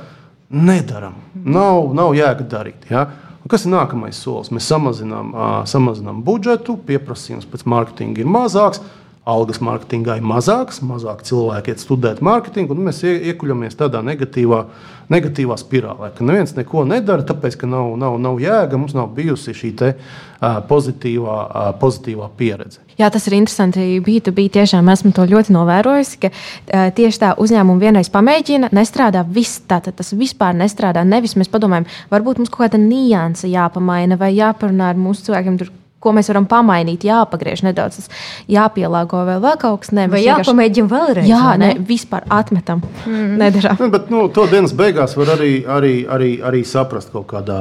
Nedaram. 0.49 1.17
Nav, 1.33 1.91
nav 1.97 2.13
jēga 2.17 2.45
darīt. 2.49 2.85
Ja? 2.89 3.07
Un 3.39 3.51
kas 3.51 3.65
ir 3.65 3.73
nākamais 3.73 4.17
solis? 4.21 4.51
Mēs 4.53 4.69
samazinām, 4.69 5.33
uh, 5.33 5.51
samazinām 5.69 6.23
budžetu, 6.25 6.77
pieprasījums 6.85 7.47
pēc 7.49 7.65
mārketinga 7.69 8.21
ir 8.21 8.29
mazāks, 8.29 8.81
algas 9.29 9.61
mārketingā 9.63 10.17
ir 10.19 10.25
mazākas, 10.25 10.81
mazāk 10.85 11.21
cilvēki 11.27 11.73
iet 11.73 11.83
studēt 11.83 12.21
mārketingu, 12.25 12.75
un 12.75 12.89
mēs 12.89 13.01
iekuļamies 13.05 13.77
tādā 13.79 14.01
negatīvā, 14.05 14.63
negatīvā 15.09 15.57
spirālē, 15.59 16.11
ka 16.15 16.25
neviens 16.25 16.53
neko 16.57 16.83
nedara, 16.87 17.25
tāpēc, 17.25 17.57
ka 17.59 17.69
nav, 17.69 17.95
nav, 17.99 18.17
nav 18.21 18.37
jēga, 18.41 18.77
mums 18.77 18.93
nav 18.97 19.09
bijusi 19.15 19.55
šī 19.57 19.71
te, 19.79 19.89
uh, 19.95 20.59
pozitīvā, 20.69 21.37
uh, 21.47 21.71
pozitīvā 21.81 22.29
pieredze. 22.37 22.83
Jā, 22.99 23.07
tas 23.13 23.25
ir 23.29 23.37
interesanti. 23.37 23.85
B2B 24.03 24.49
tiešām 24.53 24.91
esmu 24.91 25.13
to 25.15 25.25
ļoti 25.29 25.55
novērojusi, 25.55 26.21
ka 26.21 26.31
uh, 26.33 26.87
tieši 26.95 27.23
tā 27.23 27.33
uzņēmuma 27.41 27.81
vienreiz 27.81 28.11
pamēģina, 28.13 28.71
nestrādā 28.75 29.25
viss, 29.25 29.63
tātad 29.69 29.97
tas 29.97 30.13
vispār 30.13 30.57
nestrādā. 30.59 31.05
Nevis 31.07 31.37
mēs 31.39 31.51
padomājam, 31.51 31.89
varbūt 32.13 32.43
mums 32.43 32.53
kaut 32.53 32.67
kāda 32.67 32.81
nianse 32.81 33.49
jāpamaina 33.49 34.19
vai 34.19 34.33
jāparunā 34.35 34.93
ar 34.93 34.99
mūsu 34.99 35.29
cilvēkiem. 35.29 35.61
Tur, 35.61 35.73
ko 36.03 36.13
mēs 36.15 36.29
varam 36.31 36.47
pamainīt, 36.49 37.03
jāpagriež 37.07 37.63
nedaudz, 37.67 38.07
jāpielāgo 38.51 39.21
vēl, 39.27 39.41
vēl 39.43 39.57
kaut 39.61 39.83
kas 39.83 39.91
tāds. 39.91 40.11
Vai 40.13 40.23
jāpamēģina 40.23 40.91
vēlreiz? 40.91 41.29
Jā, 41.29 41.53
ne, 41.59 41.73
vispār 41.89 42.25
atmetam. 42.33 42.83
Mm. 43.05 43.35
Nedarām. 43.41 43.77
Ne, 43.83 43.91
bet, 43.93 44.09
nu, 44.13 44.23
to 44.33 44.47
dienas 44.51 44.73
beigās 44.77 45.15
var 45.19 45.35
arī, 45.35 45.51
arī, 45.67 45.93
arī, 46.09 46.31
arī 46.45 46.63
saprast 46.67 47.13
kaut 47.15 47.27
kādā, 47.33 47.59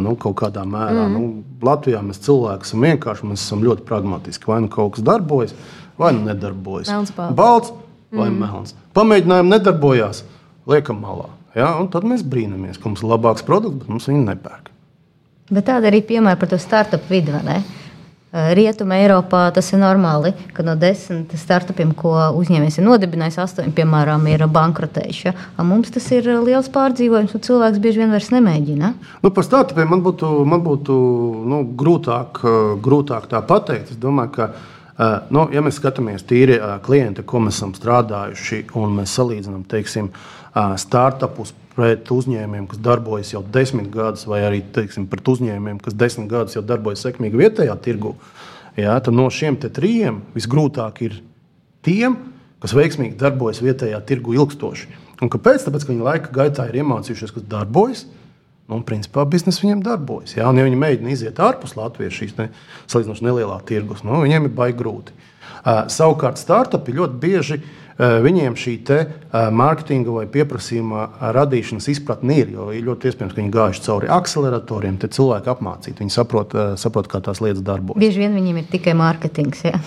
nu, 0.00 0.16
kaut 0.20 0.38
kādā 0.40 0.64
mērā. 0.68 1.06
Mm. 1.06 1.14
Nu, 1.14 1.64
Latvijā 1.64 2.02
mēs 2.04 2.22
cilvēki 2.24 2.68
esam 2.68 2.88
vienkārši, 2.88 3.30
mēs 3.30 3.46
esam 3.46 3.64
ļoti 3.64 3.86
pragmatiski. 3.88 4.48
Vai 4.50 4.62
nu 4.64 4.72
kaut 4.72 4.96
kas 4.96 5.06
darbojas, 5.06 5.56
vai 6.00 6.12
nu 6.16 6.26
nedarbojas. 6.28 6.92
Melns, 6.92 7.14
balts. 7.16 7.38
balts 7.38 7.74
vai 8.14 8.28
mm. 8.30 8.40
melns. 8.40 8.76
Pamēģinājumi 8.96 9.56
nedarbojās, 9.56 10.24
liekam 10.70 11.00
malā. 11.04 11.30
Ja? 11.56 11.74
Un 11.80 11.90
tad 11.92 12.06
mēs 12.08 12.24
brīnamies, 12.26 12.80
ka 12.80 12.90
mums 12.90 13.04
ir 13.04 13.10
labāks 13.12 13.46
produkts, 13.46 13.82
bet 13.82 13.92
mums 13.92 14.08
viņi 14.10 14.24
nepērk. 14.28 14.73
Bet 15.52 15.66
tāda 15.68 15.90
arī 15.90 16.00
piemēra 16.04 16.40
par 16.40 16.48
to 16.48 16.56
startup 16.60 17.08
vidi. 17.12 17.34
Rietumē 18.34 18.96
Eiropā 19.04 19.44
tas 19.54 19.68
ir 19.70 19.78
normāli, 19.78 20.32
ka 20.56 20.64
no 20.66 20.72
desmit 20.74 21.30
startupiem, 21.38 21.92
ko 21.94 22.16
uzņēmējs 22.34 22.80
ir 22.80 22.86
nodibinājis, 22.88 23.36
astoņi, 23.44 23.70
piemēram, 23.76 24.24
ir 24.26 24.42
bankrotējuši. 24.50 25.34
Mums 25.62 25.92
tas 25.94 26.08
ir 26.16 26.26
liels 26.42 26.66
pārdzīvojums, 26.74 27.36
un 27.36 27.44
cilvēks 27.46 27.78
bieži 27.84 28.02
vien 28.02 28.10
vairs 28.10 28.32
nemēģina. 28.34 28.90
Nu, 29.22 29.30
par 29.30 29.46
startupiem 29.46 29.86
man 29.94 30.02
būtu, 30.02 30.32
man 30.50 30.64
būtu 30.66 30.96
nu, 31.52 31.62
grūtāk, 31.78 32.42
grūtāk 32.82 33.30
tā 33.30 33.44
pateikt. 33.46 33.94
Es 33.94 34.02
domāju, 34.02 34.34
ka 34.40 34.50
nu, 35.30 35.46
ja 35.54 35.62
mēs 35.62 35.78
skatāmies 35.78 36.26
tīri 36.26 36.58
klienti, 36.82 37.22
ko 37.22 37.44
mēs 37.44 37.60
esam 37.60 37.76
strādājuši, 37.78 38.64
un 38.80 38.98
mēs 38.98 39.14
salīdzinām, 39.14 39.62
teiksim, 39.70 40.10
startupus 40.82 41.54
pret 41.74 42.10
uzņēmumiem, 42.10 42.66
kas 42.70 42.80
darbojas 42.82 43.32
jau 43.34 43.42
desmit 43.54 43.90
gadus, 43.92 44.26
vai 44.30 44.42
arī 44.46 44.62
teiksim, 44.74 45.08
pret 45.10 45.26
uzņēmumiem, 45.34 45.80
kas 45.82 45.96
desmit 45.98 46.30
gadus 46.30 46.56
jau 46.56 46.62
darbojas 46.66 47.02
sekmīgi 47.06 47.40
vietējā 47.40 47.74
tirgu. 47.84 48.14
Jā, 48.78 48.96
no 49.14 49.28
šiem 49.30 49.58
trim 49.62 50.22
visgrūtāk 50.34 51.02
ir 51.06 51.20
tiem, 51.86 52.16
kas 52.62 52.74
veiksmīgi 52.74 53.18
darbojas 53.20 53.62
vietējā 53.62 54.00
tirgu 54.06 54.34
ilgstoši. 54.38 54.90
Un 55.22 55.30
kāpēc? 55.30 55.66
Tāpēc, 55.66 55.84
ka 55.86 55.92
viņi 55.92 56.06
laika 56.06 56.34
gaitā 56.34 56.66
ir 56.70 56.80
iemācījušies, 56.82 57.34
kas 57.34 57.46
darbojas. 57.50 58.06
Nu, 58.70 58.80
principā 58.86 59.26
biznesa 59.28 59.60
viņiem 59.60 59.82
darbojas. 59.84 60.38
Jā, 60.38 60.48
un, 60.48 60.56
ja 60.58 60.64
viņi 60.64 60.78
mēģina 60.80 61.12
iziet 61.12 61.40
ārpus 61.42 61.76
Latvijas 61.76 62.16
šīs 62.16 62.32
ne, 62.38 62.48
salīdzinoši 62.88 63.26
nelielā 63.26 63.58
tirgus, 63.68 64.00
nu, 64.06 64.22
viņiem 64.24 64.48
ir 64.48 64.54
baigi 64.56 64.78
grūti. 64.80 65.12
Uh, 65.64 65.84
savukārt, 65.92 66.40
startupi 66.40 66.94
ļoti 66.96 67.20
bieži 67.20 67.58
uh, 67.60 67.83
viņiem 67.98 68.56
šī 68.58 68.74
eh, 68.90 69.10
mārketinga 69.54 70.10
vai 70.10 70.26
pieprasījuma 70.26 71.06
radīšanas 71.34 71.88
izpratne 71.92 72.38
ir. 72.42 72.54
Jo 72.54 72.70
ļoti 72.74 73.10
iespējams, 73.10 73.34
ka 73.34 73.42
viņi 73.42 73.54
gājuši 73.54 73.84
cauri 73.86 74.10
akceleratoriem, 74.10 74.98
te 74.98 75.08
cilvēki 75.08 75.52
apmācīti. 75.54 76.00
Viņi 76.02 76.16
saprot, 76.16 76.54
eh, 76.54 76.74
saprot, 76.80 77.08
kā 77.08 77.22
tās 77.22 77.40
lietas 77.44 77.62
darbojas. 77.62 78.00
Bieži 78.02 78.24
vien 78.24 78.34
viņiem 78.34 78.58
ir 78.58 78.70
tikai 78.72 78.96
mārketings. 78.98 79.64
Ja? 79.64 79.78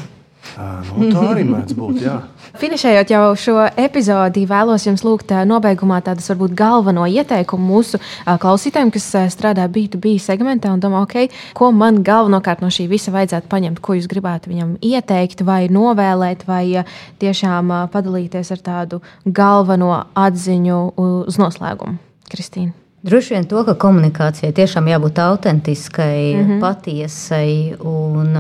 Nu, 0.58 1.10
tā 1.12 1.24
arī 1.32 1.44
mēdz 1.48 1.76
būt. 1.78 2.00
Jā. 2.06 2.16
Finišējot 2.62 3.12
jau 3.14 3.24
šo 3.38 3.56
epizodi, 3.78 4.46
vēlos 4.50 4.88
jums 4.88 5.04
lūgt 5.06 5.34
nobeigumā 5.50 6.00
tādas 6.06 6.30
varbūt 6.32 6.56
galveno 6.58 7.06
ieteikumu 7.10 7.76
mūsu 7.76 8.00
klausītājiem, 8.26 8.94
kas 8.96 9.10
strādā 9.34 9.68
B2B 9.72 10.16
segmentā 10.24 10.72
un 10.74 10.82
domā, 10.84 11.04
okay, 11.06 11.30
ko 11.58 11.70
man 11.76 12.02
galvenokārt 12.08 12.64
no 12.64 12.72
šī 12.74 12.88
visa 12.92 13.14
vajadzētu 13.16 13.52
paņemt, 13.52 13.84
ko 13.84 13.98
jūs 13.98 14.10
gribētu 14.10 14.54
viņam 14.54 14.74
ieteikt, 14.82 15.46
vai 15.48 15.66
novēlēt, 15.74 16.48
vai 16.50 16.88
tiešām 17.22 17.76
padalīties 17.94 18.56
ar 18.56 18.66
tādu 18.72 19.04
galveno 19.26 19.94
atziņu 20.18 20.82
uz 20.98 21.40
noslēgumu. 21.42 22.00
Kristīna. 22.28 22.87
Droši 23.08 23.34
vien 23.34 23.46
to, 23.48 23.62
ka 23.64 23.72
komunikācijai 23.80 24.52
tiešām 24.52 24.90
jābūt 24.92 25.20
autentiskai, 25.24 26.36
mm 26.36 26.48
-hmm. 26.48 26.60
patiesai 26.60 27.76
un 27.80 28.36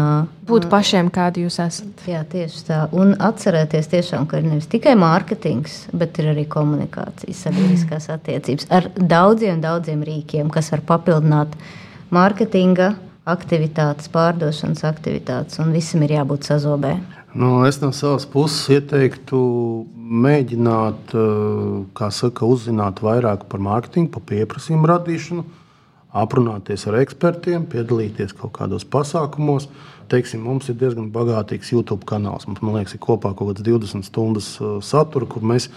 būt 0.47 0.68
pašiem, 0.70 1.11
kādi 1.11 1.45
jūs 1.45 1.59
esat. 1.63 2.03
Jā, 2.07 2.24
tieši 2.28 2.63
tā. 2.68 2.80
Un 2.91 3.15
atcerēties, 3.30 3.88
tiešām, 3.88 4.28
ka 4.28 4.38
ir 4.38 4.43
nevis 4.43 4.68
tikai 4.68 4.95
mārketings, 4.95 5.88
bet 5.93 6.20
ir 6.20 6.34
arī 6.34 6.47
komunikācija, 6.47 7.34
sabiedriskās 7.34 8.09
attiecības 8.09 8.68
ar 8.70 8.89
daudziem, 8.95 9.61
daudziem 9.61 10.03
rīkiem, 10.03 10.49
kas 10.49 10.72
var 10.72 10.82
papildināt 10.82 11.55
mārketinga 12.09 12.95
aktivitātes, 13.26 14.11
pārdošanas 14.11 14.84
aktivitātes, 14.84 15.59
un 15.59 15.72
visam 15.72 16.03
ir 16.03 16.11
jābūt 16.20 16.43
sazobē. 16.43 16.97
Nu, 17.34 17.65
es 17.67 17.75
no 17.82 17.89
savas 17.91 18.23
puses 18.23 18.69
ieteiktu 18.71 19.38
mēģināt 19.97 21.11
eh, 21.11 22.05
saka, 22.15 22.47
uzzināt 22.47 23.01
vairāk 23.03 23.43
par 23.51 23.59
mārketingu, 23.63 24.13
par 24.13 24.23
pieprasījumu 24.30 24.88
radīšanu, 24.88 25.43
aprunāties 26.15 26.88
ar 26.88 27.01
ekspertiem, 27.01 27.67
piedalīties 27.67 28.32
kaut 28.38 28.55
kādos 28.55 28.88
pasākumos. 28.88 29.67
Teiksim, 30.07 30.45
mums 30.47 30.71
ir 30.71 30.80
diezgan 30.80 31.11
bagātīgs 31.11 31.73
YouTube 31.73 32.07
kanāls. 32.07 32.47
Mums, 32.47 32.63
man 32.63 32.80
liekas, 32.80 32.95
ir 32.95 33.03
kopā 33.03 33.34
kaut 33.36 33.51
kāds 33.51 33.67
20 33.67 34.07
stundas 34.07 34.53
eh, 34.61 34.78
satura, 34.80 35.28
kur 35.28 35.43
mēs 35.43 35.67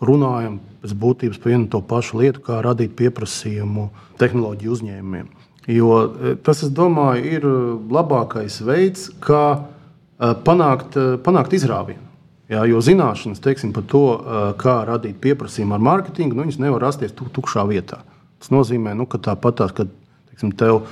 runājam 0.00 0.62
pēc 0.80 0.96
būtības 0.96 1.40
par 1.42 1.52
vienu 1.52 1.68
to 1.72 1.84
pašu 1.84 2.22
lietu, 2.22 2.40
kā 2.48 2.64
radīt 2.64 2.96
pieprasījumu 2.96 3.90
tehnoloģiju 4.16 4.76
uzņēmumiem. 4.80 5.28
Jo 5.76 5.94
eh, 6.08 6.36
tas, 6.40 6.64
es 6.64 6.72
domāju, 6.72 7.36
ir 7.36 7.50
labākais 7.92 8.62
veids, 8.64 9.10
kā 9.20 9.75
panākt, 10.18 10.96
eh, 10.96 11.16
panākt 11.22 11.52
izrāvienu. 11.52 12.04
Jā, 12.48 12.62
jo 12.68 12.78
zināšanas 12.78 13.42
teiksim, 13.42 13.72
par 13.74 13.82
to, 13.82 14.04
eh, 14.14 14.52
kā 14.58 14.86
radīt 14.86 15.14
pieprasījumu 15.20 15.74
ar 15.74 15.80
mārketingu, 15.80 16.34
nu, 16.34 16.44
nevar 16.44 16.80
rasties 16.80 17.12
tuk, 17.12 17.28
tukšā 17.32 17.66
vietā. 17.66 18.00
Tas 18.40 18.48
nozīmē, 18.48 18.96
nu, 18.96 19.06
ka 19.06 19.18
tāpat 19.18 19.56
tās, 19.56 19.74
kad 19.74 19.88
teiksim, 20.30 20.56
tev 20.56 20.82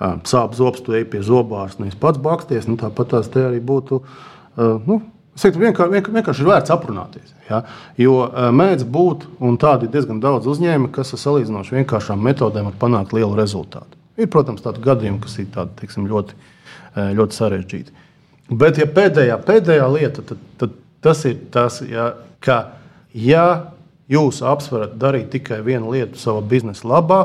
sāp 0.00 0.54
zobs, 0.54 0.80
tu 0.82 0.92
ej 0.92 1.04
pie 1.04 1.20
zobārsta, 1.20 1.78
nevis 1.78 1.94
pats 1.94 2.18
baksties. 2.18 2.66
Nu, 2.66 2.76
tāpat 2.76 3.08
tās 3.08 3.30
te 3.30 3.38
arī 3.38 3.60
būtu. 3.60 4.02
Nu, 4.56 5.02
Es 5.34 5.40
teiktu, 5.40 5.60
vienkārši, 5.60 5.92
vienkārši, 5.94 6.12
vienkārši 6.12 6.42
ir 6.42 6.46
vērts 6.46 6.70
aprunāties. 6.74 7.30
Ja? 7.48 7.62
Jo 7.96 8.28
mēdz 8.52 8.84
būt, 8.84 9.22
un 9.40 9.56
tādi 9.56 9.84
ir 9.84 9.90
diezgan 9.94 10.20
daudz 10.20 10.44
uzņēmumu, 10.44 10.90
kas 10.92 11.14
ar 11.14 11.22
salīdzinoši 11.22 11.78
vienkāršām 11.78 12.20
metodēm 12.20 12.68
var 12.68 12.74
panākt 12.76 13.14
lielu 13.16 13.32
rezultātu. 13.34 13.96
Ir, 14.18 14.28
protams, 14.28 14.60
tādi 14.60 14.84
gadījumi, 14.84 15.22
kas 15.22 15.38
ir 15.38 15.46
tādi, 15.54 15.72
teiksim, 15.80 16.04
ļoti, 16.04 16.36
ļoti 17.16 17.38
sarežģīti. 17.38 17.96
Bet, 18.52 18.78
ja 18.80 18.86
pēdējā, 18.90 19.38
pēdējā 19.46 19.86
lieta, 19.92 20.24
tad, 20.28 20.40
tad 20.60 20.74
tas 21.02 21.24
ir 21.28 21.38
tas, 21.54 21.80
ja, 21.88 22.12
ka, 22.44 22.58
ja 23.16 23.46
jūs 24.12 24.42
apsverat 24.44 24.98
darīt 25.00 25.30
tikai 25.32 25.62
vienu 25.64 25.94
lietu 25.94 26.20
savā 26.20 26.42
biznesa 26.44 26.86
labā, 26.88 27.22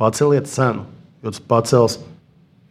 paceliet 0.00 0.48
cenu, 0.50 0.86
jo 1.22 1.34
tas 1.34 1.42
pacels 1.42 1.98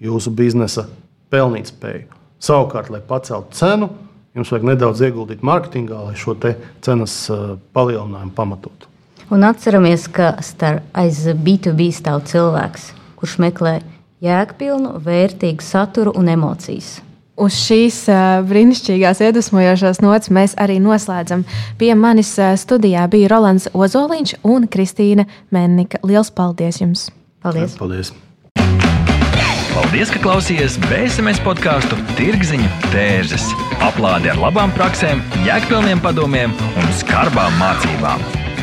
jūsu 0.04 0.34
biznesa 0.34 0.88
pelnītspēju. 1.34 2.08
Savukārt, 2.44 2.92
lai 2.94 3.02
paceltu 3.06 3.58
cenu, 3.58 3.90
jums 4.38 4.52
vajag 4.54 4.68
nedaudz 4.70 5.02
ieguldīt 5.08 5.42
mārketingā, 5.46 6.04
lai 6.10 6.18
šo 6.18 6.38
cenas 6.86 7.16
uh, 7.34 7.58
palielinājumu 7.74 8.34
pamatotu. 8.38 8.92
Un 9.34 9.44
atceramies, 9.44 10.06
ka 10.08 10.38
aiz 10.96 11.26
B2B 11.28 11.90
stāv 11.92 12.22
cilvēks, 12.30 12.94
kurš 13.20 13.36
meklē 13.44 13.82
jēgpilnu, 14.24 15.02
vērtīgu 15.04 15.66
saturu 15.66 16.14
un 16.16 16.32
emocijas. 16.32 17.02
Uz 17.38 17.54
šīs 17.54 18.00
uh, 18.10 18.40
brīnišķīgās, 18.50 19.22
iedvesmojošās 19.22 20.00
nots 20.02 20.32
mēs 20.34 20.56
arī 20.58 20.80
noslēdzam. 20.82 21.44
Pie 21.78 21.92
manis 21.94 22.32
uh, 22.42 22.56
studijā 22.58 23.04
bija 23.14 23.30
Rolands 23.36 23.70
Ozoliņš 23.78 24.40
un 24.42 24.66
Kristīna 24.74 25.28
Mennika. 25.54 26.02
Lielas 26.02 26.34
paldies 26.34 26.82
jums! 26.82 27.12
Paldies! 27.46 27.78
paldies. 27.78 28.10
Paldies, 29.78 30.10
ka 30.10 30.24
klausījāties 30.24 30.80
BSMS 30.88 31.44
podkāstu 31.46 32.00
Tirziņu 32.18 32.72
tērzes. 32.90 33.46
Aplādi 33.86 34.34
ar 34.34 34.42
labām 34.42 34.74
praktiskām, 34.74 35.22
jēgpilniem 35.46 36.02
padomiem 36.02 36.58
un 36.74 36.94
skarbām 36.98 37.54
mācībām. 37.62 38.47